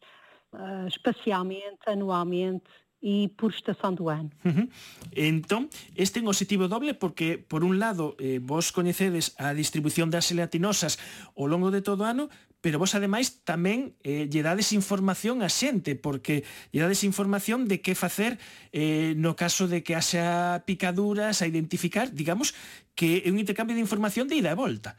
uh, 0.53 0.87
espacialmente, 0.87 1.79
anualmente 1.85 2.69
e 3.03 3.27
por 3.35 3.51
estación 3.51 3.99
do 3.99 4.07
ano. 4.07 4.31
Uh 4.47 4.63
-huh. 4.63 4.67
Entón, 5.11 5.67
este 5.99 6.17
é 6.17 6.21
un 6.23 6.31
objetivo 6.31 6.71
doble 6.71 6.95
porque, 6.95 7.35
por 7.35 7.67
un 7.67 7.75
lado, 7.75 8.15
eh, 8.15 8.39
vos 8.39 8.71
coñecedes 8.71 9.35
a 9.35 9.51
distribución 9.51 10.07
das 10.07 10.31
gelatinosas 10.31 10.95
ao 11.35 11.51
longo 11.51 11.67
de 11.67 11.83
todo 11.83 12.07
o 12.07 12.09
ano, 12.09 12.31
pero 12.63 12.79
vos 12.79 12.95
ademais 12.95 13.43
tamén 13.43 13.91
eh, 14.07 14.31
lle 14.31 14.39
dades 14.39 14.71
información 14.71 15.43
a 15.43 15.51
xente, 15.51 15.99
porque 15.99 16.47
lle 16.71 16.79
dades 16.79 17.03
información 17.03 17.67
de 17.67 17.83
que 17.83 17.91
facer 17.91 18.39
eh, 18.71 19.11
no 19.19 19.35
caso 19.35 19.67
de 19.67 19.83
que 19.83 19.99
haxa 19.99 20.63
picaduras 20.63 21.43
a 21.43 21.45
identificar, 21.45 22.07
digamos, 22.15 22.55
que 22.95 23.19
é 23.19 23.27
un 23.27 23.35
intercambio 23.35 23.75
de 23.75 23.83
información 23.83 24.31
de 24.31 24.39
ida 24.39 24.55
e 24.55 24.57
volta. 24.57 24.95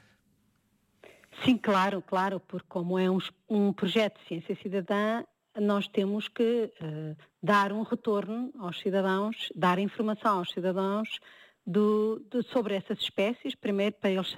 Sim, 1.41 1.57
claro, 1.57 2.05
claro, 2.05 2.37
porque 2.39 2.69
como 2.69 3.01
é 3.01 3.09
um, 3.09 3.19
um 3.49 3.73
projeto 3.73 4.21
de 4.21 4.29
ciência 4.29 4.55
cidadã, 4.61 5.25
nós 5.61 5.89
temos 5.89 6.29
que 6.29 6.73
uh, 6.81 7.17
dar 7.43 7.73
um 7.73 7.83
retorno 7.83 8.53
aos 8.59 8.81
cidadãos, 8.81 9.53
dar 9.55 9.79
informação 9.79 10.39
aos 10.39 10.51
cidadãos 10.51 11.21
do, 11.67 12.21
do, 12.31 12.43
sobre 12.43 12.75
essas 12.75 12.99
espécies, 12.99 13.55
primeiro 13.55 13.97
para 13.97 14.11
eles 14.11 14.35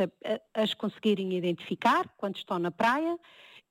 as 0.55 0.75
conseguirem 0.75 1.37
identificar 1.37 2.09
quando 2.17 2.37
estão 2.37 2.59
na 2.59 2.71
praia, 2.71 3.19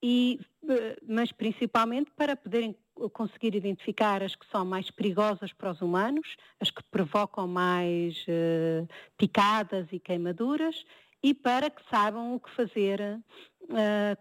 e, 0.01 0.39
uh, 0.63 1.05
mas 1.07 1.31
principalmente 1.31 2.11
para 2.11 2.35
poderem 2.35 2.75
conseguir 3.11 3.55
identificar 3.55 4.23
as 4.23 4.35
que 4.35 4.45
são 4.47 4.65
mais 4.65 4.89
perigosas 4.89 5.51
para 5.51 5.71
os 5.71 5.81
humanos, 5.81 6.35
as 6.59 6.71
que 6.71 6.81
provocam 6.83 7.47
mais 7.47 8.25
uh, 8.27 8.87
picadas 9.17 9.87
e 9.91 9.99
queimaduras, 9.99 10.85
e 11.21 11.33
para 11.33 11.69
que 11.69 11.81
saibam 11.89 12.35
o 12.35 12.39
que 12.39 12.51
fazer 12.51 13.19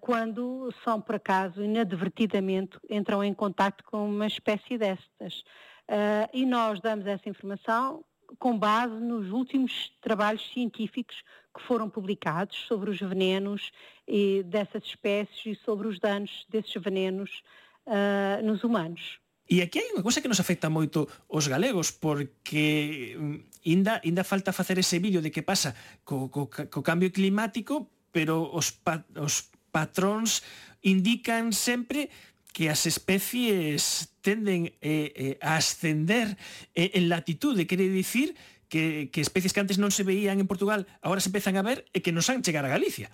quando 0.01 0.73
são, 0.83 1.01
por 1.01 1.17
acaso, 1.17 1.63
inadvertidamente 1.63 2.79
entram 2.89 3.23
em 3.23 3.35
contato 3.35 3.85
com 3.85 4.09
uma 4.09 4.27
espécie 4.27 4.79
destas. 4.79 5.45
Uh, 5.89 6.29
e 6.33 6.47
nós 6.47 6.81
damos 6.81 7.07
essa 7.07 7.29
informação 7.29 8.03
com 8.39 8.59
base 8.59 8.95
nos 8.95 9.31
últimos 9.31 9.93
trabalhos 10.01 10.43
científicos 10.53 11.23
que 11.55 11.63
foram 11.63 11.91
publicados 11.91 12.57
sobre 12.67 12.91
os 12.91 12.99
venenos 12.99 13.71
e 14.09 14.43
dessas 14.45 14.83
espécies 14.85 15.59
e 15.59 15.65
sobre 15.65 15.87
os 15.87 16.01
danos 16.01 16.47
desses 16.49 16.75
venenos 16.83 17.43
uh, 17.87 18.45
nos 18.45 18.65
humanos. 18.65 19.21
E 19.45 19.61
aquí 19.61 19.77
hai 19.77 19.93
unha 19.93 20.01
cousa 20.01 20.25
que 20.25 20.29
nos 20.33 20.41
afecta 20.41 20.73
moito 20.73 21.05
os 21.29 21.45
galegos 21.45 21.93
porque 21.93 23.13
mm, 23.13 23.69
inda, 23.69 24.01
inda 24.01 24.25
falta 24.25 24.57
facer 24.57 24.81
ese 24.81 24.97
vídeo 24.97 25.21
de 25.21 25.29
que 25.29 25.45
pasa 25.45 25.77
co, 26.01 26.33
co, 26.33 26.49
co 26.49 26.81
cambio 26.81 27.13
climático 27.13 27.93
pero 28.15 28.47
os, 28.47 28.71
pa 28.71 29.03
os 29.19 29.51
patróns 29.75 30.47
indican 30.87 31.51
sempre 31.51 32.15
que 32.55 32.71
as 32.71 32.87
especies 32.87 34.15
tenden 34.23 34.71
eh, 34.79 35.11
eh, 35.19 35.35
a 35.43 35.59
ascender 35.59 36.39
eh, 36.79 36.95
en 36.95 37.11
latitude, 37.11 37.67
quere 37.67 37.91
dicir 37.91 38.39
que, 38.71 39.11
que 39.11 39.19
especies 39.19 39.51
que 39.51 39.59
antes 39.59 39.83
non 39.83 39.91
se 39.91 40.07
veían 40.07 40.39
en 40.39 40.47
Portugal 40.47 40.87
agora 41.03 41.19
se 41.19 41.35
empezan 41.35 41.59
a 41.59 41.67
ver 41.67 41.83
e 41.91 41.99
que 41.99 42.15
nos 42.15 42.31
han 42.31 42.47
chegar 42.47 42.63
a 42.63 42.71
Galicia. 42.71 43.11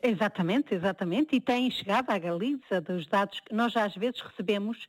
Exatamente, 0.00 0.74
exatamente, 0.74 1.34
e 1.34 1.40
têm 1.40 1.70
chegado 1.70 2.10
à 2.10 2.18
Galiza 2.18 2.80
dos 2.80 3.06
dados 3.06 3.40
que 3.40 3.52
nós 3.52 3.76
às 3.76 3.94
vezes 3.96 4.20
recebemos 4.20 4.86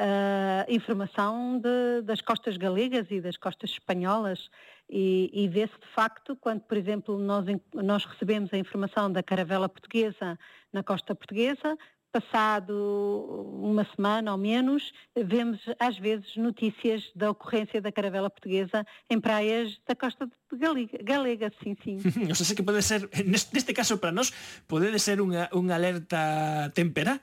uh, 0.00 0.64
informação 0.68 1.58
de, 1.58 2.02
das 2.02 2.20
costas 2.20 2.56
galegas 2.56 3.10
e 3.10 3.20
das 3.20 3.36
costas 3.36 3.70
espanholas. 3.70 4.48
E, 4.88 5.30
e 5.32 5.48
vê-se 5.48 5.72
de 5.80 5.86
facto 5.94 6.36
quando, 6.36 6.60
por 6.60 6.76
exemplo, 6.76 7.18
nós, 7.18 7.46
nós 7.72 8.04
recebemos 8.04 8.52
a 8.52 8.58
informação 8.58 9.10
da 9.10 9.22
caravela 9.22 9.68
portuguesa 9.68 10.38
na 10.72 10.82
costa 10.82 11.14
portuguesa, 11.14 11.76
passado 12.14 13.50
uma 13.60 13.84
semana 13.84 14.30
ou 14.30 14.38
menos, 14.38 14.92
vemos 15.16 15.58
às 15.80 15.98
vezes 15.98 16.36
notícias 16.36 17.10
da 17.14 17.32
ocorrência 17.32 17.80
da 17.80 17.90
caravela 17.90 18.30
portuguesa 18.30 18.86
em 19.10 19.20
praias 19.20 19.80
da 19.84 19.96
costa 19.96 20.30
galega, 20.52 20.98
galega 21.02 21.52
sim, 21.60 21.76
sim. 21.82 21.98
o 22.30 22.34
sea, 22.34 22.54
que 22.54 22.62
pode 22.62 22.82
ser, 22.82 23.10
neste 23.26 23.72
caso 23.74 23.98
para 23.98 24.12
nós, 24.12 24.30
pode 24.68 24.96
ser 25.00 25.20
unha, 25.20 25.50
unha 25.52 25.74
alerta 25.74 26.70
tempera? 26.72 27.20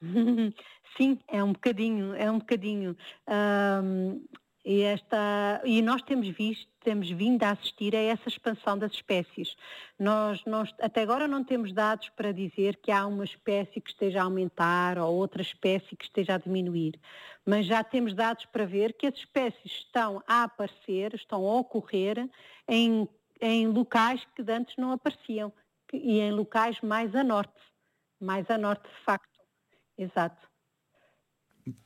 sim, 0.96 1.18
é 1.28 1.44
um 1.44 1.52
bocadinho, 1.52 2.14
é 2.14 2.30
um 2.30 2.38
bocadinho. 2.38 2.96
Um, 3.28 4.24
e, 4.64 4.82
esta, 4.82 5.60
e 5.64 5.82
nós 5.82 6.02
temos 6.02 6.28
visto, 6.28 6.70
temos 6.80 7.10
vindo 7.10 7.42
a 7.42 7.50
assistir 7.50 7.94
a 7.96 7.98
essa 7.98 8.28
expansão 8.28 8.78
das 8.78 8.92
espécies. 8.92 9.56
Nós, 9.98 10.44
nós 10.44 10.72
até 10.80 11.02
agora 11.02 11.26
não 11.26 11.42
temos 11.42 11.72
dados 11.72 12.08
para 12.10 12.32
dizer 12.32 12.76
que 12.76 12.90
há 12.90 13.06
uma 13.06 13.24
espécie 13.24 13.80
que 13.80 13.90
esteja 13.90 14.20
a 14.20 14.24
aumentar 14.24 14.98
ou 14.98 15.14
outra 15.14 15.42
espécie 15.42 15.96
que 15.96 16.04
esteja 16.04 16.34
a 16.34 16.38
diminuir, 16.38 16.98
mas 17.44 17.66
já 17.66 17.82
temos 17.82 18.14
dados 18.14 18.44
para 18.46 18.64
ver 18.64 18.92
que 18.94 19.06
as 19.06 19.14
espécies 19.14 19.72
estão 19.72 20.22
a 20.26 20.44
aparecer, 20.44 21.14
estão 21.14 21.44
a 21.44 21.58
ocorrer 21.58 22.28
em, 22.68 23.08
em 23.40 23.66
locais 23.66 24.24
que 24.36 24.42
antes 24.50 24.76
não 24.76 24.92
apareciam 24.92 25.52
e 25.92 26.20
em 26.20 26.30
locais 26.30 26.80
mais 26.80 27.14
a 27.14 27.24
norte, 27.24 27.60
mais 28.20 28.48
a 28.48 28.56
norte 28.56 28.88
de 28.88 29.04
facto. 29.04 29.28
Exato. 29.98 30.51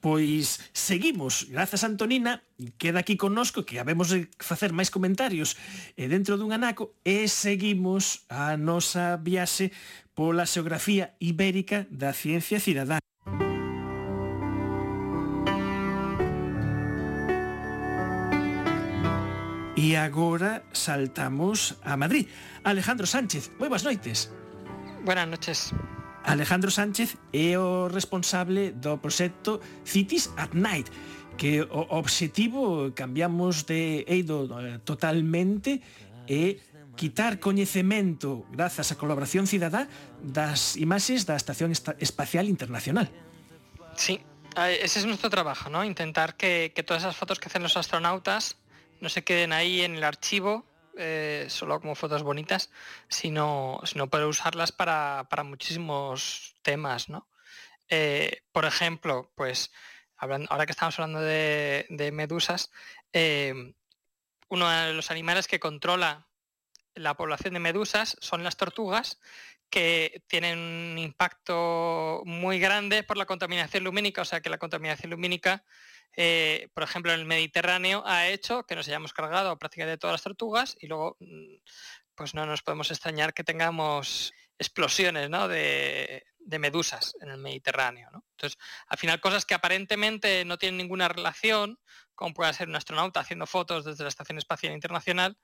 Pois 0.01 0.61
seguimos, 0.73 1.49
grazas 1.51 1.85
Antonina, 1.85 2.43
queda 2.79 3.01
aquí 3.01 3.17
connosco 3.17 3.65
que 3.69 3.79
habemos 3.79 4.09
de 4.09 4.31
facer 4.41 4.73
máis 4.73 4.89
comentarios 4.89 5.61
e 6.01 6.09
dentro 6.09 6.41
dun 6.41 6.57
anaco 6.57 6.97
e 7.05 7.29
seguimos 7.29 8.25
a 8.33 8.57
nosa 8.57 9.21
viaxe 9.21 9.77
pola 10.17 10.49
xeografía 10.49 11.13
ibérica 11.21 11.85
da 11.93 12.17
ciencia 12.17 12.57
cidadá. 12.57 12.97
E 19.77 19.93
agora 19.93 20.65
saltamos 20.73 21.77
a 21.85 22.01
Madrid. 22.01 22.33
Alejandro 22.65 23.05
Sánchez, 23.05 23.53
moi 23.61 23.69
boas 23.69 23.85
noites. 23.85 24.33
Buenas 25.05 25.29
noches. 25.29 25.77
Alejandro 26.27 26.71
Sánchez 26.75 27.17
é 27.31 27.55
o 27.55 27.87
responsable 27.87 28.75
do 28.75 28.99
proxecto 28.99 29.63
Cities 29.87 30.35
at 30.37 30.53
Night 30.59 30.91
que 31.39 31.63
o 31.63 31.87
obxectivo 31.95 32.91
cambiamos 32.99 33.63
de 33.65 34.03
eido 34.11 34.51
eh, 34.59 34.83
totalmente 34.83 35.81
e 36.27 36.59
quitar 36.99 37.39
coñecemento 37.39 38.43
grazas 38.51 38.91
á 38.91 38.99
colaboración 38.99 39.47
cidadá 39.47 39.87
das 40.19 40.75
imaxes 40.75 41.29
da 41.29 41.39
Estación 41.39 41.71
Espacial 42.03 42.51
Internacional. 42.51 43.07
Sí, 43.95 44.19
ese 44.57 44.99
es 44.99 45.07
nuestro 45.07 45.31
trabajo, 45.31 45.71
¿no? 45.71 45.85
Intentar 45.85 46.35
que, 46.35 46.73
que 46.75 46.83
todas 46.83 47.05
esas 47.05 47.15
fotos 47.15 47.39
que 47.39 47.47
hacen 47.47 47.63
los 47.63 47.77
astronautas 47.77 48.57
no 49.01 49.09
se 49.09 49.23
queden 49.23 49.53
ahí 49.53 49.83
en 49.83 49.95
el 49.95 50.05
archivo, 50.05 50.65
eh, 50.97 51.47
solo 51.49 51.81
como 51.81 51.95
fotos 51.95 52.23
bonitas, 52.23 52.71
sino, 53.09 53.81
sino 53.85 54.09
poder 54.09 54.27
usarlas 54.27 54.73
para, 54.73 55.27
muchísimos 55.45 56.57
temas, 56.63 57.09
¿no? 57.09 57.29
Eh, 57.89 58.43
por 58.53 58.65
ejemplo, 58.65 59.33
pues 59.37 59.73
ahora 60.17 60.67
que 60.67 60.73
estamos 60.73 60.99
hablando 60.99 61.21
de, 61.21 62.11
medusas, 62.13 62.71
eh, 63.13 63.75
uno 64.49 64.71
de 64.71 64.93
los 64.95 65.11
animales 65.11 65.47
que 65.47 65.61
controla 65.61 66.27
la 66.95 67.15
población 67.15 67.55
de 67.55 67.61
medusas 67.61 68.17
son 68.21 68.43
las 68.43 68.57
tortugas, 68.57 69.21
que 69.71 70.23
tienen 70.29 70.59
un 70.59 70.99
impacto 70.99 72.23
muy 72.25 72.59
grande 72.59 73.03
por 73.03 73.17
la 73.17 73.27
contaminación 73.27 73.85
lumínica, 73.85 74.23
o 74.23 74.25
sea 74.25 74.41
que 74.41 74.51
la 74.51 74.59
contaminación 74.59 75.11
lumínica 75.11 75.65
eh, 76.17 76.69
por 76.73 76.83
ejemplo, 76.83 77.13
en 77.13 77.21
el 77.21 77.27
Mediterráneo 77.27 78.03
ha 78.07 78.29
hecho 78.29 78.65
que 78.65 78.75
nos 78.75 78.89
hayamos 78.89 79.13
cargado 79.13 79.59
prácticamente 79.59 79.99
todas 79.99 80.15
las 80.15 80.23
tortugas 80.23 80.77
y 80.81 80.87
luego 80.87 81.17
mm, 81.21 81.57
pues 82.15 82.35
no 82.35 82.47
nos 82.47 82.63
podemos 82.63 82.91
extrañar 82.91 83.35
que 83.35 83.45
tengamos 83.45 84.33
explosiones 84.59 85.31
de, 85.31 86.25
medusas 86.59 87.15
en 87.21 87.29
el 87.29 87.39
Mediterráneo. 87.39 88.09
Entonces, 88.33 88.59
al 88.87 88.99
final 88.99 89.21
cosas 89.21 89.45
que 89.45 89.55
aparentemente 89.55 90.45
no 90.47 90.57
tienen 90.57 90.79
ninguna 90.79 91.09
relación, 91.09 91.79
como 92.15 92.33
puede 92.33 92.55
ser 92.55 92.69
un 92.69 92.77
astronauta 92.77 93.21
haciendo 93.21 93.47
fotos 93.47 93.85
desde 93.85 94.05
la 94.05 94.09
Estación 94.09 94.39
Espacial 94.39 94.73
Internacional, 94.73 95.37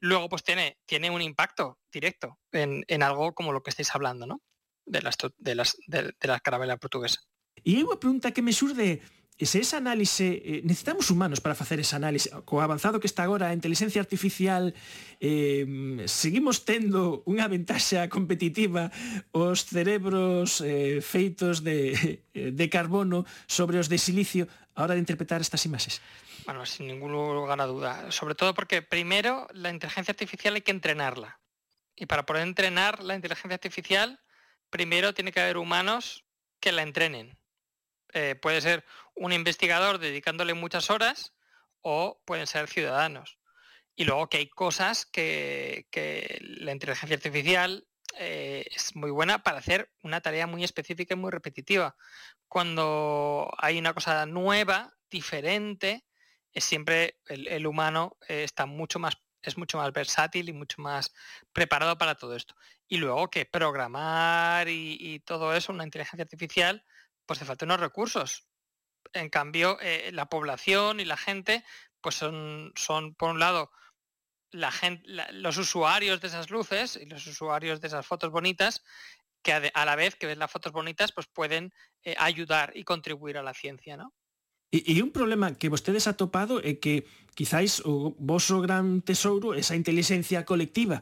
luego 0.00 0.28
pues 0.28 0.44
tiene, 0.44 0.78
tiene 0.84 1.10
un 1.10 1.22
impacto 1.22 1.78
directo 1.90 2.38
en, 2.52 3.02
algo 3.02 3.34
como 3.34 3.52
lo 3.52 3.62
que 3.62 3.70
estáis 3.70 3.94
hablando, 3.94 4.26
¿no? 4.26 4.42
De 4.84 5.00
las, 5.00 5.16
de 5.38 5.54
las, 5.54 5.76
de, 5.86 6.14
la 6.20 6.40
carabela 6.40 6.76
portuguesa. 6.76 7.22
Y 7.64 7.82
una 7.82 7.98
pregunta 7.98 8.32
que 8.32 8.42
me 8.42 8.52
surge 8.52 9.00
se 9.46 9.60
esa 9.60 9.76
análise, 9.76 10.42
eh, 10.44 10.60
necesitamos 10.64 11.10
humanos 11.10 11.40
para 11.40 11.54
facer 11.54 11.78
esa 11.78 11.96
análise, 11.96 12.30
co 12.42 12.58
avanzado 12.58 12.98
que 12.98 13.06
está 13.06 13.22
agora 13.22 13.48
a 13.48 13.54
inteligencia 13.54 14.02
artificial, 14.02 14.74
eh, 15.22 15.62
seguimos 16.10 16.66
tendo 16.66 17.22
unha 17.22 17.46
ventaxa 17.46 18.10
competitiva 18.10 18.90
os 19.30 19.62
cerebros 19.62 20.58
eh, 20.66 20.98
feitos 20.98 21.62
de, 21.62 22.26
de 22.34 22.66
carbono 22.66 23.22
sobre 23.46 23.78
os 23.78 23.86
de 23.86 24.02
silicio 24.02 24.50
a 24.74 24.82
hora 24.82 24.98
de 24.98 25.02
interpretar 25.06 25.38
estas 25.38 25.62
imaxes? 25.66 26.02
Bueno, 26.46 26.66
sin 26.66 26.86
ningún 26.86 27.12
lugar 27.12 27.60
a 27.60 27.66
duda. 27.66 28.10
Sobre 28.10 28.34
todo 28.34 28.54
porque, 28.54 28.82
primero, 28.82 29.46
la 29.52 29.70
inteligencia 29.70 30.12
artificial 30.12 30.54
hay 30.54 30.62
que 30.62 30.70
entrenarla. 30.70 31.38
Y 31.94 32.06
para 32.06 32.26
poder 32.26 32.42
entrenar 32.42 33.02
la 33.04 33.14
inteligencia 33.14 33.54
artificial, 33.54 34.18
primero 34.70 35.14
tiene 35.14 35.30
que 35.30 35.40
haber 35.40 35.58
humanos 35.58 36.24
que 36.58 36.72
la 36.72 36.82
entrenen. 36.82 37.37
Eh, 38.12 38.34
puede 38.40 38.60
ser 38.60 38.84
un 39.14 39.32
investigador 39.32 39.98
dedicándole 39.98 40.54
muchas 40.54 40.90
horas 40.90 41.34
o 41.82 42.20
pueden 42.24 42.46
ser 42.46 42.68
ciudadanos. 42.68 43.38
Y 43.94 44.04
luego 44.04 44.28
que 44.28 44.38
hay 44.38 44.48
cosas 44.48 45.06
que, 45.06 45.86
la 46.40 46.72
inteligencia 46.72 47.16
artificial 47.16 47.86
eh, 48.18 48.64
es 48.70 48.94
muy 48.96 49.10
buena 49.10 49.42
para 49.42 49.58
hacer 49.58 49.90
una 50.02 50.20
tarea 50.20 50.46
muy 50.46 50.64
específica 50.64 51.14
y 51.14 51.16
muy 51.16 51.30
repetitiva. 51.30 51.96
Cuando 52.46 53.50
hay 53.58 53.78
una 53.78 53.92
cosa 53.94 54.24
nueva, 54.26 54.94
diferente, 55.10 56.04
es 56.52 56.64
siempre 56.64 57.18
el, 57.26 57.66
humano 57.66 58.16
eh, 58.28 58.44
está 58.44 58.66
mucho 58.66 58.98
más 58.98 59.14
es 59.40 59.56
mucho 59.56 59.78
más 59.78 59.92
versátil 59.92 60.48
y 60.48 60.52
mucho 60.52 60.82
más 60.82 61.14
preparado 61.52 61.96
para 61.96 62.16
todo 62.16 62.34
esto. 62.36 62.54
Y 62.88 62.98
luego 62.98 63.30
que 63.30 63.46
programar 63.46 64.68
y 64.68 65.20
todo 65.20 65.54
eso, 65.54 65.72
una 65.72 65.84
inteligencia 65.84 66.24
artificial, 66.24 66.84
pues 67.28 67.38
te 67.38 67.44
faltan 67.44 67.68
unos 67.68 67.80
recursos. 67.80 68.48
En 69.12 69.28
cambio, 69.28 69.78
eh, 69.80 70.10
la 70.12 70.28
población 70.28 70.98
y 70.98 71.04
la 71.04 71.18
gente, 71.18 71.62
pues 72.00 72.16
son, 72.16 72.72
son 72.74 73.14
por 73.14 73.30
un 73.30 73.38
lado, 73.38 73.70
la 74.50 74.72
gente, 74.72 75.04
los 75.32 75.58
usuarios 75.58 76.20
de 76.20 76.28
esas 76.28 76.50
luces 76.50 76.98
y 77.00 77.04
los 77.04 77.26
usuarios 77.26 77.80
de 77.80 77.88
esas 77.88 78.06
fotos 78.06 78.32
bonitas, 78.32 78.82
que 79.42 79.52
a, 79.52 79.84
la 79.84 79.94
vez 79.94 80.16
que 80.16 80.26
ven 80.26 80.38
las 80.38 80.50
fotos 80.50 80.72
bonitas, 80.72 81.12
pues 81.12 81.26
pueden 81.26 81.72
eh, 82.02 82.16
ayudar 82.18 82.72
y 82.74 82.82
contribuir 82.82 83.36
a 83.36 83.42
la 83.42 83.54
ciencia, 83.54 83.96
¿no? 83.96 84.14
Y, 84.70 85.00
un 85.00 85.12
problema 85.12 85.54
que 85.54 85.70
ustedes 85.70 86.06
ha 86.06 86.16
topado 86.16 86.60
es 86.60 86.78
que 86.78 87.06
quizás 87.34 87.80
o 87.86 88.14
gran 88.60 89.00
tesoro, 89.00 89.54
esa 89.54 89.74
inteligencia 89.74 90.44
colectiva 90.44 91.00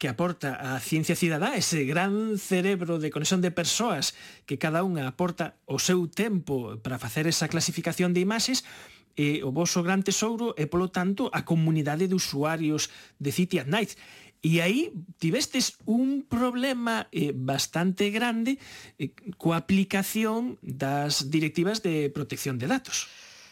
que 0.00 0.08
aporta 0.08 0.56
a 0.56 0.80
ciencia 0.80 1.12
cidadá 1.12 1.60
ese 1.60 1.84
gran 1.84 2.40
cerebro 2.40 2.96
de 2.96 3.12
conexión 3.12 3.44
de 3.44 3.52
persoas 3.52 4.16
que 4.48 4.56
cada 4.56 4.80
unha 4.80 5.04
aporta 5.04 5.60
o 5.68 5.76
seu 5.76 6.08
tempo 6.08 6.80
para 6.80 6.96
facer 6.96 7.28
esa 7.28 7.52
clasificación 7.52 8.16
de 8.16 8.24
imaxes, 8.24 8.64
e 9.12 9.44
o 9.44 9.52
vosso 9.52 9.84
gran 9.84 10.00
tesouro 10.00 10.56
é, 10.56 10.64
polo 10.64 10.88
tanto, 10.88 11.28
a 11.36 11.44
comunidade 11.44 12.08
de 12.08 12.16
usuarios 12.16 12.88
de 13.20 13.28
City 13.28 13.60
at 13.60 13.68
Night. 13.68 14.00
E 14.40 14.64
aí 14.64 14.88
tivestes 15.20 15.76
un 15.84 16.24
problema 16.24 17.04
eh, 17.12 17.36
bastante 17.36 18.08
grande 18.08 18.56
eh, 18.96 19.12
coa 19.36 19.60
aplicación 19.60 20.56
das 20.64 21.28
directivas 21.28 21.84
de 21.84 22.08
protección 22.08 22.56
de 22.56 22.72
datos. 22.72 23.04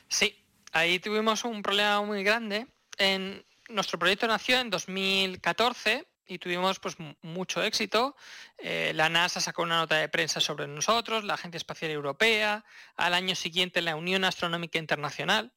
Sí, 0.09 0.32
aí 0.72 0.96
tuvimos 0.96 1.44
un 1.44 1.61
problema 1.61 2.01
moi 2.01 2.24
grande. 2.24 2.64
En, 2.96 3.44
nuestro 3.68 4.01
proyecto 4.01 4.24
nació 4.24 4.64
en 4.64 4.72
2014 4.72 6.08
y 6.29 6.39
tuvimos 6.39 6.79
pues 6.79 6.97
mucho 7.22 7.62
éxito. 7.62 8.14
Eh, 8.59 8.93
la 8.95 9.09
NASA 9.09 9.41
sacó 9.41 9.62
una 9.62 9.79
nota 9.79 9.97
de 9.97 10.09
prensa 10.09 10.41
sobre 10.41 10.68
nosotros, 10.68 11.24
la 11.24 11.35
Agencia 11.35 11.57
Espacial 11.57 11.91
Europea, 11.91 12.64
al 12.97 13.14
año 13.14 13.35
siguiente 13.35 13.83
la 13.83 13.97
Unión 13.97 14.24
Astronómica 14.24 14.79
Internacional, 14.79 15.53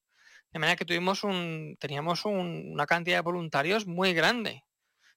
de 0.51 0.59
manera 0.59 0.78
que 0.78 0.86
tuvimos 0.86 1.24
un, 1.24 1.78
teníamos 1.80 2.26
una 2.26 2.86
cantidad 2.86 3.17
de 3.17 3.22
voluntarios 3.22 3.86
muy 3.86 4.13
grande. 4.13 4.63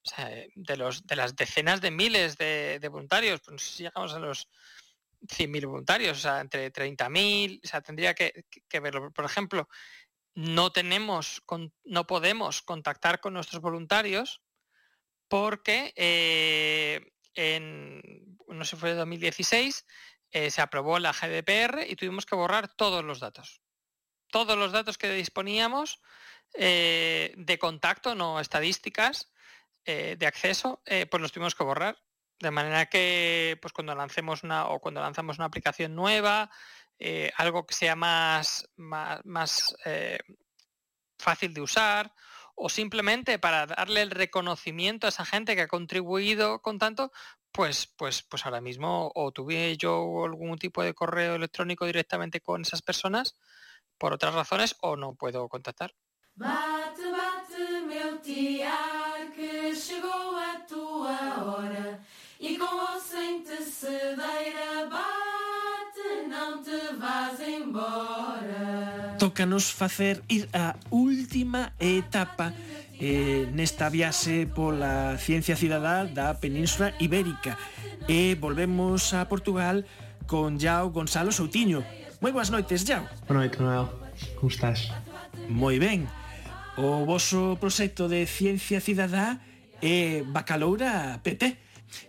Sea, 0.03 0.29
de, 0.55 0.77
los, 0.77 1.07
de 1.07 1.17
las 1.17 1.35
decenas 1.35 1.81
de 1.81 1.91
miles 1.91 2.37
de, 2.37 2.89
voluntarios, 2.91 3.41
pues 3.41 3.53
no 3.53 3.59
sé 3.59 3.71
si 3.71 3.83
llegamos 3.85 4.13
a 4.13 4.19
los 4.19 4.49
100.000 5.23 5.67
voluntarios, 5.67 6.19
o 6.19 6.21
sea, 6.21 6.41
entre 6.41 6.71
30.000, 6.71 7.61
o 7.65 7.67
sea, 7.67 7.81
tendría 7.81 8.13
que, 8.13 8.45
verlo. 8.83 9.11
Por 9.13 9.25
ejemplo, 9.25 9.67
no 10.35 10.73
tenemos, 10.73 11.43
no 11.85 12.07
podemos 12.07 12.61
contactar 12.61 13.21
con 13.21 13.33
nuestros 13.33 13.63
voluntarios 13.63 14.44
porque 15.35 15.93
eh, 15.97 17.11
en, 17.35 18.01
no 18.47 18.65
sé, 18.65 18.77
fue 18.77 18.95
2016, 18.95 19.85
eh, 20.31 20.49
se 20.49 20.63
aprobó 20.63 21.01
la 21.01 21.13
GDPR 21.13 21.85
y 21.89 21.97
tuvimos 21.97 22.25
que 22.25 22.37
borrar 22.37 22.69
todos 22.69 23.03
los 23.03 23.19
datos. 23.19 23.61
Todos 24.29 24.57
los 24.57 24.71
datos 24.71 24.97
que 24.97 25.11
disponíamos 25.11 26.01
eh, 26.53 27.35
de 27.37 27.59
contacto, 27.59 28.15
no 28.15 28.39
estadísticas, 28.39 29.33
eh, 29.85 30.15
de 30.17 30.27
acceso, 30.29 30.81
pues 31.11 31.21
los 31.21 31.33
tuvimos 31.33 31.57
que 31.57 31.65
borrar. 31.65 31.99
De 32.39 32.53
manera 32.53 32.87
que 32.87 33.59
pues 33.61 33.73
cuando 33.73 33.97
lancemos 33.97 34.45
una 34.45 34.69
o 34.69 34.79
cuando 34.79 35.01
lanzamos 35.01 35.39
una 35.39 35.47
aplicación 35.47 35.97
nueva, 35.97 36.49
algo 37.39 37.67
que 37.67 37.75
sea 37.75 37.97
más, 37.97 38.71
más, 38.77 39.75
fácil 41.19 41.53
de 41.53 41.61
usar, 41.61 42.15
o 42.55 42.69
simplemente 42.69 43.39
para 43.39 43.67
darle 43.67 44.03
el 44.03 44.11
reconocimiento 44.11 45.07
a 45.07 45.11
esa 45.11 45.25
gente 45.25 45.55
que 45.57 45.63
ha 45.63 45.69
contribuido 45.69 46.61
con 46.63 46.79
tanto, 46.79 47.13
pues, 47.53 47.87
pues, 47.97 48.23
pues 48.23 48.45
ahora 48.47 48.61
mismo 48.61 49.13
o 49.15 49.33
tuve 49.33 49.77
yo 49.77 50.25
algún 50.25 50.59
tipo 50.59 50.83
de 50.83 50.95
correo 50.95 51.35
electrónico 51.37 51.87
directamente 51.87 52.41
con 52.41 52.63
esas 52.63 52.83
personas 52.83 53.37
por 53.99 54.13
otras 54.13 54.35
razones 54.35 54.77
o 54.81 54.97
no 54.97 55.15
puedo 55.15 55.49
contactar. 55.49 55.95
Tócanos 69.19 69.73
facer 69.75 70.23
ir 70.31 70.47
á 70.55 70.79
última 70.95 71.75
etapa 71.83 72.55
eh, 73.03 73.51
nesta 73.51 73.91
viaxe 73.91 74.47
pola 74.47 75.19
ciencia 75.19 75.59
cidadá 75.59 76.07
da 76.07 76.39
Península 76.39 76.95
Ibérica 77.03 77.59
e 78.07 78.39
volvemos 78.39 79.11
a 79.11 79.27
Portugal 79.27 79.83
con 80.31 80.55
Yao 80.63 80.95
Gonzalo 80.95 81.35
Soutinho. 81.35 81.83
Moi 82.23 82.31
boas 82.31 82.55
noites, 82.55 82.87
Yao. 82.87 83.11
Boa 83.27 83.43
noite, 83.43 83.59
Noel. 83.59 83.91
Como 84.39 84.55
estás? 84.55 84.95
Moi 85.51 85.83
ben. 85.83 86.07
O 86.79 87.03
vosso 87.03 87.59
proxecto 87.59 88.07
de 88.07 88.23
ciencia 88.31 88.79
cidadá 88.79 89.43
é 89.83 90.23
Bacaloura 90.23 91.19
PT. 91.27 91.43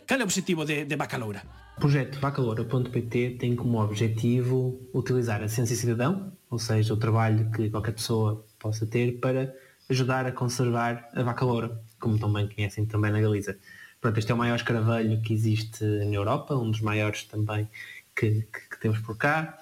Cal 0.05 0.21
é 0.21 0.23
o 0.23 0.29
obxectivo 0.29 0.61
de, 0.61 0.85
de 0.85 0.93
Bacaloura? 0.93 1.54
O 1.77 1.79
projeto 1.79 2.19
Bacaloura.pt 2.19 3.37
tem 3.37 3.53
como 3.53 3.81
objetivo 3.81 4.79
utilizar 4.93 5.43
a 5.43 5.49
ciência 5.49 5.75
cidadão, 5.75 6.31
ou 6.49 6.57
seja, 6.57 6.93
o 6.93 6.97
trabalho 6.97 7.51
que 7.51 7.69
qualquer 7.69 7.91
pessoa 7.91 8.45
possa 8.57 8.85
ter 8.85 9.19
para 9.19 9.53
ajudar 9.89 10.25
a 10.25 10.31
conservar 10.31 11.09
a 11.13 11.21
vaca 11.21 11.43
loura, 11.43 11.77
como 11.99 12.17
também 12.17 12.47
conhecem 12.47 12.85
também 12.85 13.11
na 13.11 13.19
Galiza. 13.19 13.57
Pronto, 13.99 14.17
este 14.17 14.31
é 14.31 14.35
o 14.35 14.37
maior 14.37 14.55
escaravelho 14.55 15.21
que 15.21 15.33
existe 15.33 15.83
na 15.83 16.13
Europa, 16.15 16.55
um 16.55 16.71
dos 16.71 16.79
maiores 16.79 17.25
também 17.25 17.69
que, 18.15 18.41
que, 18.43 18.69
que 18.69 18.79
temos 18.79 18.99
por 18.99 19.17
cá, 19.17 19.59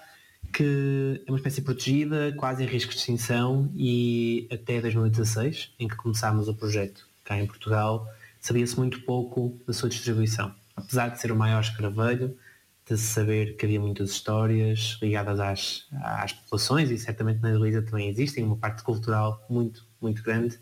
que 0.53 1.19
é 1.25 1.31
uma 1.31 1.37
espécie 1.37 1.63
protegida, 1.63 2.31
quase 2.37 2.63
em 2.63 2.67
risco 2.67 2.91
de 2.91 2.97
extinção 2.99 3.71
e 3.75 4.47
até 4.51 4.79
2016, 4.79 5.73
em 5.79 5.87
que 5.87 5.95
começámos 5.95 6.47
o 6.47 6.53
projeto, 6.53 7.07
cá 7.23 7.37
em 7.39 7.47
Portugal, 7.47 8.07
sabia-se 8.39 8.77
muito 8.77 9.01
pouco 9.01 9.57
da 9.65 9.73
sua 9.73 9.89
distribuição. 9.89 10.53
Apesar 10.75 11.09
de 11.09 11.19
ser 11.19 11.31
o 11.31 11.35
maior 11.35 11.61
escaravelho, 11.61 12.37
de 12.85 12.97
saber 12.97 13.55
que 13.55 13.65
havia 13.65 13.79
muitas 13.79 14.09
histórias 14.09 14.97
ligadas 15.01 15.39
às, 15.39 15.87
às 16.03 16.33
populações 16.33 16.91
e 16.91 16.97
certamente 16.97 17.41
na 17.41 17.51
Galiza 17.51 17.81
também 17.81 18.09
existem 18.09 18.43
uma 18.43 18.57
parte 18.57 18.83
cultural 18.83 19.45
muito, 19.49 19.85
muito 20.01 20.21
grande, 20.21 20.59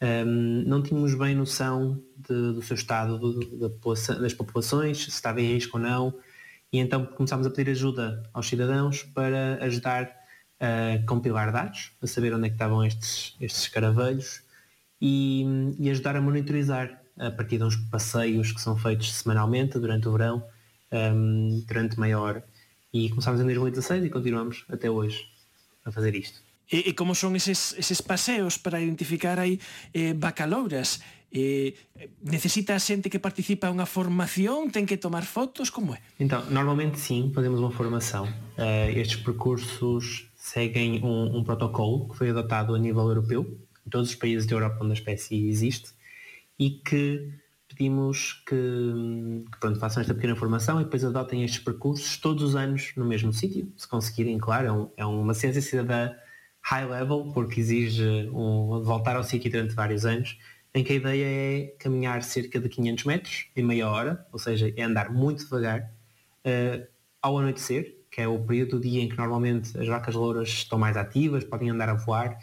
um, 0.00 0.62
não 0.64 0.80
tínhamos 0.80 1.14
bem 1.14 1.34
noção 1.34 2.00
de, 2.16 2.52
do 2.52 2.62
seu 2.62 2.76
estado 2.76 3.18
das 4.20 4.32
populações, 4.32 5.02
se 5.04 5.08
estava 5.08 5.40
em 5.40 5.54
risco 5.54 5.76
ou 5.76 5.82
não, 5.82 6.14
e 6.72 6.78
então 6.78 7.04
começámos 7.04 7.46
a 7.46 7.50
pedir 7.50 7.70
ajuda 7.70 8.22
aos 8.32 8.48
cidadãos 8.48 9.02
para 9.02 9.58
ajudar 9.64 10.16
a 10.60 11.04
compilar 11.06 11.52
dados, 11.52 11.92
a 12.00 12.06
saber 12.06 12.32
onde 12.32 12.46
é 12.46 12.48
que 12.48 12.54
estavam 12.54 12.84
estes, 12.84 13.36
estes 13.40 14.44
e, 15.00 15.44
e, 15.78 15.90
ajudar 15.90 16.16
a 16.16 16.20
monitorizar 16.20 16.97
a 17.18 17.30
partir 17.30 17.58
de 17.58 17.64
uns 17.64 17.76
passeios 17.76 18.52
que 18.52 18.60
são 18.60 18.76
feitos 18.76 19.12
semanalmente 19.12 19.78
durante 19.78 20.08
o 20.08 20.12
verão, 20.12 20.42
um, 20.92 21.62
durante 21.66 21.98
meia 21.98 22.18
hora. 22.18 22.44
E 22.92 23.10
começámos 23.10 23.40
em 23.40 23.44
2016 23.44 24.04
e 24.04 24.10
continuamos 24.10 24.64
até 24.68 24.90
hoje 24.90 25.26
a 25.84 25.90
fazer 25.90 26.14
isto. 26.14 26.40
E, 26.70 26.90
e 26.90 26.92
como 26.92 27.14
son 27.14 27.34
eses, 27.34 27.74
eses 27.78 28.00
paseos 28.00 28.58
para 28.58 28.80
identificar 28.80 29.38
aí 29.38 29.58
eh, 29.92 30.12
bacalouras? 30.14 31.00
Eh, 31.32 31.74
necesita 32.24 32.74
a 32.74 32.80
xente 32.80 33.08
que 33.08 33.20
participa 33.20 33.72
unha 33.72 33.84
formación? 33.84 34.72
Ten 34.72 34.84
que 34.84 34.96
tomar 34.96 35.24
fotos? 35.24 35.68
Como 35.68 35.92
é? 35.92 36.00
Então, 36.20 36.44
normalmente 36.48 37.00
sim, 37.00 37.32
fazemos 37.34 37.60
uma 37.60 37.72
formação. 37.72 38.24
Uh, 38.56 38.88
estes 38.96 39.20
percursos 39.20 40.28
seguem 40.36 41.04
um, 41.04 41.36
um 41.36 41.44
protocolo 41.44 42.08
que 42.08 42.16
foi 42.16 42.30
adotado 42.30 42.74
a 42.74 42.78
nível 42.78 43.04
europeu 43.08 43.44
em 43.86 43.90
todos 43.90 44.08
os 44.08 44.16
países 44.16 44.46
da 44.46 44.56
Europa 44.56 44.80
onde 44.80 44.92
a 44.92 45.00
espécie 45.00 45.48
existe 45.48 45.92
e 46.58 46.70
que 46.70 47.32
pedimos 47.68 48.42
que, 48.46 48.54
que 49.52 49.58
pronto, 49.60 49.78
façam 49.78 50.00
esta 50.00 50.14
pequena 50.14 50.34
formação 50.34 50.80
e 50.80 50.84
depois 50.84 51.04
adotem 51.04 51.44
estes 51.44 51.62
percursos 51.62 52.16
todos 52.16 52.42
os 52.42 52.56
anos 52.56 52.92
no 52.96 53.04
mesmo 53.04 53.32
sítio, 53.32 53.72
se 53.76 53.86
conseguirem, 53.86 54.38
claro, 54.38 54.66
é, 54.66 54.72
um, 54.72 54.90
é 54.96 55.06
uma 55.06 55.34
ciência 55.34 55.62
cidadã 55.62 56.10
high 56.62 56.86
level, 56.86 57.30
porque 57.32 57.60
exige 57.60 58.28
um, 58.32 58.82
voltar 58.82 59.16
ao 59.16 59.24
sítio 59.24 59.50
durante 59.50 59.74
vários 59.74 60.04
anos, 60.04 60.38
em 60.74 60.84
que 60.84 60.92
a 60.92 60.96
ideia 60.96 61.24
é 61.24 61.66
caminhar 61.78 62.22
cerca 62.22 62.60
de 62.60 62.68
500 62.68 63.04
metros 63.04 63.46
em 63.56 63.62
meia 63.62 63.88
hora, 63.88 64.26
ou 64.32 64.38
seja, 64.38 64.72
é 64.76 64.82
andar 64.82 65.10
muito 65.10 65.44
devagar, 65.44 65.90
uh, 66.44 66.86
ao 67.22 67.38
anoitecer, 67.38 67.96
que 68.10 68.20
é 68.20 68.28
o 68.28 68.38
período 68.38 68.78
do 68.78 68.80
dia 68.80 69.02
em 69.02 69.08
que 69.08 69.16
normalmente 69.16 69.78
as 69.78 69.88
vacas 69.88 70.14
louras 70.14 70.48
estão 70.48 70.78
mais 70.78 70.96
ativas, 70.96 71.44
podem 71.44 71.70
andar 71.70 71.88
a 71.88 71.94
voar, 71.94 72.38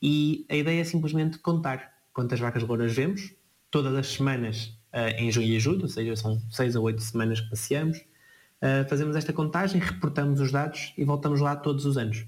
e 0.00 0.46
a 0.48 0.56
ideia 0.56 0.80
é 0.80 0.84
simplesmente 0.84 1.38
contar 1.38 1.92
quantas 2.12 2.40
vacas 2.40 2.62
louras 2.62 2.94
vemos, 2.94 3.34
todas 3.70 3.94
as 3.94 4.06
semanas 4.08 4.78
uh, 4.92 5.14
em 5.18 5.30
junho 5.30 5.46
e 5.46 5.60
julho, 5.60 5.82
ou 5.82 5.88
seja, 5.88 6.16
são 6.16 6.40
seis 6.50 6.76
a 6.76 6.80
oito 6.80 7.02
semanas 7.02 7.40
que 7.40 7.50
passeamos, 7.50 7.98
uh, 7.98 8.88
fazemos 8.88 9.16
esta 9.16 9.32
contagem, 9.32 9.80
reportamos 9.80 10.40
os 10.40 10.52
dados 10.52 10.92
e 10.96 11.04
voltamos 11.04 11.40
lá 11.40 11.56
todos 11.56 11.84
os 11.84 11.96
anos. 11.96 12.26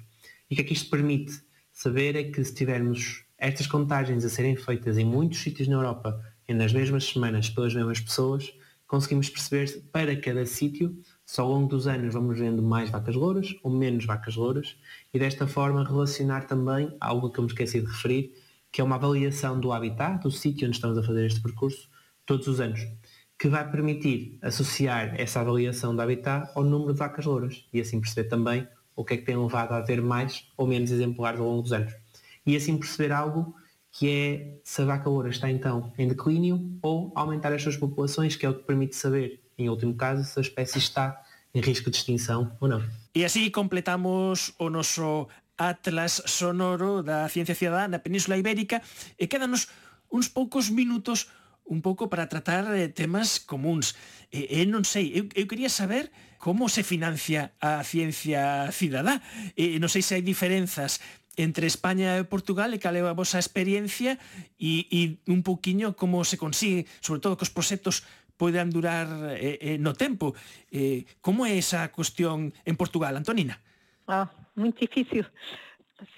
E 0.51 0.55
o 0.55 0.57
que 0.57 0.63
é 0.63 0.65
que 0.65 0.73
isto 0.73 0.91
permite 0.91 1.33
saber 1.73 2.17
é 2.17 2.25
que 2.25 2.43
se 2.45 2.55
tivermos 2.55 3.25
estas 3.39 3.67
contagens 3.67 4.25
a 4.25 4.29
serem 4.29 4.57
feitas 4.57 4.99
em 4.99 5.05
muitos 5.05 5.39
sítios 5.39 5.69
na 5.69 5.77
Europa 5.77 6.21
nas 6.55 6.73
mesmas 6.73 7.05
semanas 7.05 7.51
pelas 7.51 7.75
mesmas 7.75 8.01
pessoas, 8.01 8.53
conseguimos 8.87 9.29
perceber 9.29 9.83
para 9.93 10.17
cada 10.17 10.47
sítio 10.47 10.99
se 11.25 11.41
ao 11.41 11.49
longo 11.49 11.69
dos 11.69 11.87
anos 11.87 12.15
vamos 12.15 12.39
vendo 12.39 12.63
mais 12.63 12.89
vacas 12.89 13.15
louras 13.15 13.55
ou 13.63 13.71
menos 13.71 14.07
vacas 14.07 14.35
louras 14.35 14.77
e 15.13 15.19
desta 15.19 15.47
forma 15.47 15.85
relacionar 15.85 16.47
também 16.47 16.97
algo 16.99 17.31
que 17.31 17.39
eu 17.39 17.45
me 17.45 17.51
esqueci 17.51 17.81
de 17.81 17.87
referir, 17.87 18.33
que 18.71 18.81
é 18.81 18.85
uma 18.85 18.97
avaliação 18.97 19.59
do 19.59 19.73
habitat, 19.73 20.23
do 20.23 20.31
sítio 20.31 20.67
onde 20.67 20.77
estamos 20.77 20.99
a 20.99 21.03
fazer 21.03 21.27
este 21.27 21.41
percurso, 21.41 21.89
todos 22.27 22.47
os 22.47 22.61
anos, 22.61 22.81
que 23.39 23.49
vai 23.49 23.71
permitir 23.71 24.39
associar 24.43 25.15
essa 25.19 25.41
avaliação 25.41 25.95
do 25.95 26.03
habitat 26.03 26.51
ao 26.55 26.65
número 26.65 26.93
de 26.93 26.99
vacas 26.99 27.25
louras 27.25 27.65
e 27.73 27.81
assim 27.81 28.01
perceber 28.01 28.29
também 28.29 28.67
o 28.95 29.05
que 29.05 29.15
é 29.15 29.17
que 29.17 29.25
tem 29.25 29.37
levado 29.37 29.73
a 29.73 29.77
haver 29.77 30.03
mais 30.03 30.49
ou 30.57 30.67
menos 30.67 30.91
exemplares 30.91 31.41
ao 31.41 31.47
longo 31.47 31.63
dos 31.63 31.73
anos. 31.73 31.95
E 32.45 32.57
assim 32.57 32.77
perceber 32.77 33.13
algo 33.13 33.55
que 33.93 34.11
é 34.11 34.61
se 34.65 34.83
a 34.83 34.85
vaca 34.85 35.09
loura 35.09 35.29
está 35.29 35.51
então 35.51 35.93
em 35.97 36.09
declínio 36.09 36.79
ou 36.83 37.13
aumentar 37.15 37.53
as 37.53 37.63
suas 37.63 37.77
populações, 37.77 38.37
que 38.37 38.45
é 38.45 38.49
o 38.49 38.55
que 38.55 38.65
permite 38.65 38.97
saber 38.97 39.41
em 39.57 39.69
último 39.69 39.95
caso, 39.95 40.25
se 40.25 40.39
a 40.39 40.43
espécie 40.43 40.79
está 40.79 41.21
em 41.55 41.61
risco 41.61 41.91
de 41.91 41.97
extinção 41.97 42.57
ou 42.61 42.69
não. 42.69 42.83
E 43.15 43.25
así 43.25 43.51
completamos 43.51 44.53
o 44.59 44.71
noso 44.71 45.27
atlas 45.59 46.23
sonoro 46.25 47.03
da 47.03 47.29
ciencia 47.29 47.59
cidadá 47.59 47.91
na 47.91 48.01
Península 48.01 48.39
Ibérica 48.39 48.81
e 49.19 49.27
quedanos 49.27 49.69
uns 50.09 50.31
poucos 50.31 50.71
minutos 50.71 51.29
un 51.69 51.83
pouco 51.85 52.09
para 52.09 52.31
tratar 52.33 52.65
eh, 52.73 52.89
temas 52.89 53.37
comuns. 53.43 53.93
E, 54.33 54.49
e 54.49 54.65
non 54.65 54.89
sei, 54.89 55.13
eu, 55.13 55.29
eu 55.37 55.45
quería 55.45 55.69
saber 55.69 56.09
como 56.41 56.71
se 56.73 56.81
financia 56.81 57.53
a 57.61 57.85
ciencia 57.85 58.73
cidadá. 58.73 59.21
E, 59.53 59.77
non 59.77 59.93
sei 59.93 60.01
se 60.01 60.17
hai 60.17 60.25
diferenzas 60.25 61.03
entre 61.39 61.69
España 61.69 62.17
e 62.19 62.25
Portugal 62.25 62.73
e 62.73 62.83
cal 62.83 62.97
é 62.97 63.05
a 63.05 63.15
vosa 63.15 63.39
experiencia 63.39 64.17
e, 64.59 64.89
e 64.89 65.01
un 65.31 65.45
poquinho 65.45 65.95
como 65.95 66.25
se 66.25 66.41
consigue, 66.41 66.89
sobre 67.05 67.21
todo 67.21 67.37
que 67.37 67.47
os 67.47 67.53
proxectos 67.53 68.03
poidan 68.39 68.71
durar 68.71 69.07
eh, 69.35 69.59
eh, 69.61 69.79
no 69.79 69.93
tempo. 69.93 70.33
Eh, 70.73 71.05
como 71.21 71.45
é 71.45 71.59
esa 71.59 71.91
cuestión 71.93 72.55
en 72.65 72.75
Portugal, 72.79 73.13
Antonina? 73.19 73.61
Ah, 74.09 74.31
muito 74.59 74.81
difícil. 74.81 75.25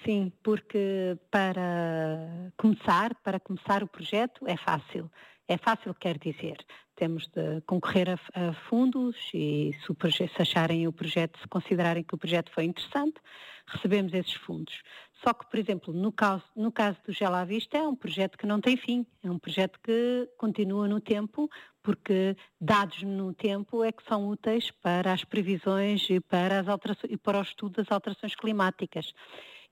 Sim, 0.03 0.31
porque 0.43 1.17
para 1.31 2.51
começar, 2.57 3.15
para 3.23 3.39
começar 3.39 3.83
o 3.83 3.87
projeto 3.87 4.47
é 4.47 4.55
fácil. 4.55 5.09
É 5.47 5.57
fácil, 5.57 5.93
quer 5.95 6.17
dizer, 6.17 6.57
temos 6.95 7.27
de 7.27 7.61
concorrer 7.65 8.09
a, 8.09 8.49
a 8.49 8.53
fundos 8.69 9.17
e 9.33 9.71
se, 9.85 9.93
projeto, 9.93 10.33
se 10.35 10.41
acharem 10.41 10.87
o 10.87 10.93
projeto, 10.93 11.37
se 11.39 11.47
considerarem 11.47 12.03
que 12.03 12.15
o 12.15 12.17
projeto 12.17 12.51
foi 12.53 12.65
interessante, 12.65 13.19
recebemos 13.65 14.13
esses 14.13 14.33
fundos. 14.33 14.81
Só 15.23 15.33
que, 15.33 15.49
por 15.49 15.59
exemplo, 15.59 15.93
no 15.93 16.11
caso, 16.11 16.43
no 16.55 16.71
caso 16.71 16.97
do 17.05 17.11
Gela 17.11 17.41
à 17.41 17.45
Vista 17.45 17.77
é 17.77 17.81
um 17.81 17.95
projeto 17.95 18.37
que 18.37 18.45
não 18.45 18.61
tem 18.61 18.77
fim, 18.77 19.05
é 19.23 19.29
um 19.29 19.39
projeto 19.39 19.79
que 19.83 20.29
continua 20.37 20.87
no 20.87 21.01
tempo, 21.01 21.49
porque 21.83 22.35
dados 22.59 23.01
no 23.03 23.33
tempo 23.33 23.83
é 23.83 23.91
que 23.91 24.03
são 24.03 24.27
úteis 24.29 24.71
para 24.71 25.13
as 25.13 25.23
previsões 25.23 26.09
e 26.09 26.19
para, 26.19 26.59
as 26.59 26.67
alterações, 26.67 27.11
e 27.11 27.17
para 27.17 27.39
o 27.39 27.41
estudo 27.41 27.77
das 27.77 27.91
alterações 27.91 28.35
climáticas. 28.35 29.13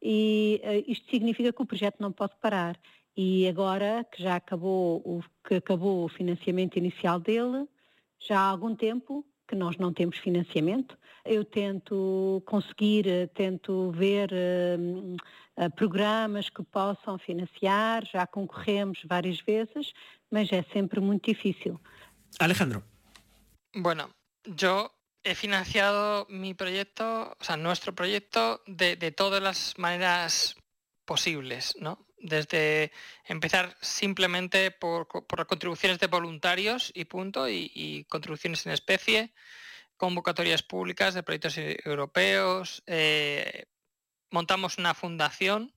E 0.02 0.62
uh, 0.64 0.92
isto 0.92 1.10
significa 1.10 1.52
que 1.52 1.62
o 1.62 1.66
projeto 1.66 1.98
não 2.00 2.12
pode 2.12 2.34
parar. 2.42 2.80
E 3.16 3.48
agora 3.48 4.06
que 4.10 4.24
já 4.24 4.36
acabou 4.36 5.02
o, 5.06 5.22
que 5.46 5.56
acabou 5.56 6.06
o 6.06 6.10
financiamento 6.10 6.78
inicial 6.78 7.20
dele, 7.20 7.68
já 8.20 8.40
há 8.40 8.50
algum 8.50 8.76
tempo 8.76 9.26
que 9.48 9.56
nós 9.56 9.78
não 9.78 9.92
temos 9.92 10.18
financiamento. 10.18 10.98
Eu 11.26 11.44
tento 11.44 12.42
conseguir, 12.46 13.08
eh, 13.08 13.28
tento 13.28 13.92
ver 13.92 14.30
uh, 14.32 15.16
uh, 15.66 15.76
programas 15.76 16.50
que 16.50 16.64
possam 16.64 17.18
financiar, 17.18 18.06
já 18.06 18.26
concorremos 18.28 19.02
várias 19.06 19.42
vezes, 19.42 19.92
mas 20.32 20.52
é 20.52 20.64
sempre 20.72 21.00
muito 21.00 21.26
difícil. 21.26 21.80
Alejandro. 22.38 22.84
Bueno, 23.74 24.14
yo 24.46 24.94
he 25.24 25.36
financiado 25.36 26.26
mi 26.30 26.54
proyecto, 26.54 27.36
o 27.40 27.44
sea, 27.44 27.58
nuestro 27.58 27.94
proyecto, 27.94 28.62
de, 28.66 28.96
todas 29.12 29.42
las 29.42 29.78
maneras 29.78 30.56
posibles, 31.06 31.76
¿no? 31.80 32.06
Desde 32.18 32.92
empezar 33.26 33.78
simplemente 33.82 34.72
por, 34.72 35.08
por 35.08 35.48
contribuciones 35.48 36.00
de 36.00 36.08
voluntarios 36.08 36.92
y 36.94 37.06
punto, 37.06 37.48
y, 37.48 37.72
y, 37.74 38.06
contribuciones 38.06 38.66
en 38.66 38.74
especie, 38.74 39.34
convocatorias 39.98 40.64
públicas 40.64 41.14
de 41.14 41.24
proyectos 41.24 41.58
europeos, 41.58 42.84
eh, 42.88 43.66
montamos 44.32 44.78
una 44.78 44.94
fundación 44.94 45.74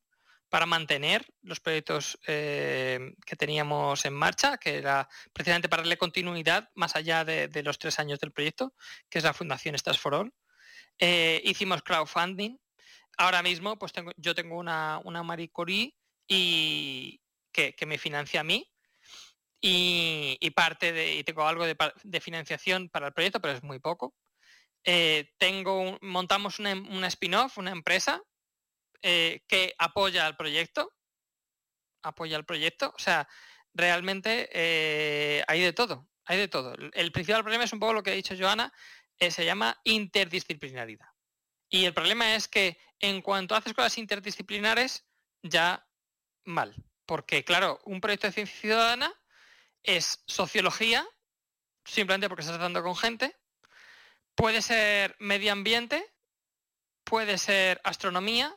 para 0.53 0.67
mantener 0.67 1.25
los 1.41 1.61
proyectos 1.61 2.19
eh, 2.27 3.15
que 3.25 3.37
teníamos 3.37 4.05
en 4.05 4.13
marcha, 4.13 4.59
que 4.59 4.77
era 4.77 5.09
precisamente 5.33 5.71
para 5.71 5.81
darle 5.81 5.97
continuidad 5.97 6.69
más 6.75 6.95
allá 6.95 7.25
de, 7.25 7.63
los 7.63 7.79
tres 7.79 7.99
años 7.99 8.21
del 8.21 8.33
proyecto, 8.33 8.75
que 9.09 9.17
es 9.17 9.25
la 9.25 9.33
Fundación 9.33 9.75
Estas 9.75 9.99
for 9.99 10.13
All. 10.13 10.35
Eh, 10.99 11.41
hicimos 11.47 11.81
crowdfunding. 11.83 12.59
Ahora 13.17 13.43
mismo, 13.43 13.79
pues 13.79 13.95
yo 14.19 14.35
tengo 14.35 14.59
una, 14.59 15.01
una 15.05 15.23
Marie 15.23 15.51
Curie 15.51 15.97
y 16.29 17.23
que, 17.51 17.75
me 17.87 17.97
financia 17.97 18.41
a 18.41 18.45
mí. 18.45 18.71
Y, 19.59 20.51
parte 20.55 20.93
de, 20.93 21.15
y 21.15 21.25
tengo 21.25 21.49
algo 21.49 21.65
de, 21.65 22.21
financiación 22.21 22.91
para 22.91 23.07
el 23.07 23.15
proyecto, 23.15 23.41
pero 23.41 23.55
es 23.55 23.63
muy 23.63 23.79
poco. 23.79 24.15
Eh, 24.85 25.33
tengo, 25.39 25.97
montamos 26.03 26.59
una 26.59 27.07
spin-off, 27.07 27.57
una 27.57 27.71
empresa 27.71 28.23
eh, 29.03 29.43
que 29.49 29.75
apoya 29.79 30.27
al 30.27 30.37
proyecto, 30.37 30.93
apoya 32.03 32.37
al 32.37 32.45
proyecto, 32.45 32.93
o 32.97 32.99
sea, 32.99 33.29
realmente 33.75 34.49
eh, 34.53 35.45
hay 35.47 35.61
de 35.61 35.73
todo, 35.73 36.09
hay 36.25 36.39
de 36.39 36.49
todo. 36.49 36.75
El 36.93 37.13
principal 37.13 37.43
problema 37.43 37.65
es 37.65 37.73
un 37.73 37.81
poco 37.81 37.95
lo 37.95 38.03
que 38.03 38.11
ha 38.11 38.15
dicho 38.15 38.37
Joana, 38.39 38.73
eh, 39.19 39.31
se 39.31 39.45
llama 39.45 39.81
interdisciplinaridad. 39.85 41.09
Y 41.69 41.85
el 41.85 41.95
problema 41.95 42.35
es 42.35 42.49
que 42.49 42.79
en 43.01 43.23
cuanto 43.23 43.55
haces 43.55 43.75
cosas 43.75 43.99
interdisciplinares, 43.99 45.05
ya 45.43 45.87
mal. 46.45 46.75
Porque, 47.07 47.45
claro, 47.45 47.81
un 47.85 48.01
proyecto 48.01 48.27
de 48.27 48.33
ciencia 48.33 48.61
ciudadana 48.61 49.13
es 49.83 50.23
sociología, 50.27 51.07
simplemente 51.85 52.29
porque 52.29 52.43
estás 52.43 52.57
tratando 52.57 52.83
con 52.83 52.97
gente, 52.97 53.37
puede 54.35 54.63
ser 54.63 55.17
medio 55.19 55.53
ambiente, 55.53 56.15
puede 57.05 57.39
ser 57.39 57.81
astronomía, 57.85 58.57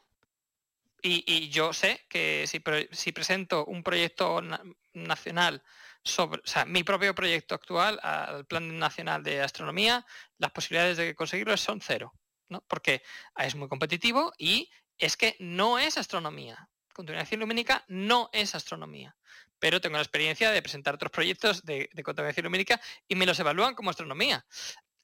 y, 1.08 1.49
yo 1.49 1.72
sé 1.72 2.06
que 2.10 2.47
si, 2.47 3.12
presento 3.12 3.66
un 3.66 3.84
proyecto 3.84 4.41
na 4.41 4.62
nacional 4.93 5.62
sobre, 6.03 6.41
o 6.41 6.47
sea, 6.47 6.66
mi 6.66 6.84
propio 6.84 7.14
proyecto 7.14 7.53
actual 7.53 7.99
al 8.01 8.45
Plan 8.45 8.80
Nacional 8.80 9.22
de 9.22 9.41
Astronomía, 9.41 10.06
las 10.38 10.51
posibilidades 10.51 10.97
de 10.97 11.14
conseguirlo 11.14 11.58
son 11.58 11.82
cero, 11.82 12.14
¿no? 12.49 12.64
Porque 12.68 13.03
es 13.38 13.56
muy 13.56 13.68
competitivo 13.68 14.34
y 14.38 14.70
es 14.97 15.16
que 15.18 15.36
no 15.39 15.78
es 15.78 15.97
astronomía. 15.97 16.70
Contaminación 16.93 17.41
lumínica 17.41 17.84
no 17.88 18.30
es 18.32 18.56
astronomía. 18.56 19.16
Pero 19.60 19.82
tengo 19.82 19.97
la 19.97 20.01
experiencia 20.01 20.49
de 20.51 20.62
presentar 20.62 20.95
otros 20.95 21.12
proyectos 21.12 21.64
de, 21.64 21.89
contaminación 22.03 22.45
lumínica 22.45 22.80
y 23.08 23.16
me 23.16 23.26
los 23.26 23.39
evalúan 23.39 23.76
como 23.76 23.89
astronomía. 23.89 24.45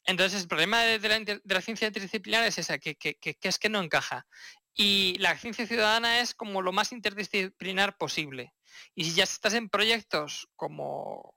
Entonces, 0.06 0.42
el 0.42 0.48
problema 0.48 0.82
de, 0.82 1.42
la, 1.44 1.62
ciencia 1.62 1.88
interdisciplinar 1.88 2.44
es 2.46 2.58
esa, 2.58 2.80
que, 2.80 2.98
es 3.22 3.60
que 3.60 3.70
no 3.70 3.82
encaja. 3.82 4.26
Y 4.74 5.16
la 5.20 5.38
ciencia 5.38 5.68
ciudadana 5.68 6.22
es 6.22 6.34
como 6.34 6.62
lo 6.62 6.72
más 6.72 6.92
interdisciplinar 6.92 7.98
posible. 7.98 8.54
Y 8.96 9.04
si 9.06 9.14
ya 9.14 9.24
estás 9.24 9.54
en 9.54 9.70
proyectos 9.70 10.48
como, 10.56 11.36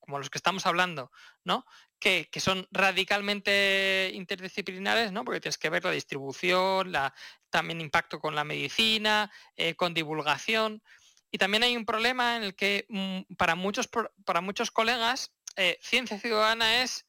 como 0.00 0.18
los 0.18 0.30
que 0.30 0.38
estamos 0.38 0.66
hablando, 0.66 1.10
¿no? 1.44 1.66
Que, 1.98 2.28
que, 2.30 2.40
son 2.40 2.66
radicalmente 2.70 4.10
interdisciplinares, 4.14 5.12
¿no? 5.12 5.24
Porque 5.24 5.40
tienes 5.40 5.58
que 5.58 5.70
ver 5.70 5.84
la 5.84 5.90
distribución, 5.90 6.92
la, 6.92 7.14
también 7.50 7.80
impacto 7.80 8.18
con 8.18 8.34
la 8.34 8.44
medicina, 8.44 9.30
eh, 9.56 9.74
con 9.74 9.94
divulgación. 9.94 10.82
Y 11.30 11.38
también 11.38 11.62
hay 11.64 11.76
un 11.76 11.84
problema 11.84 12.36
en 12.36 12.44
el 12.44 12.54
que 12.54 12.86
mm, 12.88 13.34
para, 13.36 13.54
muchos, 13.54 13.88
para 14.24 14.40
muchos 14.40 14.70
colegas, 14.70 15.32
eh, 15.56 15.78
ciencia 15.82 16.18
ciudadana 16.18 16.82
es 16.82 17.06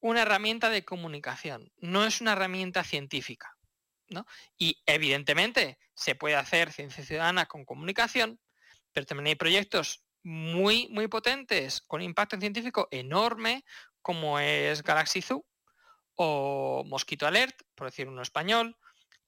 una 0.00 0.22
herramienta 0.22 0.70
de 0.70 0.84
comunicación, 0.84 1.72
no 1.78 2.04
es 2.04 2.20
una 2.20 2.32
herramienta 2.32 2.84
científica. 2.84 3.55
Y 4.56 4.82
evidentemente 4.86 5.78
se 5.94 6.14
puede 6.14 6.36
hacer 6.36 6.72
ciencia 6.72 7.04
ciudadana 7.04 7.46
con 7.46 7.64
comunicación, 7.64 8.40
pero 8.92 9.06
también 9.06 9.28
hay 9.28 9.34
proyectos 9.34 10.04
muy, 10.22 10.88
muy 10.88 11.08
potentes 11.08 11.82
con 11.82 12.02
impacto 12.02 12.38
científico 12.38 12.88
enorme, 12.90 13.64
como 14.02 14.38
es 14.38 14.82
Galaxy 14.82 15.22
Zoo 15.22 15.46
o 16.16 16.84
Mosquito 16.86 17.26
Alert, 17.26 17.62
por 17.74 17.88
decir 17.88 18.08
uno 18.08 18.22
español, 18.22 18.76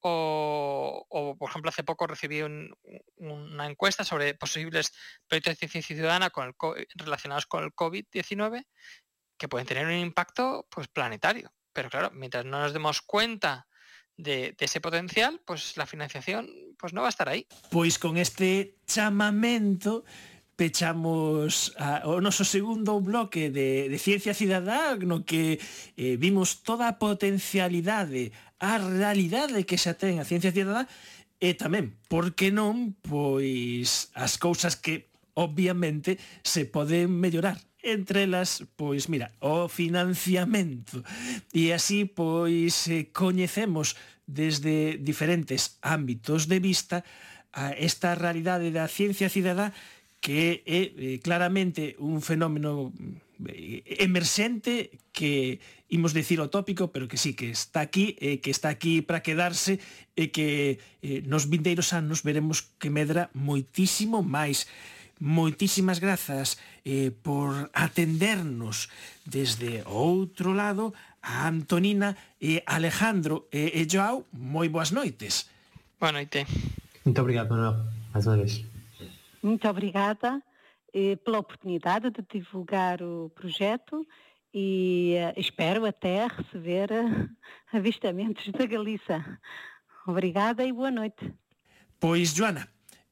o, 0.01 1.37
por 1.39 1.51
ejemplo, 1.51 1.71
hace 1.71 1.83
poco 1.83 2.07
recibí 2.07 2.43
un, 2.43 2.73
una 3.17 3.67
encuesta 3.67 4.05
sobre 4.05 4.35
posibles 4.35 4.93
proyectos 5.27 5.59
de 5.59 5.69
ciencia 5.69 5.97
ciudadana 5.97 6.33
relacionados 6.95 7.47
con 7.47 7.65
el 7.65 7.73
COVID-19 7.73 8.65
que 9.37 9.49
pueden 9.49 9.67
tener 9.67 9.87
un 9.87 9.93
impacto 9.93 10.67
pues, 10.71 10.89
planetario. 10.89 11.53
Pero 11.73 11.91
claro, 11.91 12.11
mientras 12.13 12.45
no 12.45 12.61
nos 12.61 12.73
demos 12.73 13.03
cuenta 13.03 13.69
de, 14.19 14.55
de, 14.59 14.65
ese 14.67 14.81
potencial, 14.81 15.41
pues 15.47 15.77
la 15.77 15.87
financiación 15.87 16.51
pues 16.79 16.93
no 16.93 17.01
va 17.01 17.09
a 17.09 17.15
estar 17.15 17.29
aí. 17.29 17.47
Pois 17.71 17.99
con 17.99 18.19
este 18.19 18.77
chamamento 18.87 20.05
pechamos 20.59 21.73
a, 21.79 22.03
o 22.05 22.19
noso 22.21 22.43
segundo 22.43 22.99
bloque 22.99 23.49
de, 23.49 23.87
de 23.87 23.99
Ciencia 23.99 24.35
Cidadá 24.35 24.99
no 24.99 25.23
que 25.23 25.63
eh, 25.95 26.19
vimos 26.19 26.67
toda 26.67 26.91
a 26.91 26.99
potencialidade, 26.99 28.35
a 28.59 28.83
realidade 28.83 29.63
que 29.63 29.79
xa 29.79 29.95
ten 29.95 30.19
a 30.19 30.27
Ciencia 30.27 30.51
Cidadá 30.51 30.91
e 31.39 31.55
tamén, 31.55 31.95
por 32.11 32.35
que 32.35 32.51
non, 32.51 32.99
pois 33.07 34.11
as 34.19 34.35
cousas 34.35 34.75
que 34.75 35.07
obviamente 35.39 36.19
se 36.43 36.67
poden 36.67 37.15
mellorar 37.15 37.68
entre 37.93 38.25
elas, 38.25 38.65
pois, 38.77 39.09
mira, 39.09 39.33
o 39.41 39.69
financiamento. 39.69 41.03
E 41.53 41.73
así, 41.73 42.05
pois, 42.05 42.89
eh, 42.89 43.09
coñecemos 43.13 43.97
desde 44.29 45.01
diferentes 45.01 45.81
ámbitos 45.81 46.49
de 46.49 46.61
vista 46.61 47.05
a 47.53 47.73
esta 47.73 48.15
realidade 48.15 48.69
da 48.71 48.87
ciencia 48.87 49.33
cidadá 49.33 49.73
que 50.21 50.67
é 50.67 50.93
eh, 50.93 51.19
claramente 51.23 51.95
un 52.03 52.21
fenómeno 52.21 52.93
eh, 53.47 53.83
emerxente 54.03 54.99
que 55.15 55.63
imos 55.89 56.13
decir 56.13 56.41
o 56.41 56.53
tópico, 56.53 56.93
pero 56.93 57.09
que 57.09 57.17
sí 57.17 57.33
que 57.33 57.51
está 57.51 57.81
aquí, 57.81 58.17
eh, 58.21 58.41
que 58.45 58.51
está 58.51 58.69
aquí 58.69 59.01
para 59.01 59.25
quedarse 59.25 59.81
e 60.15 60.29
eh, 60.29 60.31
que 60.31 60.79
eh, 61.01 61.25
nos 61.25 61.49
vindeiros 61.49 61.97
anos 61.97 62.21
veremos 62.21 62.69
que 62.77 62.93
medra 62.93 63.33
moitísimo 63.33 64.21
máis. 64.21 64.69
Moitísimas 65.21 65.99
grazas 65.99 66.59
eh, 66.85 67.11
por 67.23 67.71
atendernos 67.75 68.89
desde 69.27 69.83
outro 69.87 70.53
lado 70.53 70.95
a 71.23 71.49
Antonina 71.49 72.17
e 72.41 72.63
Alejandro 72.67 73.49
e, 73.53 73.83
e 73.83 73.89
Joao. 73.89 74.25
Moi 74.33 74.69
boas 74.69 74.91
noites. 74.91 75.51
Boa 75.99 76.13
noite. 76.13 76.47
Muito 77.05 77.21
obrigado, 77.21 77.51
Manuel, 77.51 77.85
mais 78.13 78.27
uma 78.27 78.37
vez. 78.37 78.65
Muito 79.43 79.69
obrigada 79.69 80.43
eh, 80.93 81.17
pela 81.17 81.39
oportunidade 81.39 82.11
de 82.11 82.23
divulgar 82.31 83.03
o 83.03 83.31
projeto 83.35 84.07
e 84.53 85.15
eh, 85.17 85.35
espero 85.37 85.85
até 85.85 86.27
receber 86.27 86.91
eh, 86.93 87.29
avistamentos 87.73 88.49
da 88.53 88.67
Galiza. 88.67 89.39
Obrigada 90.07 90.65
e 90.65 90.73
boa 90.73 90.91
noite. 90.91 91.33
Pois, 92.01 92.35
Joana, 92.35 92.69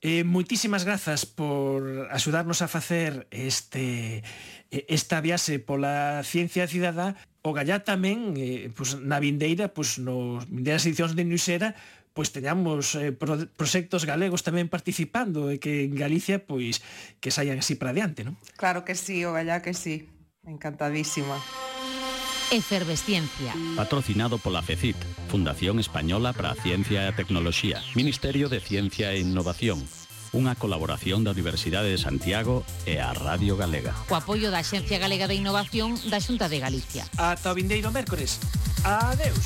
Eh, 0.07 0.23
moitísimas 0.23 0.87
grazas 0.87 1.27
por 1.27 2.07
axudarnos 2.15 2.63
a 2.63 2.71
facer 2.71 3.27
este 3.35 4.23
eh, 4.71 4.87
esta 4.87 5.19
viaxe 5.19 5.59
pola 5.59 6.23
ciencia 6.23 6.71
cidadá 6.71 7.19
o 7.43 7.51
gallá 7.51 7.83
tamén 7.83 8.39
eh, 8.39 8.71
pues, 8.71 8.95
na 9.03 9.19
vindeira 9.19 9.75
pues, 9.75 9.99
nos 9.99 10.47
vindeiras 10.47 10.87
edicións 10.87 11.19
de 11.19 11.27
Nuxera 11.27 11.75
pois 12.15 12.31
teñamos 12.31 12.95
eh, 12.95 13.11
pro, 13.11 13.51
proxectos 13.59 14.07
galegos 14.07 14.47
tamén 14.47 14.71
participando 14.71 15.51
e 15.51 15.59
que 15.59 15.91
en 15.91 15.99
Galicia 15.99 16.39
pois 16.39 16.87
que 17.19 17.35
saian 17.35 17.59
así 17.59 17.75
para 17.75 17.91
adiante, 17.91 18.23
non? 18.23 18.39
Claro 18.55 18.87
que 18.87 18.95
sí, 18.95 19.27
o 19.27 19.35
gallá 19.35 19.59
que 19.59 19.75
sí. 19.75 20.07
Encantadísima. 20.47 21.35
Efervesciencia. 22.53 23.55
Patrocinado 23.75 24.39
pola 24.39 24.63
FECIT, 24.63 24.97
Fundación 25.29 25.81
Española 25.81 26.33
para 26.33 26.53
a 26.53 26.55
Ciencia 26.55 27.03
e 27.03 27.09
a 27.11 27.17
Tecnoloxía, 27.17 27.83
Ministerio 27.99 28.49
de 28.49 28.63
Ciencia 28.63 29.11
e 29.11 29.19
Innovación, 29.19 29.83
unha 30.31 30.55
colaboración 30.55 31.27
da 31.27 31.35
Universidade 31.35 31.91
de 31.91 31.99
Santiago 31.99 32.63
e 32.87 33.03
a 33.03 33.11
Radio 33.19 33.59
Galega. 33.59 33.99
Co 34.07 34.15
apoio 34.15 34.55
da 34.55 34.63
Xencia 34.63 35.03
Galega 35.03 35.27
de 35.27 35.35
Innovación 35.35 35.99
da 36.07 36.23
Xunta 36.23 36.47
de 36.47 36.63
Galicia. 36.63 37.11
Ata 37.19 37.51
o 37.51 37.57
vindeiro 37.59 37.91
mércores. 37.91 38.39
Adeus. 38.87 39.43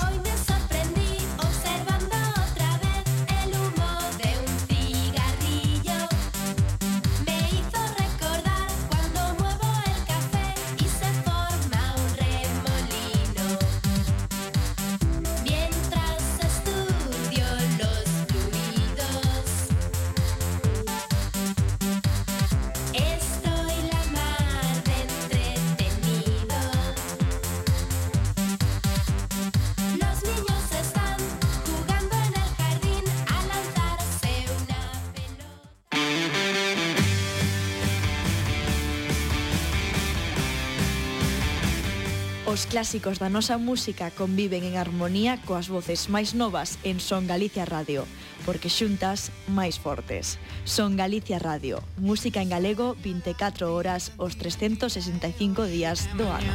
clásicos 42.71 43.19
da 43.19 43.27
nosa 43.27 43.59
música 43.59 44.15
conviven 44.15 44.63
en 44.63 44.79
armonía 44.79 45.43
coas 45.43 45.67
voces 45.67 46.07
máis 46.07 46.39
novas 46.39 46.79
en 46.87 47.03
Son 47.03 47.27
Galicia 47.27 47.67
Radio, 47.67 48.07
porque 48.47 48.71
xuntas 48.71 49.35
máis 49.51 49.83
fortes. 49.83 50.39
Son 50.63 50.95
Galicia 50.95 51.43
Radio, 51.43 51.83
música 51.99 52.39
en 52.39 52.55
galego 52.55 52.95
24 53.03 53.75
horas 53.75 54.15
os 54.23 54.39
365 54.39 55.67
días 55.67 56.07
do 56.15 56.31
ano. 56.31 56.55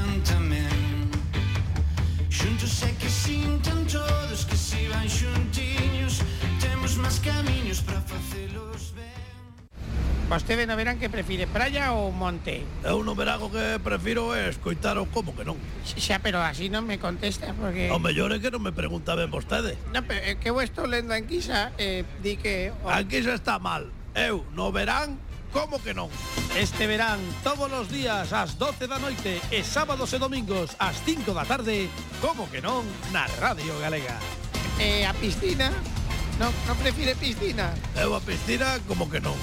Xuntos 2.32 2.74
é 2.88 2.92
que 2.96 3.12
sintan 3.12 3.84
todos 3.84 4.48
que 4.48 4.56
si 4.56 4.88
van 4.88 5.08
xuntiños 5.12 6.24
Temos 6.64 6.96
máis 6.96 7.20
camiños 7.20 7.84
para 7.84 8.00
facelo 8.00 8.65
Vostede 10.26 10.66
no 10.66 10.74
verán 10.74 10.98
que 10.98 11.06
prefire 11.06 11.46
praia 11.46 11.94
ou 11.94 12.10
monte? 12.10 12.66
Eu 12.82 13.06
no 13.06 13.14
verán 13.14 13.46
o 13.46 13.54
que 13.54 13.78
prefiro 13.78 14.34
é 14.34 14.50
escoitar 14.50 14.98
o 14.98 15.06
como 15.06 15.38
que 15.38 15.46
non. 15.46 15.54
Xa, 15.86 16.18
pero 16.18 16.42
así 16.42 16.66
non 16.66 16.82
me 16.82 16.98
contesta 16.98 17.54
porque... 17.54 17.94
O 17.94 18.02
mellor 18.02 18.34
é 18.34 18.42
que 18.42 18.50
non 18.50 18.58
me 18.58 18.74
pregunta 18.74 19.14
ben 19.14 19.30
vostede. 19.30 19.78
Non, 19.94 20.02
pero 20.02 20.26
é 20.26 20.34
que 20.34 20.50
eu 20.50 20.58
estou 20.66 20.90
lendo 20.90 21.14
a 21.14 21.22
enquisa, 21.22 21.78
eh, 21.78 22.02
di 22.26 22.42
que... 22.42 22.74
O... 22.82 22.90
A 22.90 23.06
enquisa 23.06 23.38
está 23.38 23.62
mal. 23.62 23.86
Eu 24.18 24.42
no 24.58 24.74
verán 24.74 25.22
como 25.54 25.78
que 25.78 25.94
non? 25.94 26.10
Este 26.58 26.90
verán, 26.90 27.22
todos 27.46 27.70
os 27.70 27.86
días 27.94 28.34
ás 28.34 28.58
12 28.58 28.90
da 28.90 28.98
noite 28.98 29.38
e 29.54 29.62
sábados 29.62 30.10
e 30.10 30.18
domingos 30.18 30.74
ás 30.82 30.98
5 31.06 31.38
da 31.38 31.46
tarde, 31.46 31.86
como 32.18 32.50
que 32.50 32.66
non, 32.66 32.82
na 33.14 33.30
Radio 33.38 33.78
Galega. 33.78 34.18
E 34.82 35.06
eh, 35.06 35.08
a 35.08 35.14
piscina? 35.14 35.70
Non, 36.42 36.50
non 36.66 36.76
prefire 36.82 37.14
piscina? 37.14 37.78
Eu 37.94 38.18
a 38.18 38.22
piscina 38.26 38.82
como 38.90 39.06
que 39.06 39.22
non. 39.22 39.38